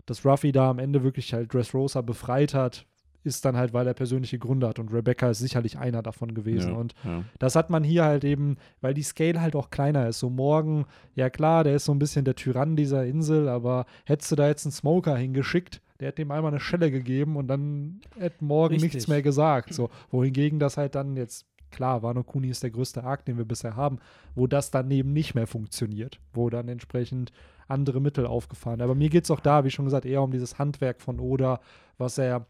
[0.07, 2.87] dass Ruffy da am Ende wirklich halt Dressrosa befreit hat,
[3.27, 6.73] ist dann halt, weil er persönliche Gründe hat und Rebecca ist sicherlich einer davon gewesen.
[6.73, 7.25] ja, Und ja.
[7.39, 10.21] das hat man hier halt eben, weil die Scale halt auch kleiner ist.
[10.21, 14.31] So morgen, ja klar, der ist so ein bisschen der Tyrann dieser Insel, aber hättest
[14.33, 18.01] du da jetzt einen Smoker hingeschickt, der hätte ihm einmal eine Schelle gegeben und dann
[18.19, 18.95] hätte morgen Richtig.
[18.95, 19.75] nichts mehr gesagt.
[19.75, 23.45] So, wohingegen das halt dann jetzt, klar, Wano Kuni ist der größte Arc, den wir
[23.45, 23.99] bisher haben,
[24.35, 27.33] wo das dann eben nicht mehr funktioniert, wo dann entsprechend
[27.69, 28.81] andere Mittel aufgefahren.
[28.81, 31.61] Aber mir geht es auch da, wie schon gesagt, eher um dieses Handwerk von Oda,
[31.99, 32.47] was er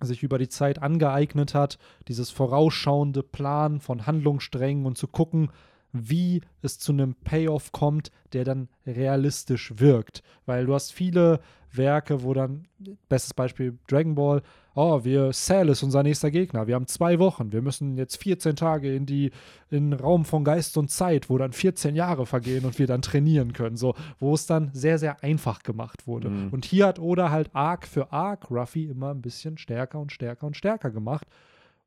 [0.00, 5.50] sich über die Zeit angeeignet hat, dieses vorausschauende Plan von Handlungssträngen und zu gucken,
[5.92, 10.22] wie es zu einem Payoff kommt, der dann realistisch wirkt.
[10.46, 11.40] Weil du hast viele
[11.72, 12.66] Werke, wo dann,
[13.08, 14.42] bestes Beispiel Dragon Ball,
[14.78, 18.54] oh, wir, Cell ist unser nächster Gegner, wir haben zwei Wochen, wir müssen jetzt 14
[18.54, 19.32] Tage in die,
[19.70, 23.02] in den Raum von Geist und Zeit, wo dann 14 Jahre vergehen und wir dann
[23.02, 26.30] trainieren können, so, wo es dann sehr, sehr einfach gemacht wurde.
[26.30, 26.50] Mhm.
[26.50, 30.46] Und hier hat Oda halt Arc für Arc Ruffy immer ein bisschen stärker und stärker
[30.46, 31.26] und stärker gemacht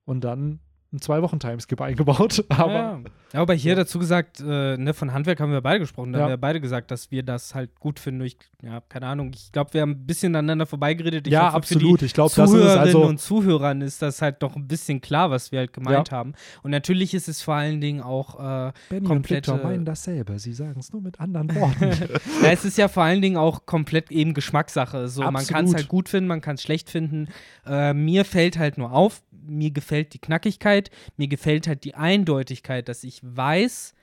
[0.04, 0.60] und dann
[0.94, 3.00] ein Zwei-Wochen-Timeskip eingebaut, aber ja.
[3.34, 6.12] ja, aber hier dazu gesagt, äh, ne, von Handwerk haben wir beide gesprochen.
[6.12, 6.26] Da Ja.
[6.26, 8.22] haben wir beide gesagt, dass wir das halt gut finden.
[8.22, 9.32] Ich, ja, keine Ahnung.
[9.34, 11.28] Ich glaube, wir haben ein bisschen aneinander vorbeigeredet.
[11.28, 12.02] Ich ja, hoffe, absolut.
[12.02, 13.06] Ich glaube, das ist also.
[13.06, 16.34] und Zuhörern ist das halt doch ein bisschen klar, was wir halt gemeint haben.
[16.62, 20.40] Und natürlich ist es vor allen Dingen auch äh, Benny komplette- und Victor meinen dasselbe.
[20.40, 21.92] Sie sagen es nur mit anderen Worten.
[22.42, 25.08] Ja, es ist ja vor allen Dingen auch komplett eben Geschmackssache.
[25.08, 25.76] So, man kann es Absolut.
[25.76, 27.28] halt gut finden, man kann es schlecht finden.
[27.66, 30.81] Äh, mir fällt halt nur auf, mir gefällt die Knackigkeit,
[31.18, 33.94] mir gefällt halt die Eindeutigkeit, dass ich weiß,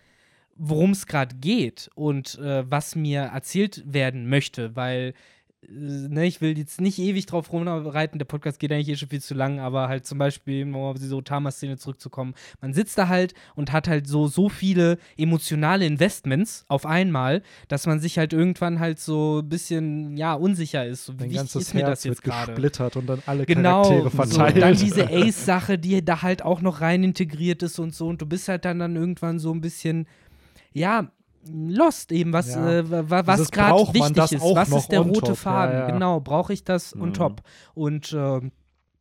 [0.54, 5.14] worum es gerade geht und äh, was mir erzählt werden möchte, weil
[5.66, 9.20] ne, ich will jetzt nicht ewig drauf rumreiten, der Podcast geht eigentlich eh schon viel
[9.20, 13.34] zu lang, aber halt zum Beispiel, um auf diese Otama-Szene zurückzukommen, man sitzt da halt
[13.56, 18.78] und hat halt so, so viele emotionale Investments auf einmal, dass man sich halt irgendwann
[18.78, 21.06] halt so ein bisschen, ja, unsicher ist.
[21.06, 22.52] So, wie ganzes ist mir das Herz wird jetzt gerade?
[22.52, 24.62] gesplittert und dann alle Genau, Charaktere so, verteilt.
[24.62, 28.06] dann diese Ace-Sache, die da halt auch noch rein integriert ist und so.
[28.06, 30.06] Und du bist halt dann, dann irgendwann so ein bisschen,
[30.72, 31.10] ja,
[31.52, 32.70] lost eben, was, Ja.
[32.70, 34.42] äh, wa- wa- was gerade wichtig ist.
[34.42, 35.78] Was ist der rote top, ja, Faden?
[35.78, 35.86] ja.
[35.90, 37.14] Genau, brauche ich das on Mhm.
[37.14, 37.42] top?
[37.74, 38.52] Und ähm,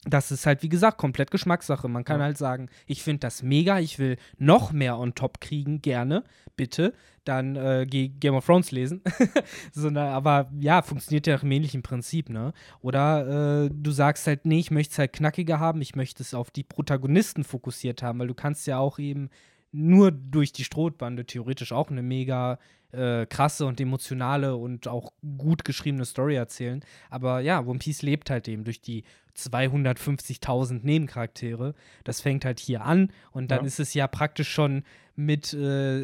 [0.05, 1.87] das ist halt, wie gesagt, komplett Geschmackssache.
[1.89, 2.25] Man kann Ja.
[2.27, 6.23] halt sagen, ich finde das mega, ich will noch mehr on top kriegen, gerne,
[6.55, 6.93] bitte.
[7.25, 9.01] Dann äh, Game of Thrones lesen.
[9.73, 12.53] so, na, aber ja, funktioniert ja nach einem ähnlichen Prinzip, ne?
[12.79, 16.33] Oder äh, du sagst halt, nee, ich möchte es halt knackiger haben, ich möchte es
[16.33, 19.29] auf die Protagonisten fokussiert haben, weil du kannst ja auch eben
[19.77, 22.57] nur durch die Strohbande theoretisch auch eine mega
[22.91, 26.81] äh, krasse und emotionale und auch gut geschriebene Story erzählen.
[27.09, 29.03] Aber ja, One Piece lebt halt eben durch die
[29.35, 31.75] 250.000 Nebencharaktere.
[32.03, 33.65] Das fängt halt hier an und dann Ja.
[33.67, 34.83] ist es ja praktisch schon
[35.15, 36.01] mit äh,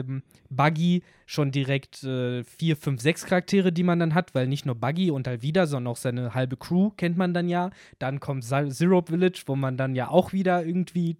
[0.00, 4.64] ähm, Buggy schon direkt äh, vier, fünf, sechs Charaktere, die man dann hat, weil nicht
[4.64, 7.70] nur Buggy und Alvida, sondern auch seine halbe Crew kennt man dann ja.
[7.98, 11.16] Dann kommt Syrup Village, wo man dann ja auch wieder irgendwie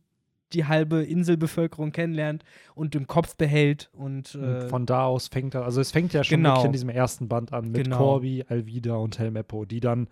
[0.54, 2.44] die halbe Inselbevölkerung kennenlernt
[2.74, 6.12] und im Kopf behält und, Und äh, von da aus fängt er, also es fängt
[6.12, 6.50] ja schon Genau.
[6.50, 7.98] wirklich in diesem ersten Band an mit Genau.
[7.98, 10.08] Corby, Alvida und Helmeppo, die dann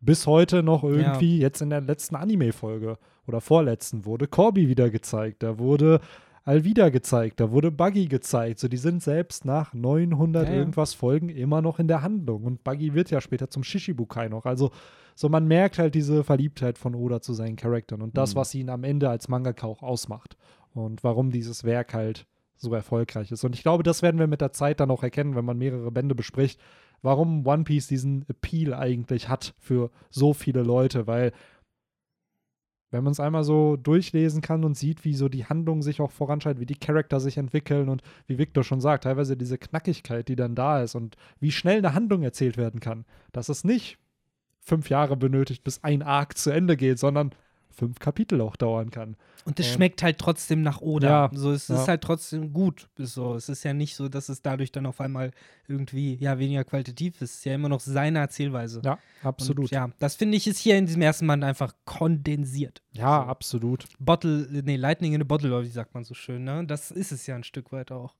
[0.00, 2.96] bis heute noch irgendwie, jetzt in der letzten Anime-Folge
[3.26, 6.00] oder vorletzten, wurde Corby wieder gezeigt, da wurde
[6.44, 8.58] Alvida gezeigt, da wurde Buggy gezeigt.
[8.60, 10.58] So, die sind selbst nach 900 Ja, ja.
[10.58, 12.44] irgendwas Folgen immer noch in der Handlung.
[12.44, 14.46] Und Buggy wird ja später zum Shishibukai noch.
[14.46, 14.70] Also,
[15.14, 18.38] so man merkt halt diese Verliebtheit von Oda zu seinen Charakteren und das, Mhm.
[18.38, 20.36] was ihn am Ende als Mangaka auch ausmacht.
[20.72, 22.26] Und warum dieses Werk halt
[22.56, 23.42] so erfolgreich ist.
[23.42, 25.90] Und ich glaube, das werden wir mit der Zeit dann auch erkennen, wenn man mehrere
[25.90, 26.60] Bände bespricht,
[27.02, 31.32] warum One Piece diesen Appeal eigentlich hat für so viele Leute, weil
[32.92, 36.10] wenn man es einmal so durchlesen kann und sieht, wie so die Handlung sich auch
[36.10, 40.36] voranschreitet, wie die Charakter sich entwickeln und wie Victor schon sagt, teilweise diese Knackigkeit, die
[40.36, 43.98] dann da ist und wie schnell eine Handlung erzählt werden kann, dass es nicht
[44.60, 47.32] fünf Jahre benötigt, bis ein Arc zu Ende geht, sondern
[47.72, 49.16] fünf Kapitel auch dauern kann.
[49.46, 51.08] Und es Und- schmeckt halt trotzdem nach Oder.
[51.08, 51.80] Ja, so, es ja.
[51.80, 52.88] ist halt trotzdem gut.
[52.98, 55.30] So, es ist ja nicht so, dass es dadurch dann auf einmal
[55.66, 57.30] irgendwie ja weniger qualitativ ist.
[57.30, 58.82] Es ist ja immer noch seine Erzählweise.
[58.84, 59.66] Ja, absolut.
[59.66, 62.82] Und, ja, das finde ich ist hier in diesem ersten Band einfach kondensiert.
[62.92, 63.28] ja, So.
[63.28, 63.86] absolut.
[63.98, 66.66] Bottle, nee, Lightning in a Bottle, wie sagt man so schön, ne?
[66.66, 68.14] Das ist es ja ein Stück weit auch.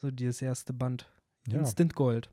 [0.00, 1.10] So dieses erste Band.
[1.48, 2.30] Ja, Instant Gold.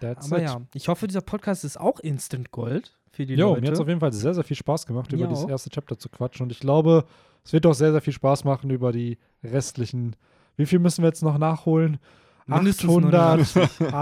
[0.00, 0.48] That's Aber it.
[0.48, 3.60] ja, ich hoffe, dieser Podcast ist auch Instant Gold für die Jo, Leute.
[3.62, 5.50] mir hat es auf jeden Fall sehr, sehr viel Spaß gemacht, Mir über dieses auch.
[5.50, 6.44] erste Chapter zu quatschen.
[6.44, 7.04] Und ich glaube,
[7.44, 10.16] es wird auch sehr, sehr viel Spaß machen über die restlichen.
[10.56, 11.98] Wie viel müssen wir jetzt noch nachholen?
[12.46, 13.92] Mindestens 800,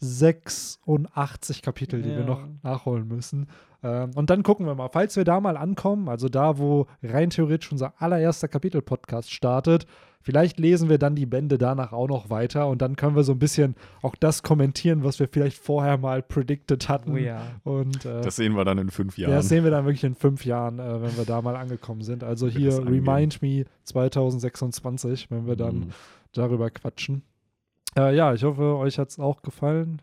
[0.00, 2.24] 886 Kapitel, die wir Ja.
[2.26, 3.48] noch nachholen müssen.
[3.82, 7.30] Ähm, und dann gucken wir mal, falls wir da mal ankommen, also da, wo rein
[7.30, 9.86] theoretisch unser allererster Kapitel-Podcast startet,
[10.24, 13.32] vielleicht lesen wir dann die Bände danach auch noch weiter und dann können wir so
[13.32, 17.12] ein bisschen auch das kommentieren, was wir vielleicht vorher mal predicted hatten.
[17.14, 17.42] Oh ja.
[17.64, 19.36] Und äh, Das sehen wir dann in fünf ja, Jahren.
[19.38, 22.22] das sehen wir dann wirklich in fünf Jahren, äh, wenn wir da mal angekommen sind.
[22.22, 22.78] Also hier.
[22.86, 25.90] Remind Me 2026, wenn wir dann Mhm.
[26.32, 27.22] darüber quatschen.
[27.98, 30.00] Äh, ja, ich hoffe, euch hat es auch gefallen.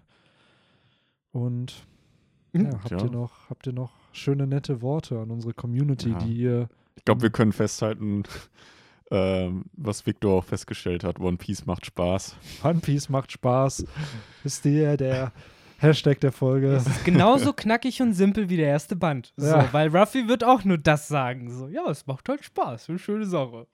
[1.32, 1.86] Und.
[2.54, 3.04] Ja, habt, Ja.
[3.04, 6.18] Ihr noch, habt ihr noch schöne, nette Worte an unsere Community, Ja.
[6.20, 6.70] die ihr.
[6.96, 8.24] Ich glaube, wir können festhalten,
[9.12, 12.36] ähm, was Victor auch festgestellt hat: One Piece macht Spaß.
[12.64, 13.86] One Piece macht Spaß.
[14.44, 15.32] Ist der, der
[15.78, 16.74] Hashtag der Folge.
[16.74, 19.34] Es ist genauso knackig und simpel wie der erste Band.
[19.38, 19.70] So, Ja.
[19.72, 21.50] Weil Ruffy wird auch nur das sagen.
[21.52, 22.90] So, ja, es macht halt Spaß.
[22.90, 23.66] Eine schöne Sache.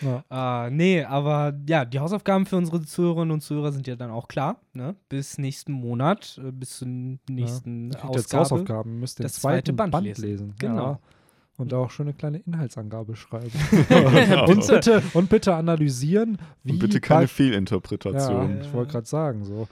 [0.00, 0.24] Ja.
[0.28, 4.28] Ah, nee, aber ja, die Hausaufgaben für unsere Zuhörerinnen und Zuhörer sind ja dann auch
[4.28, 4.60] klar.
[4.72, 4.94] Ne?
[5.08, 8.40] Bis nächsten Monat, äh, bis zur nächsten Ihr jetzt Ausgabe.
[8.44, 10.22] Hausaufgaben, müsst den das zweite Band Band, lesen.
[10.24, 10.54] lesen.
[10.58, 10.82] Genau.
[10.92, 10.98] Ja.
[11.56, 13.50] Und auch schon eine kleine Inhaltsangabe schreiben.
[13.90, 16.72] Ja, und, bitte, und bitte analysieren, wie.
[16.72, 18.56] Und bitte keine bei- Fehlinterpretation.
[18.56, 19.68] Ja, ich wollte gerade sagen, so.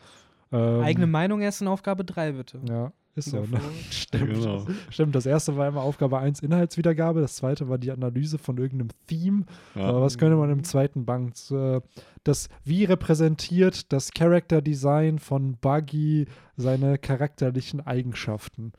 [0.53, 2.59] Ähm, Eigene Meinung erst in Aufgabe 3, bitte.
[2.69, 3.41] Ja, ist so.
[3.41, 3.61] Ne?
[3.91, 4.35] Stimmt.
[4.35, 4.67] Genau.
[4.91, 8.91] Stimmt, das erste war immer Aufgabe 1 Inhaltswiedergabe, das zweite war die Analyse von irgendeinem
[9.07, 9.45] Theme.
[9.75, 9.83] Ja.
[9.83, 11.51] Aber was könnte man im zweiten Band?
[11.51, 11.81] äh,
[12.25, 16.27] Das, wie repräsentiert das Character Design von Buggy
[16.57, 18.73] seine charakterlichen Eigenschaften?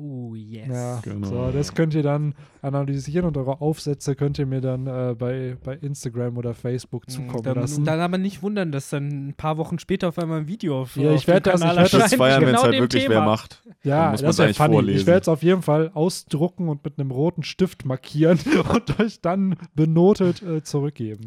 [0.00, 0.68] Oh, yes.
[0.68, 1.26] Ja, Genau.
[1.26, 5.56] so, das könnt ihr dann analysieren und eure Aufsätze könnt ihr mir dann äh, bei,
[5.64, 7.84] bei Instagram oder Facebook zukommen dann, lassen.
[7.84, 10.94] dann aber nicht wundern, dass dann ein paar Wochen später auf einmal ein Video auf,
[10.94, 12.80] Ja, ich werd dem das- Kanal ich werd das feiern, wenn es genau halt dem
[12.84, 13.14] wirklich Thema.
[13.16, 13.62] wer macht.
[13.82, 14.70] Ja, das eigentlich funny.
[14.70, 15.06] Ich vorlesen.
[15.08, 18.38] werde es auf jeden Fall ausdrucken und mit einem roten Stift markieren
[18.72, 21.26] und euch dann benotet äh, zurückgeben.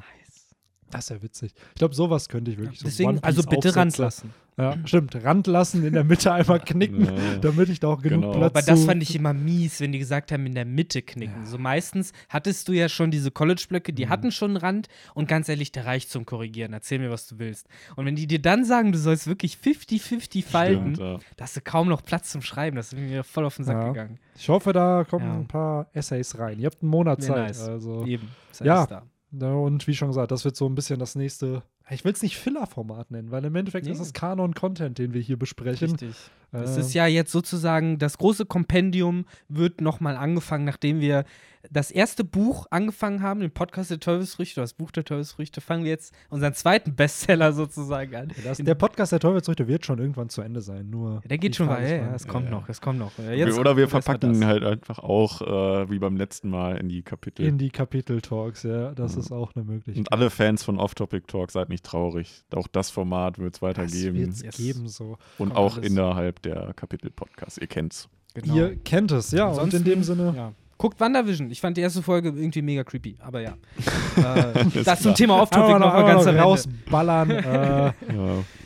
[0.91, 1.53] Das ist ja witzig.
[1.69, 4.33] Ich glaube, sowas könnte ich wirklich so Deswegen, One also bitte Rand Aufsätze- lassen.
[4.57, 5.15] Ja, stimmt.
[5.23, 7.37] Rand lassen, in der Mitte einmal knicken, Ja.
[7.39, 8.33] damit ich da auch genug Genau.
[8.33, 11.45] Platz Aber das fand ich immer mies, wenn die gesagt haben, in der Mitte knicken.
[11.45, 13.95] So meistens hattest du ja schon diese College-Blöcke, Mhm.
[13.95, 16.73] die hatten schon einen Rand und ganz ehrlich, der reicht zum Korrigieren.
[16.73, 17.67] Erzähl mir, was du willst.
[17.95, 21.19] Und wenn die dir dann sagen, du sollst wirklich 50-50 falten, Stimmt, ja.
[21.37, 22.75] da hast du kaum noch Platz zum Schreiben.
[22.75, 23.87] Das ist mir voll auf den Sack Ja.
[23.87, 24.19] gegangen.
[24.37, 25.33] Ich hoffe, da kommen Ja.
[25.33, 26.59] ein paar Essays rein.
[26.59, 27.37] Ihr habt einen Monat Zeit.
[27.47, 27.61] nice.
[27.67, 28.05] Also.
[28.05, 28.27] Eben.
[28.51, 29.01] Sei Ja.
[29.31, 31.63] Ja, und wie schon gesagt, das wird so ein bisschen das nächste.
[31.89, 33.91] Ich will es nicht Filler-Format nennen, weil im Endeffekt Nee.
[33.93, 35.91] ist es Kanon-Content, den wir hier besprechen.
[35.91, 36.15] Richtig.
[36.51, 41.23] Es Ähm, ist ja jetzt sozusagen, das große Kompendium wird nochmal angefangen, nachdem wir
[41.69, 45.91] das erste Buch angefangen haben, den Podcast der Teufelsfrüchte, das Buch der Teufelsfrüchte, fangen wir
[45.91, 48.31] jetzt unseren zweiten Bestseller sozusagen an.
[48.43, 50.89] das, der Podcast der Teufelsfrüchte wird schon irgendwann zu Ende sein.
[50.89, 53.11] Nur Der geht schon Frage weiter, ja, es kommt Ja, noch, es kommt noch.
[53.19, 54.43] Jetzt Oder wir verpacken das.
[54.49, 57.45] halt einfach auch, äh, wie beim letzten Mal, in die Kapitel.
[57.45, 59.19] in die Kapitel-Talks, ja, das Ja.
[59.19, 59.97] ist auch eine Möglichkeit.
[59.97, 62.43] Und alle Fans von Off-Topic Talk, seid nicht traurig.
[62.55, 64.17] Auch das Format wird es das weitergeben.
[64.17, 64.57] wird's Yes.
[64.57, 65.17] geben so.
[65.37, 65.89] Und kommt auch alles.
[65.91, 67.57] innerhalb der Kapitel-Podcasts.
[67.59, 68.09] Ihr kennt's.
[68.33, 68.55] Genau.
[68.55, 69.49] Ihr kennt es, ja.
[69.49, 70.53] Ansonsten, und in dem Sinne, Ja.
[70.81, 71.51] Guckt WandaVision.
[71.51, 73.51] Ich fand die erste Folge irgendwie mega creepy, aber ja.
[74.17, 75.13] äh, das zum.
[75.13, 76.43] Thema Off-Topic noch noch, mal einmal ganz noch am Ende.
[76.43, 77.29] rausballern.
[77.29, 77.93] äh, Ja.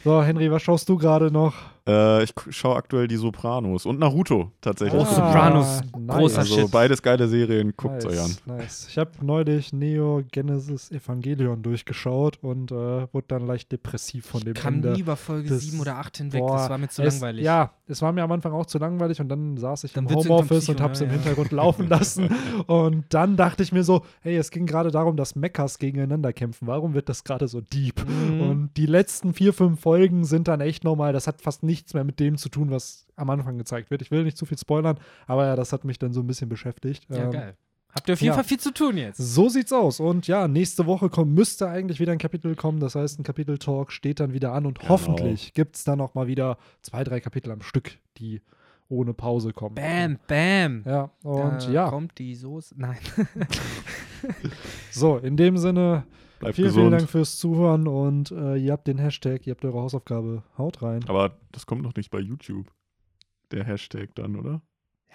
[0.05, 1.53] so, Henry, was schaust du gerade noch?
[1.87, 4.99] Äh, ich schaue aktuell die Sopranos und Naruto tatsächlich.
[5.01, 6.17] Oh, Sopranos, nice.
[6.17, 6.71] großer Also Shit.
[6.71, 8.35] beides geile Serien, guckt nice, euch an.
[8.57, 8.87] Nice.
[8.89, 12.75] Ich habe neulich Neo Genesis Evangelion durchgeschaut und äh,
[13.13, 14.93] wurde dann leicht depressiv von dem kam Ende.
[14.93, 16.41] nie über Folge Das- 7 oder 8 hinweg.
[16.41, 17.43] Boah, das war mir zu es, langweilig.
[17.45, 20.15] Ja, es war mir am Anfang auch zu langweilig und dann saß ich Dann im
[20.15, 21.05] Homeoffice und habe es ne?
[21.05, 21.17] im Ja.
[21.19, 22.29] Hintergrund laufen lassen.
[22.67, 26.67] Und dann dachte ich mir so, hey, es ging gerade darum, dass Mechas gegeneinander kämpfen.
[26.67, 28.03] Warum wird das gerade so deep?
[28.07, 28.41] Mhm.
[28.41, 32.03] Und die letzten vier, fünf Folgen sind dann echt nochmal, das hat fast nichts mehr
[32.05, 34.01] mit dem zu tun, was am Anfang gezeigt wird.
[34.01, 34.97] Ich will nicht zu viel spoilern,
[35.27, 37.05] aber ja, das hat mich dann so ein bisschen beschäftigt.
[37.09, 37.57] Ja, Ähm, geil.
[37.93, 38.35] Habt ihr auf jeden ja.
[38.35, 39.17] Fall viel zu tun jetzt.
[39.17, 40.01] so sieht's aus.
[40.01, 42.81] Und ja, nächste Woche kommt, müsste eigentlich wieder ein Kapitel kommen.
[42.81, 44.89] Das heißt, ein Kapitel-Talk steht dann wieder an und Genau.
[44.89, 48.41] hoffentlich gibt es dann auch mal wieder zwei, drei Kapitel am Stück, die
[48.89, 49.75] ohne Pause kommen.
[49.75, 50.83] Bam, bam.
[50.85, 52.75] Ja, und da ja, kommt die Soße.
[52.77, 52.97] Nein.
[54.91, 56.03] so, in dem Sinne,
[56.39, 57.01] Bleibt vielen, vielen gesund.
[57.01, 60.43] Dank fürs Zuhören und äh, ihr habt den Hashtag, ihr habt eure Hausaufgabe.
[60.57, 61.03] Haut rein.
[61.07, 62.67] Aber das kommt noch nicht bei YouTube.
[63.51, 64.61] Der Hashtag dann, oder?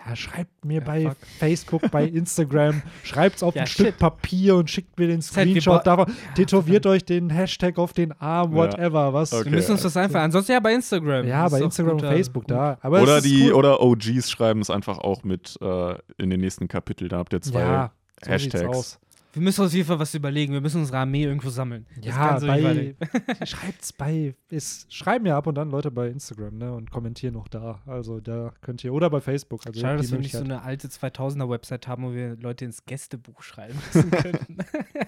[0.07, 1.17] Ja, schreibt mir Ja, bei fuck.
[1.39, 3.89] Facebook, bei Instagram, schreibt's auf Ja, ein shit.
[3.89, 6.07] Stück Papier und schickt mir den Screenshot davon.
[6.35, 8.57] Tätowiert euch den Hashtag auf den Arm, Ja.
[8.57, 9.31] whatever, was.
[9.35, 9.45] Okay.
[9.45, 10.23] Wir müssen uns das einfach.
[10.23, 11.27] Ansonsten ja bei Instagram.
[11.27, 12.51] Ja, Das bei Instagram und Facebook gut.
[12.51, 12.79] da.
[12.81, 13.53] Aber es Oder die, cool.
[13.53, 17.09] oder OGs schreiben es einfach auch mit äh, in den nächsten Kapitel.
[17.09, 17.93] Da habt ihr zwei ja,
[18.25, 18.77] so sieht's Hashtags.
[18.79, 19.01] aus.
[19.33, 20.53] Wir müssen uns auf jeden Fall was überlegen.
[20.53, 21.87] Wir müssen unsere Armee irgendwo sammeln.
[22.03, 22.97] Ja, so bei,
[23.45, 27.47] schreibt's bei, es schreiben ja ab und an Leute bei Instagram, ne, und kommentieren auch
[27.49, 27.81] da.
[27.87, 29.65] Also da könnt ihr, oder bei Facebook.
[29.67, 33.43] Also Schade, dass wir nicht so eine alte 2000er-Website haben, wo wir Leute ins Gästebuch
[33.43, 34.59] schreiben lassen könnten.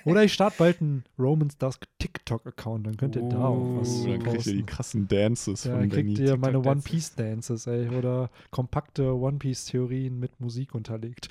[0.04, 4.06] Oder ich starte bald einen Romans Dusk TikTok-Account, dann könnt ihr da auch was Oh,
[4.08, 4.66] Dann kriegt ihr die posten.
[4.66, 6.66] krassen Dances Ja, von dann kriegt ihr meine TikTok-Dances.
[6.72, 11.28] One Piece Dances, ey, oder kompakte One Piece Theorien mit Musik unterlegt.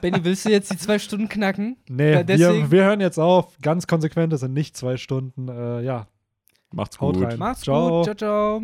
[0.00, 1.65] Benny, willst du jetzt die zwei Stunden knacken?
[1.88, 3.56] Nee, Ja, wir, deswegen- wir hören jetzt auf.
[3.62, 5.48] Ganz konsequent, das sind nicht zwei Stunden.
[5.48, 6.06] Äh, ja,
[6.72, 7.24] Macht's Haut gut.
[7.26, 7.38] rein.
[7.38, 7.98] Mach's Ciao.
[8.02, 8.04] gut.
[8.04, 8.14] Ciao,
[8.60, 8.62] ciao.